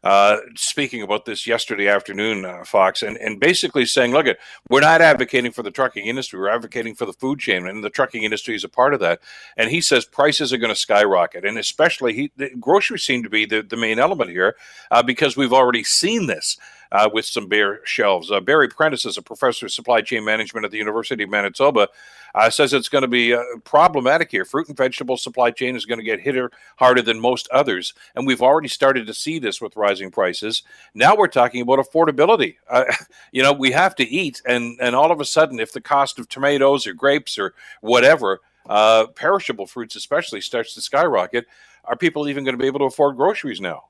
uh, 0.03 0.37
speaking 0.55 1.03
about 1.03 1.25
this 1.25 1.45
yesterday 1.45 1.87
afternoon, 1.87 2.43
uh, 2.43 2.63
Fox, 2.63 3.03
and, 3.03 3.17
and 3.17 3.39
basically 3.39 3.85
saying, 3.85 4.11
look, 4.11 4.25
we're 4.67 4.81
not 4.81 4.99
advocating 4.99 5.51
for 5.51 5.61
the 5.61 5.69
trucking 5.69 6.07
industry. 6.07 6.39
We're 6.39 6.49
advocating 6.49 6.95
for 6.95 7.05
the 7.05 7.13
food 7.13 7.39
chain, 7.39 7.67
and 7.67 7.83
the 7.83 7.89
trucking 7.89 8.23
industry 8.23 8.55
is 8.55 8.63
a 8.63 8.69
part 8.69 8.95
of 8.95 8.99
that. 9.01 9.19
And 9.57 9.69
he 9.69 9.79
says 9.79 10.05
prices 10.05 10.51
are 10.51 10.57
going 10.57 10.73
to 10.73 10.79
skyrocket. 10.79 11.45
And 11.45 11.57
especially, 11.57 12.13
he, 12.13 12.31
the 12.35 12.49
groceries 12.59 13.03
seem 13.03 13.21
to 13.23 13.29
be 13.29 13.45
the, 13.45 13.61
the 13.61 13.77
main 13.77 13.99
element 13.99 14.31
here 14.31 14.55
uh, 14.89 15.03
because 15.03 15.37
we've 15.37 15.53
already 15.53 15.83
seen 15.83 16.25
this 16.25 16.57
uh, 16.91 17.09
with 17.13 17.25
some 17.25 17.47
bare 17.47 17.85
shelves. 17.85 18.31
Uh, 18.31 18.39
Barry 18.39 18.69
Prentice 18.69 19.05
is 19.05 19.17
a 19.17 19.21
professor 19.21 19.67
of 19.67 19.71
supply 19.71 20.01
chain 20.01 20.25
management 20.25 20.65
at 20.65 20.71
the 20.71 20.77
University 20.77 21.23
of 21.23 21.29
Manitoba. 21.29 21.89
Uh, 22.33 22.49
says 22.49 22.73
it's 22.73 22.89
going 22.89 23.01
to 23.01 23.07
be 23.07 23.37
problematic 23.65 24.31
here. 24.31 24.45
Fruit 24.45 24.67
and 24.67 24.77
vegetable 24.77 25.17
supply 25.21 25.51
chain 25.51 25.75
is 25.75 25.85
going 25.85 25.99
to 25.99 26.05
get 26.05 26.19
hit 26.19 26.35
harder 26.77 27.01
than 27.01 27.19
most 27.19 27.47
others, 27.49 27.93
and 28.15 28.25
we've 28.25 28.41
already 28.41 28.67
started 28.67 29.07
to 29.07 29.13
see 29.13 29.39
this 29.39 29.61
with 29.61 29.75
rising 29.75 30.11
prices. 30.11 30.63
Now 30.93 31.15
we're 31.15 31.27
talking 31.27 31.61
about 31.61 31.79
affordability. 31.79 32.55
Uh, 32.69 32.85
you 33.31 33.43
know, 33.43 33.53
we 33.53 33.71
have 33.71 33.95
to 33.95 34.07
eat, 34.07 34.41
and 34.45 34.77
and 34.81 34.95
all 34.95 35.11
of 35.11 35.19
a 35.19 35.25
sudden, 35.25 35.59
if 35.59 35.71
the 35.71 35.81
cost 35.81 36.19
of 36.19 36.29
tomatoes 36.29 36.87
or 36.87 36.93
grapes 36.93 37.37
or 37.37 37.53
whatever, 37.81 38.41
uh, 38.69 39.07
perishable 39.07 39.65
fruits 39.65 39.95
especially, 39.95 40.41
starts 40.41 40.73
to 40.73 40.81
skyrocket, 40.81 41.45
are 41.85 41.95
people 41.95 42.27
even 42.27 42.43
going 42.43 42.55
to 42.55 42.61
be 42.61 42.67
able 42.67 42.79
to 42.79 42.85
afford 42.85 43.17
groceries 43.17 43.61
now? 43.61 43.85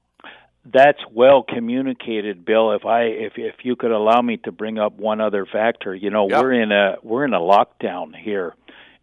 that's 0.65 0.99
well 1.11 1.43
communicated, 1.43 2.45
Bill. 2.45 2.71
If 2.73 2.85
I 2.85 3.03
if 3.03 3.33
if 3.37 3.55
you 3.63 3.75
could 3.75 3.91
allow 3.91 4.21
me 4.21 4.37
to 4.37 4.51
bring 4.51 4.77
up 4.77 4.93
one 4.93 5.19
other 5.19 5.45
factor, 5.45 5.95
you 5.95 6.09
know, 6.09 6.29
yep. 6.29 6.41
we're 6.41 6.53
in 6.53 6.71
a 6.71 6.97
we're 7.01 7.25
in 7.25 7.33
a 7.33 7.39
lockdown 7.39 8.15
here 8.15 8.53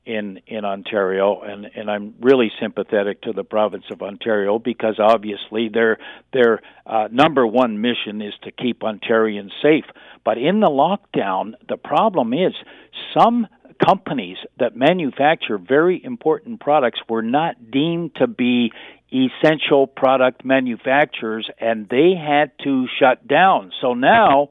in 0.09 0.41
in 0.47 0.65
Ontario, 0.65 1.43
and 1.43 1.67
and 1.77 1.91
I'm 1.91 2.15
really 2.21 2.51
sympathetic 2.61 3.21
to 3.23 3.33
the 3.33 3.45
province 3.45 3.85
of 3.91 4.01
Ontario 4.01 4.59
because 4.59 4.99
obviously 4.99 5.69
their 5.69 5.99
their 6.33 6.61
uh, 6.87 7.09
number 7.13 7.47
one 7.47 7.83
mission 7.83 8.23
is 8.23 8.33
to 8.45 8.51
keep 8.51 8.81
Ontarians 8.81 9.51
safe. 9.63 9.85
But 10.25 10.39
in 10.39 10.61
the 10.61 10.69
lockdown, 10.69 11.53
the 11.69 11.77
problem 11.77 12.33
is 12.33 12.55
some 13.17 13.47
companies 13.87 14.39
that 14.59 14.75
manufacture 14.75 15.59
very 15.59 16.03
important 16.03 16.61
products 16.61 17.01
were 17.09 17.23
not 17.23 17.71
deemed 17.71 18.15
to 18.17 18.27
be 18.27 18.73
essential 19.13 19.87
product 19.87 20.45
manufacturers 20.45 21.49
and 21.61 21.89
they 21.89 22.13
had 22.15 22.51
to 22.65 22.87
shut 22.99 23.27
down. 23.29 23.73
So 23.81 23.95
now 23.95 24.51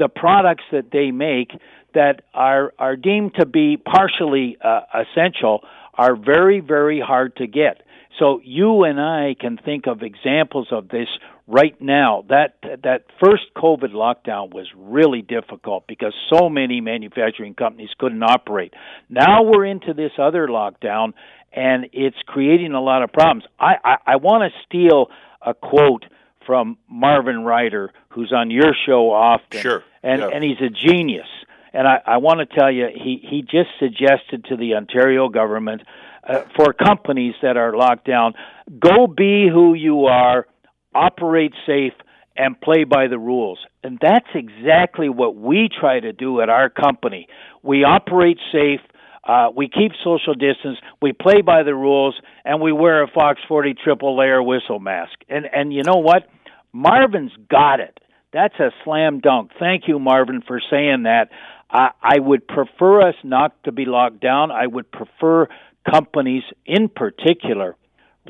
the 0.00 0.08
products 0.08 0.64
that 0.72 0.86
they 0.90 1.12
make 1.12 1.52
that 1.94 2.22
are 2.34 2.72
are 2.78 2.96
deemed 2.96 3.34
to 3.38 3.46
be 3.46 3.76
partially 3.76 4.56
uh, 4.64 4.80
essential 4.94 5.60
are 5.94 6.16
very 6.16 6.60
very 6.60 7.00
hard 7.00 7.36
to 7.36 7.46
get. 7.46 7.82
So 8.18 8.40
you 8.42 8.82
and 8.84 9.00
I 9.00 9.36
can 9.38 9.56
think 9.64 9.86
of 9.86 10.02
examples 10.02 10.68
of 10.72 10.88
this 10.88 11.08
right 11.46 11.80
now. 11.80 12.24
That 12.28 12.54
that 12.82 13.04
first 13.22 13.44
COVID 13.56 13.92
lockdown 13.92 14.52
was 14.52 14.66
really 14.74 15.22
difficult 15.22 15.86
because 15.86 16.14
so 16.32 16.48
many 16.48 16.80
manufacturing 16.80 17.54
companies 17.54 17.90
couldn't 17.98 18.22
operate. 18.22 18.72
Now 19.08 19.42
we're 19.42 19.66
into 19.66 19.92
this 19.94 20.12
other 20.18 20.48
lockdown 20.48 21.12
and 21.52 21.86
it's 21.92 22.16
creating 22.26 22.72
a 22.72 22.80
lot 22.80 23.02
of 23.02 23.12
problems. 23.12 23.44
I, 23.58 23.74
I, 23.84 23.96
I 24.06 24.16
want 24.16 24.50
to 24.50 24.60
steal 24.66 25.08
a 25.44 25.54
quote 25.54 26.04
from 26.50 26.76
Marvin 26.88 27.44
Ryder, 27.44 27.92
who's 28.08 28.32
on 28.36 28.50
your 28.50 28.74
show 28.84 29.12
often, 29.12 29.60
sure. 29.60 29.84
and 30.02 30.20
and 30.20 30.42
he's 30.42 30.60
a 30.60 30.68
genius. 30.68 31.28
And 31.72 31.86
I, 31.86 32.00
I 32.04 32.16
want 32.16 32.40
to 32.40 32.58
tell 32.58 32.72
you, 32.72 32.88
he 32.92 33.20
he 33.22 33.42
just 33.42 33.68
suggested 33.78 34.46
to 34.48 34.56
the 34.56 34.74
Ontario 34.74 35.28
government 35.28 35.82
uh, 36.28 36.42
for 36.56 36.72
companies 36.72 37.36
that 37.42 37.56
are 37.56 37.76
locked 37.76 38.04
down, 38.04 38.34
go 38.80 39.06
be 39.06 39.48
who 39.48 39.74
you 39.74 40.06
are, 40.06 40.48
operate 40.92 41.52
safe, 41.68 41.92
and 42.36 42.60
play 42.60 42.82
by 42.82 43.06
the 43.06 43.18
rules. 43.18 43.60
And 43.84 44.00
that's 44.02 44.26
exactly 44.34 45.08
what 45.08 45.36
we 45.36 45.68
try 45.68 46.00
to 46.00 46.12
do 46.12 46.40
at 46.40 46.48
our 46.48 46.68
company. 46.68 47.28
We 47.62 47.84
operate 47.84 48.38
safe 48.50 48.80
uh, 49.24 49.48
we 49.54 49.68
keep 49.68 49.92
social 50.02 50.34
distance. 50.34 50.78
We 51.02 51.12
play 51.12 51.42
by 51.42 51.62
the 51.62 51.74
rules, 51.74 52.18
and 52.44 52.60
we 52.60 52.72
wear 52.72 53.02
a 53.02 53.08
Fox 53.08 53.40
40 53.46 53.74
triple 53.74 54.16
layer 54.16 54.42
whistle 54.42 54.80
mask. 54.80 55.12
And 55.28 55.46
and 55.52 55.72
you 55.72 55.82
know 55.84 55.98
what? 55.98 56.28
Marvin's 56.72 57.32
got 57.50 57.80
it. 57.80 57.98
That's 58.32 58.54
a 58.60 58.70
slam 58.84 59.20
dunk. 59.20 59.50
Thank 59.58 59.84
you, 59.88 59.98
Marvin, 59.98 60.42
for 60.46 60.60
saying 60.70 61.04
that. 61.04 61.28
I, 61.70 61.90
I 62.02 62.18
would 62.18 62.46
prefer 62.46 63.08
us 63.08 63.14
not 63.24 63.62
to 63.64 63.72
be 63.72 63.84
locked 63.84 64.20
down. 64.20 64.50
I 64.50 64.66
would 64.66 64.90
prefer 64.90 65.48
companies, 65.88 66.42
in 66.66 66.88
particular, 66.88 67.76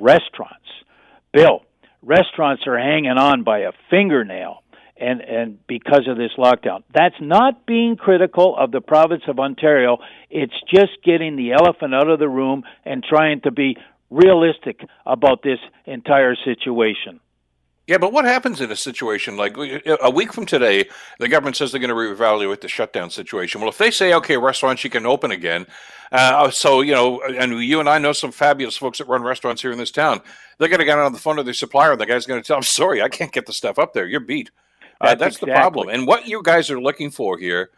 restaurants. 0.00 0.56
Bill, 1.32 1.62
restaurants 2.02 2.64
are 2.66 2.78
hanging 2.78 3.18
on 3.18 3.44
by 3.44 3.60
a 3.60 3.72
fingernail 3.90 4.62
and 4.96 5.20
and 5.22 5.66
because 5.66 6.06
of 6.08 6.16
this 6.16 6.32
lockdown. 6.36 6.82
That's 6.94 7.14
not 7.20 7.66
being 7.66 7.96
critical 7.96 8.54
of 8.56 8.70
the 8.70 8.80
province 8.80 9.22
of 9.28 9.38
Ontario. 9.38 9.98
It's 10.28 10.54
just 10.72 11.02
getting 11.04 11.36
the 11.36 11.52
elephant 11.52 11.94
out 11.94 12.08
of 12.08 12.18
the 12.18 12.28
room 12.28 12.64
and 12.84 13.02
trying 13.02 13.40
to 13.42 13.50
be 13.50 13.76
realistic 14.10 14.80
about 15.06 15.42
this 15.42 15.58
entire 15.86 16.36
situation. 16.44 17.20
Yeah, 17.90 17.98
but 17.98 18.12
what 18.12 18.24
happens 18.24 18.60
in 18.60 18.70
a 18.70 18.76
situation 18.76 19.36
like 19.36 19.56
a 19.56 20.10
week 20.12 20.32
from 20.32 20.46
today? 20.46 20.88
The 21.18 21.26
government 21.26 21.56
says 21.56 21.72
they're 21.72 21.80
going 21.80 21.88
to 21.88 21.96
reevaluate 21.96 22.60
the 22.60 22.68
shutdown 22.68 23.10
situation. 23.10 23.60
Well, 23.60 23.68
if 23.68 23.78
they 23.78 23.90
say, 23.90 24.14
okay, 24.14 24.36
restaurants 24.36 24.84
you 24.84 24.90
can 24.90 25.06
open 25.06 25.32
again, 25.32 25.66
uh, 26.12 26.52
so 26.52 26.82
you 26.82 26.92
know, 26.92 27.20
and 27.20 27.60
you 27.64 27.80
and 27.80 27.88
I 27.88 27.98
know 27.98 28.12
some 28.12 28.30
fabulous 28.30 28.76
folks 28.76 28.98
that 28.98 29.08
run 29.08 29.24
restaurants 29.24 29.60
here 29.60 29.72
in 29.72 29.78
this 29.78 29.90
town. 29.90 30.20
They're 30.58 30.68
going 30.68 30.78
to 30.78 30.84
get 30.84 31.00
on 31.00 31.12
the 31.12 31.18
phone 31.18 31.34
to 31.34 31.42
their 31.42 31.52
supplier, 31.52 31.90
and 31.90 32.00
the 32.00 32.06
guy's 32.06 32.26
going 32.26 32.40
to 32.40 32.46
tell 32.46 32.58
them, 32.58 32.62
"Sorry, 32.62 33.02
I 33.02 33.08
can't 33.08 33.32
get 33.32 33.46
the 33.46 33.52
stuff 33.52 33.76
up 33.76 33.92
there. 33.92 34.06
You're 34.06 34.20
beat." 34.20 34.52
That's, 35.00 35.12
uh, 35.12 35.14
that's 35.16 35.36
exactly. 35.38 35.50
the 35.50 35.58
problem. 35.58 35.88
And 35.88 36.06
what 36.06 36.28
you 36.28 36.44
guys 36.44 36.70
are 36.70 36.80
looking 36.80 37.10
for 37.10 37.38
here 37.38 37.70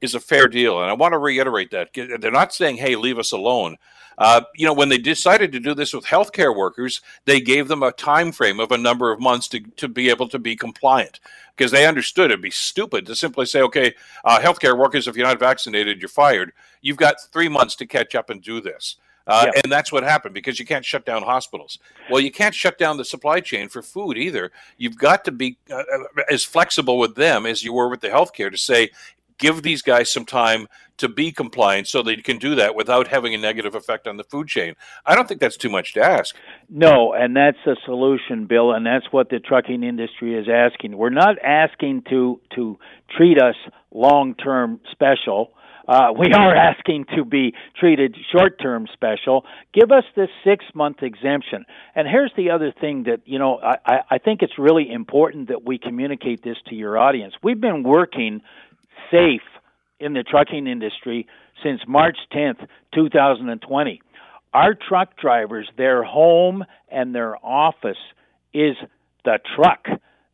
is 0.00 0.14
a 0.14 0.20
fair 0.20 0.48
deal. 0.48 0.80
And 0.80 0.90
I 0.90 0.94
want 0.94 1.12
to 1.12 1.18
reiterate 1.18 1.70
that. 1.70 1.90
They're 1.94 2.30
not 2.30 2.54
saying, 2.54 2.76
hey, 2.76 2.96
leave 2.96 3.18
us 3.18 3.32
alone. 3.32 3.76
Uh, 4.18 4.42
you 4.54 4.66
know, 4.66 4.74
when 4.74 4.90
they 4.90 4.98
decided 4.98 5.50
to 5.50 5.60
do 5.60 5.72
this 5.74 5.94
with 5.94 6.04
healthcare 6.04 6.54
workers, 6.54 7.00
they 7.24 7.40
gave 7.40 7.68
them 7.68 7.82
a 7.82 7.92
time 7.92 8.32
frame 8.32 8.60
of 8.60 8.70
a 8.70 8.76
number 8.76 9.10
of 9.10 9.18
months 9.18 9.48
to, 9.48 9.60
to 9.76 9.88
be 9.88 10.10
able 10.10 10.28
to 10.28 10.38
be 10.38 10.54
compliant 10.54 11.20
because 11.56 11.72
they 11.72 11.86
understood 11.86 12.30
it'd 12.30 12.42
be 12.42 12.50
stupid 12.50 13.06
to 13.06 13.14
simply 13.14 13.46
say, 13.46 13.62
okay, 13.62 13.94
uh, 14.24 14.38
healthcare 14.38 14.76
workers, 14.76 15.08
if 15.08 15.16
you're 15.16 15.26
not 15.26 15.38
vaccinated, 15.38 16.00
you're 16.00 16.08
fired. 16.08 16.52
You've 16.82 16.98
got 16.98 17.20
three 17.32 17.48
months 17.48 17.76
to 17.76 17.86
catch 17.86 18.14
up 18.14 18.28
and 18.28 18.42
do 18.42 18.60
this. 18.60 18.96
Uh, 19.26 19.46
yeah. 19.46 19.60
And 19.62 19.70
that's 19.70 19.92
what 19.92 20.02
happened 20.02 20.34
because 20.34 20.58
you 20.58 20.66
can't 20.66 20.84
shut 20.84 21.04
down 21.04 21.22
hospitals. 21.22 21.78
Well, 22.10 22.20
you 22.20 22.32
can't 22.32 22.54
shut 22.54 22.78
down 22.78 22.96
the 22.96 23.04
supply 23.04 23.40
chain 23.40 23.68
for 23.68 23.80
food 23.80 24.16
either. 24.16 24.50
You've 24.76 24.98
got 24.98 25.24
to 25.26 25.32
be 25.32 25.56
uh, 25.70 25.76
uh, 25.76 26.22
as 26.30 26.44
flexible 26.44 26.98
with 26.98 27.14
them 27.14 27.46
as 27.46 27.62
you 27.62 27.72
were 27.72 27.88
with 27.88 28.00
the 28.00 28.08
healthcare 28.08 28.50
to 28.50 28.58
say, 28.58 28.90
give 29.40 29.62
these 29.62 29.82
guys 29.82 30.12
some 30.12 30.24
time 30.24 30.68
to 30.98 31.08
be 31.08 31.32
compliant 31.32 31.88
so 31.88 32.02
they 32.02 32.16
can 32.16 32.38
do 32.38 32.54
that 32.54 32.74
without 32.74 33.08
having 33.08 33.34
a 33.34 33.38
negative 33.38 33.74
effect 33.74 34.06
on 34.06 34.18
the 34.18 34.24
food 34.24 34.46
chain. 34.46 34.74
I 35.06 35.14
don't 35.14 35.26
think 35.26 35.40
that's 35.40 35.56
too 35.56 35.70
much 35.70 35.94
to 35.94 36.02
ask. 36.02 36.36
No, 36.68 37.12
and 37.14 37.34
that's 37.34 37.56
the 37.64 37.76
solution, 37.84 38.46
Bill, 38.46 38.72
and 38.72 38.84
that's 38.84 39.06
what 39.10 39.30
the 39.30 39.40
trucking 39.40 39.82
industry 39.82 40.38
is 40.38 40.46
asking. 40.48 40.96
We're 40.96 41.10
not 41.10 41.42
asking 41.42 42.04
to 42.10 42.40
to 42.54 42.78
treat 43.16 43.40
us 43.42 43.56
long-term 43.90 44.80
special 44.92 45.54
uh, 45.90 46.12
we 46.16 46.32
are 46.38 46.54
asking 46.54 47.06
to 47.16 47.24
be 47.24 47.52
treated 47.78 48.16
short 48.32 48.60
term 48.60 48.86
special. 48.92 49.44
Give 49.74 49.90
us 49.90 50.04
this 50.16 50.28
six 50.44 50.64
month 50.74 51.02
exemption. 51.02 51.66
And 51.94 52.06
here's 52.06 52.32
the 52.36 52.50
other 52.50 52.72
thing 52.80 53.04
that, 53.04 53.20
you 53.24 53.38
know, 53.38 53.58
I, 53.58 54.00
I 54.08 54.18
think 54.18 54.42
it's 54.42 54.58
really 54.58 54.90
important 54.90 55.48
that 55.48 55.64
we 55.66 55.78
communicate 55.78 56.42
this 56.42 56.56
to 56.68 56.74
your 56.74 56.96
audience. 56.96 57.34
We've 57.42 57.60
been 57.60 57.82
working 57.82 58.40
safe 59.10 59.42
in 59.98 60.14
the 60.14 60.22
trucking 60.22 60.66
industry 60.66 61.26
since 61.62 61.80
March 61.86 62.16
10th, 62.32 62.66
2020. 62.94 64.00
Our 64.52 64.74
truck 64.74 65.16
drivers, 65.16 65.68
their 65.76 66.02
home 66.02 66.64
and 66.90 67.14
their 67.14 67.36
office 67.44 67.98
is 68.52 68.76
the 69.24 69.38
truck. 69.56 69.86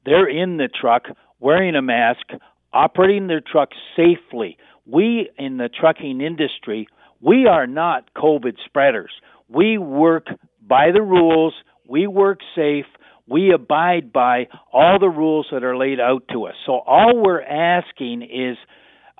They're 0.04 0.28
in 0.28 0.56
the 0.56 0.68
truck 0.68 1.04
wearing 1.40 1.74
a 1.74 1.82
mask, 1.82 2.26
operating 2.72 3.26
their 3.26 3.42
truck 3.42 3.70
safely 3.96 4.56
we 4.86 5.30
in 5.38 5.56
the 5.56 5.68
trucking 5.68 6.20
industry, 6.20 6.88
we 7.20 7.46
are 7.46 7.66
not 7.66 8.14
COVID 8.14 8.56
spreaders. 8.64 9.10
We 9.48 9.78
work 9.78 10.28
by 10.66 10.90
the 10.92 11.02
rules, 11.02 11.54
we 11.88 12.06
work 12.06 12.40
safe, 12.54 12.86
we 13.28 13.52
abide 13.52 14.12
by 14.12 14.48
all 14.72 14.98
the 14.98 15.08
rules 15.08 15.48
that 15.50 15.64
are 15.64 15.76
laid 15.76 16.00
out 16.00 16.24
to 16.32 16.46
us. 16.46 16.54
So 16.64 16.78
all 16.78 17.22
we're 17.22 17.42
asking 17.42 18.22
is 18.22 18.56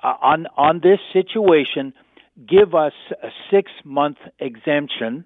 uh, 0.01 0.13
on 0.21 0.47
on 0.55 0.79
this 0.81 0.99
situation, 1.11 1.93
give 2.47 2.75
us 2.75 2.93
a 3.23 3.29
6-month 3.53 4.17
exemption 4.39 5.25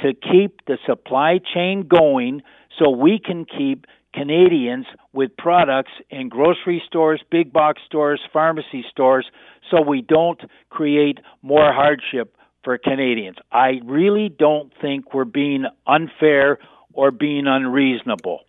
to 0.00 0.12
keep 0.14 0.64
the 0.66 0.78
supply 0.86 1.40
chain 1.54 1.86
going 1.88 2.42
so 2.78 2.90
we 2.90 3.18
can 3.18 3.44
keep 3.44 3.86
Canadians 4.14 4.86
with 5.12 5.36
products 5.36 5.92
in 6.10 6.28
grocery 6.28 6.82
stores, 6.86 7.22
big 7.30 7.52
box 7.52 7.80
stores, 7.86 8.20
pharmacy 8.32 8.84
stores, 8.90 9.26
so 9.70 9.80
we 9.80 10.02
don't 10.02 10.40
create 10.68 11.18
more 11.42 11.72
hardship 11.72 12.34
for 12.64 12.76
Canadians. 12.76 13.36
I 13.52 13.80
really 13.84 14.28
don't 14.28 14.72
think 14.80 15.14
we're 15.14 15.24
being 15.24 15.64
unfair 15.86 16.58
or 16.92 17.10
being 17.10 17.46
unreasonable. 17.46 18.40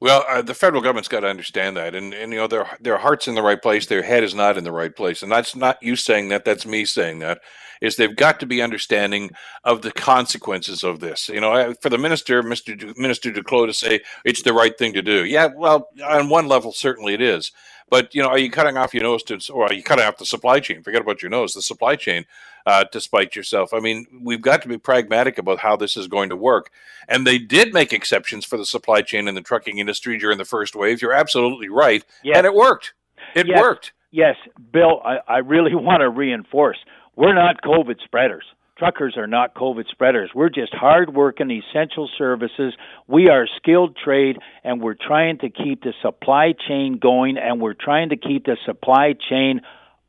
Well, 0.00 0.24
uh, 0.28 0.42
the 0.42 0.54
federal 0.54 0.82
government's 0.82 1.08
got 1.08 1.20
to 1.20 1.28
understand 1.28 1.76
that, 1.76 1.94
and, 1.94 2.12
and 2.12 2.32
you 2.32 2.38
know 2.38 2.46
their 2.46 2.66
their 2.80 2.98
heart's 2.98 3.28
in 3.28 3.34
the 3.34 3.42
right 3.42 3.60
place, 3.60 3.86
their 3.86 4.02
head 4.02 4.24
is 4.24 4.34
not 4.34 4.58
in 4.58 4.64
the 4.64 4.72
right 4.72 4.94
place, 4.94 5.22
and 5.22 5.32
that's 5.32 5.56
not 5.56 5.82
you 5.82 5.96
saying 5.96 6.28
that. 6.28 6.44
That's 6.44 6.66
me 6.66 6.84
saying 6.84 7.20
that. 7.20 7.40
Is 7.80 7.96
they've 7.96 8.16
got 8.16 8.40
to 8.40 8.46
be 8.46 8.62
understanding 8.62 9.30
of 9.64 9.82
the 9.82 9.92
consequences 9.92 10.82
of 10.82 11.00
this. 11.00 11.28
You 11.28 11.40
know, 11.40 11.74
for 11.80 11.90
the 11.90 11.98
minister, 11.98 12.42
Mister 12.42 12.76
Minister 12.96 13.30
Duclos, 13.30 13.66
to 13.66 13.74
say 13.74 14.00
it's 14.24 14.42
the 14.42 14.52
right 14.52 14.76
thing 14.76 14.92
to 14.94 15.02
do. 15.02 15.24
Yeah, 15.24 15.48
well, 15.54 15.88
on 16.04 16.28
one 16.28 16.48
level, 16.48 16.72
certainly 16.72 17.14
it 17.14 17.20
is. 17.20 17.52
But 17.88 18.14
you 18.14 18.22
know, 18.22 18.28
are 18.28 18.38
you 18.38 18.50
cutting 18.50 18.76
off 18.76 18.94
your 18.94 19.04
nose 19.04 19.22
to, 19.24 19.40
or 19.52 19.66
are 19.66 19.72
you 19.72 19.82
cutting 19.82 20.04
off 20.04 20.18
the 20.18 20.26
supply 20.26 20.58
chain? 20.58 20.82
Forget 20.82 21.02
about 21.02 21.22
your 21.22 21.30
nose, 21.30 21.54
the 21.54 21.62
supply 21.62 21.94
chain, 21.94 22.24
uh, 22.66 22.84
to 22.84 23.00
spite 23.00 23.36
yourself. 23.36 23.72
I 23.72 23.78
mean, 23.78 24.06
we've 24.22 24.42
got 24.42 24.62
to 24.62 24.68
be 24.68 24.76
pragmatic 24.76 25.38
about 25.38 25.60
how 25.60 25.76
this 25.76 25.96
is 25.96 26.08
going 26.08 26.28
to 26.30 26.36
work. 26.36 26.70
And 27.08 27.24
they 27.24 27.38
did 27.38 27.72
make 27.72 27.92
exceptions 27.92 28.44
for 28.44 28.56
the 28.56 28.66
supply 28.66 29.02
chain 29.02 29.28
and 29.28 29.36
the 29.36 29.42
trucking 29.42 29.78
industry 29.78 30.18
during 30.18 30.38
the 30.38 30.44
first 30.44 30.74
wave. 30.74 31.00
You're 31.00 31.12
absolutely 31.12 31.68
right, 31.68 32.04
yes. 32.24 32.36
and 32.36 32.46
it 32.46 32.54
worked. 32.54 32.94
It 33.36 33.46
yes. 33.46 33.60
worked. 33.60 33.92
Yes, 34.10 34.36
Bill, 34.72 35.00
I, 35.04 35.18
I 35.28 35.38
really 35.38 35.74
want 35.74 36.00
to 36.00 36.10
reinforce: 36.10 36.78
we're 37.16 37.34
not 37.34 37.62
COVID 37.62 37.96
spreaders 38.04 38.44
truckers 38.76 39.16
are 39.16 39.26
not 39.26 39.54
COVID 39.54 39.88
spreaders. 39.90 40.30
We're 40.34 40.50
just 40.50 40.74
hardworking 40.74 41.50
essential 41.50 42.08
services. 42.16 42.74
We 43.06 43.28
are 43.28 43.46
skilled 43.56 43.96
trade, 43.96 44.36
and 44.64 44.80
we're 44.80 44.94
trying 44.94 45.38
to 45.38 45.48
keep 45.48 45.82
the 45.82 45.94
supply 46.02 46.54
chain 46.68 46.98
going, 47.00 47.38
and 47.38 47.60
we're 47.60 47.74
trying 47.74 48.10
to 48.10 48.16
keep 48.16 48.44
the 48.44 48.56
supply 48.64 49.14
chain 49.28 49.62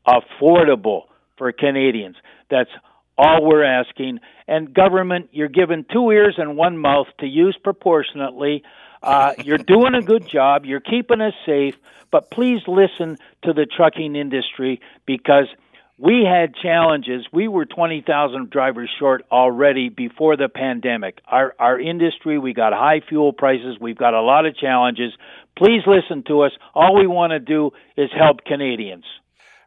affordable 0.05 1.03
for 1.37 1.51
Canadians. 1.51 2.15
That's 2.49 2.69
all 3.17 3.43
we're 3.43 3.63
asking. 3.63 4.19
And 4.47 4.73
government, 4.73 5.29
you're 5.31 5.47
given 5.47 5.85
two 5.91 6.11
ears 6.11 6.35
and 6.37 6.57
one 6.57 6.77
mouth 6.77 7.07
to 7.19 7.25
use 7.25 7.57
proportionately. 7.61 8.63
Uh, 9.01 9.33
you're 9.43 9.57
doing 9.57 9.95
a 9.95 10.01
good 10.01 10.27
job. 10.27 10.65
You're 10.65 10.79
keeping 10.79 11.21
us 11.21 11.33
safe. 11.45 11.75
But 12.09 12.31
please 12.31 12.61
listen 12.67 13.17
to 13.43 13.53
the 13.53 13.65
trucking 13.65 14.15
industry 14.15 14.81
because– 15.05 15.47
we 15.97 16.23
had 16.29 16.53
challenges. 16.55 17.25
We 17.33 17.47
were 17.47 17.65
20,000 17.65 18.49
drivers 18.49 18.89
short 18.99 19.23
already 19.31 19.89
before 19.89 20.37
the 20.37 20.49
pandemic. 20.49 21.19
Our 21.27 21.55
our 21.59 21.79
industry, 21.79 22.37
we 22.37 22.53
got 22.53 22.73
high 22.73 23.01
fuel 23.07 23.33
prices, 23.33 23.77
we've 23.81 23.97
got 23.97 24.13
a 24.13 24.21
lot 24.21 24.45
of 24.45 24.55
challenges. 24.55 25.13
Please 25.57 25.81
listen 25.87 26.23
to 26.27 26.41
us. 26.41 26.51
All 26.75 26.95
we 26.95 27.07
want 27.07 27.31
to 27.31 27.39
do 27.39 27.71
is 27.95 28.09
help 28.15 28.43
Canadians. 28.45 29.05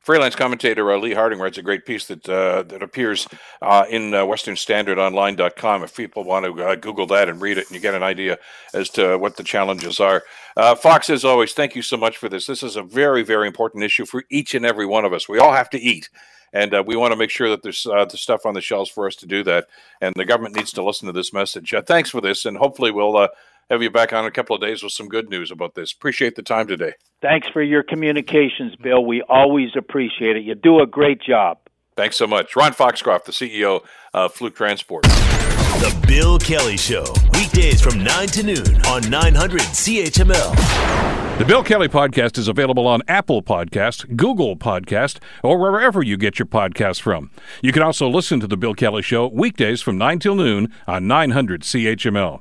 Freelance 0.01 0.35
commentator 0.35 0.91
uh, 0.91 0.97
Lee 0.97 1.13
Harding 1.13 1.39
writes 1.39 1.59
a 1.59 1.63
great 1.63 1.85
piece 1.85 2.07
that 2.07 2.27
uh, 2.27 2.63
that 2.63 2.83
appears 2.83 3.29
uh, 3.61 3.85
in 3.91 4.15
uh, 4.15 4.25
WesternStandardOnline.com. 4.25 5.85
If 5.85 5.95
people 5.95 6.25
want 6.25 6.47
to 6.47 6.65
uh, 6.65 6.75
Google 6.77 7.07
that 7.09 7.29
and 7.29 7.41
read 7.41 7.59
it, 7.59 7.67
and 7.67 7.75
you 7.75 7.81
get 7.83 7.95
an 7.95 8.03
idea 8.03 8.39
as 8.73 8.89
to 8.91 9.19
what 9.19 9.37
the 9.37 9.45
challenges 9.45 10.01
are. 10.01 10.23
Uh, 10.57 10.75
Fox, 10.75 11.11
as 11.11 11.25
always, 11.25 11.53
thank 11.53 11.77
you 11.77 11.83
so 11.83 11.99
much 11.99 12.17
for 12.17 12.31
this. 12.31 12.47
This 12.47 12.63
is 12.63 12.77
a 12.77 12.83
very, 12.83 13.23
very 13.23 13.47
important 13.47 13.85
issue 13.85 14.07
for 14.07 14.25
each 14.31 14.55
and 14.55 14.65
every 14.65 14.87
one 14.87 15.05
of 15.05 15.13
us. 15.13 15.29
We 15.29 15.39
all 15.39 15.53
have 15.53 15.69
to 15.71 15.79
eat, 15.79 16.09
and 16.55 16.73
uh, 16.73 16.83
we 16.87 16.97
want 16.97 17.13
to 17.13 17.17
make 17.17 17.31
sure 17.31 17.51
that 17.51 17.63
there's 17.63 17.83
the 17.83 18.09
stuff 18.15 18.47
on 18.47 18.55
the 18.55 18.63
shelves 18.63 18.89
for 18.89 19.07
us 19.07 19.17
to 19.17 19.27
do 19.27 19.45
that. 19.45 19.67
And 20.01 20.15
the 20.15 20.25
government 20.25 20.57
needs 20.57 20.73
to 20.73 20.83
listen 20.83 21.09
to 21.09 21.13
this 21.13 21.35
message. 21.35 21.75
thanks 21.87 22.09
for 22.09 22.23
this, 22.23 22.47
and 22.47 22.57
hopefully 22.57 22.91
we'll 22.91 23.29
have 23.71 23.83
you 23.83 23.91
back 23.91 24.13
on 24.13 24.25
in 24.25 24.29
a 24.29 24.33
couple 24.33 24.55
of 24.55 24.61
days 24.61 24.83
with 24.83 24.93
some 24.93 25.09
good 25.09 25.31
news 25.31 25.51
about 25.51 25.75
this. 25.75 25.93
Appreciate 25.93 26.35
the 26.35 26.43
time 26.43 26.67
today. 26.67 26.95
Thanks 27.23 27.49
for 27.49 27.63
your 27.63 27.83
communications, 27.83 28.75
Bill. 28.77 29.05
We 29.05 29.23
always 29.23 29.71
appreciate 29.77 30.37
it. 30.37 30.43
You 30.43 30.55
do 30.55 30.81
a 30.81 30.87
great 30.87 31.23
job. 31.23 31.59
Thanks 31.97 32.17
so 32.17 32.27
much. 32.27 32.57
Ron 32.57 32.73
Foxcroft, 32.73 33.27
the 33.27 33.33
CEO 33.33 33.85
of 34.15 34.35
Fluke 34.35 34.57
Transport. 34.57 35.05
The 35.05 36.05
Bill 36.07 36.39
Kelly 36.39 36.77
Show, 36.77 37.05
weekdays 37.35 37.81
from 37.81 38.03
9 38.03 38.27
to 38.29 38.43
noon 38.43 38.87
on 38.87 39.09
900 39.09 39.61
CHML. 39.61 41.39
The 41.39 41.45
Bill 41.45 41.63
Kelly 41.63 41.89
Podcast 41.89 42.37
is 42.39 42.49
available 42.49 42.87
on 42.87 43.03
Apple 43.09 43.43
Podcast, 43.43 44.17
Google 44.17 44.57
Podcast, 44.57 45.21
or 45.43 45.59
wherever 45.59 46.03
you 46.03 46.17
get 46.17 46.39
your 46.39 46.47
podcasts 46.47 47.01
from. 47.01 47.31
You 47.63 47.73
can 47.73 47.83
also 47.83 48.09
listen 48.09 48.41
to 48.41 48.47
The 48.47 48.59
Bill 48.59 48.75
Kelly 48.75 49.03
Show 49.03 49.29
weekdays 49.29 49.81
from 49.81 49.97
9 49.97 50.19
till 50.19 50.35
noon 50.35 50.73
on 50.87 51.07
900 51.07 51.63
CHML. 51.63 52.41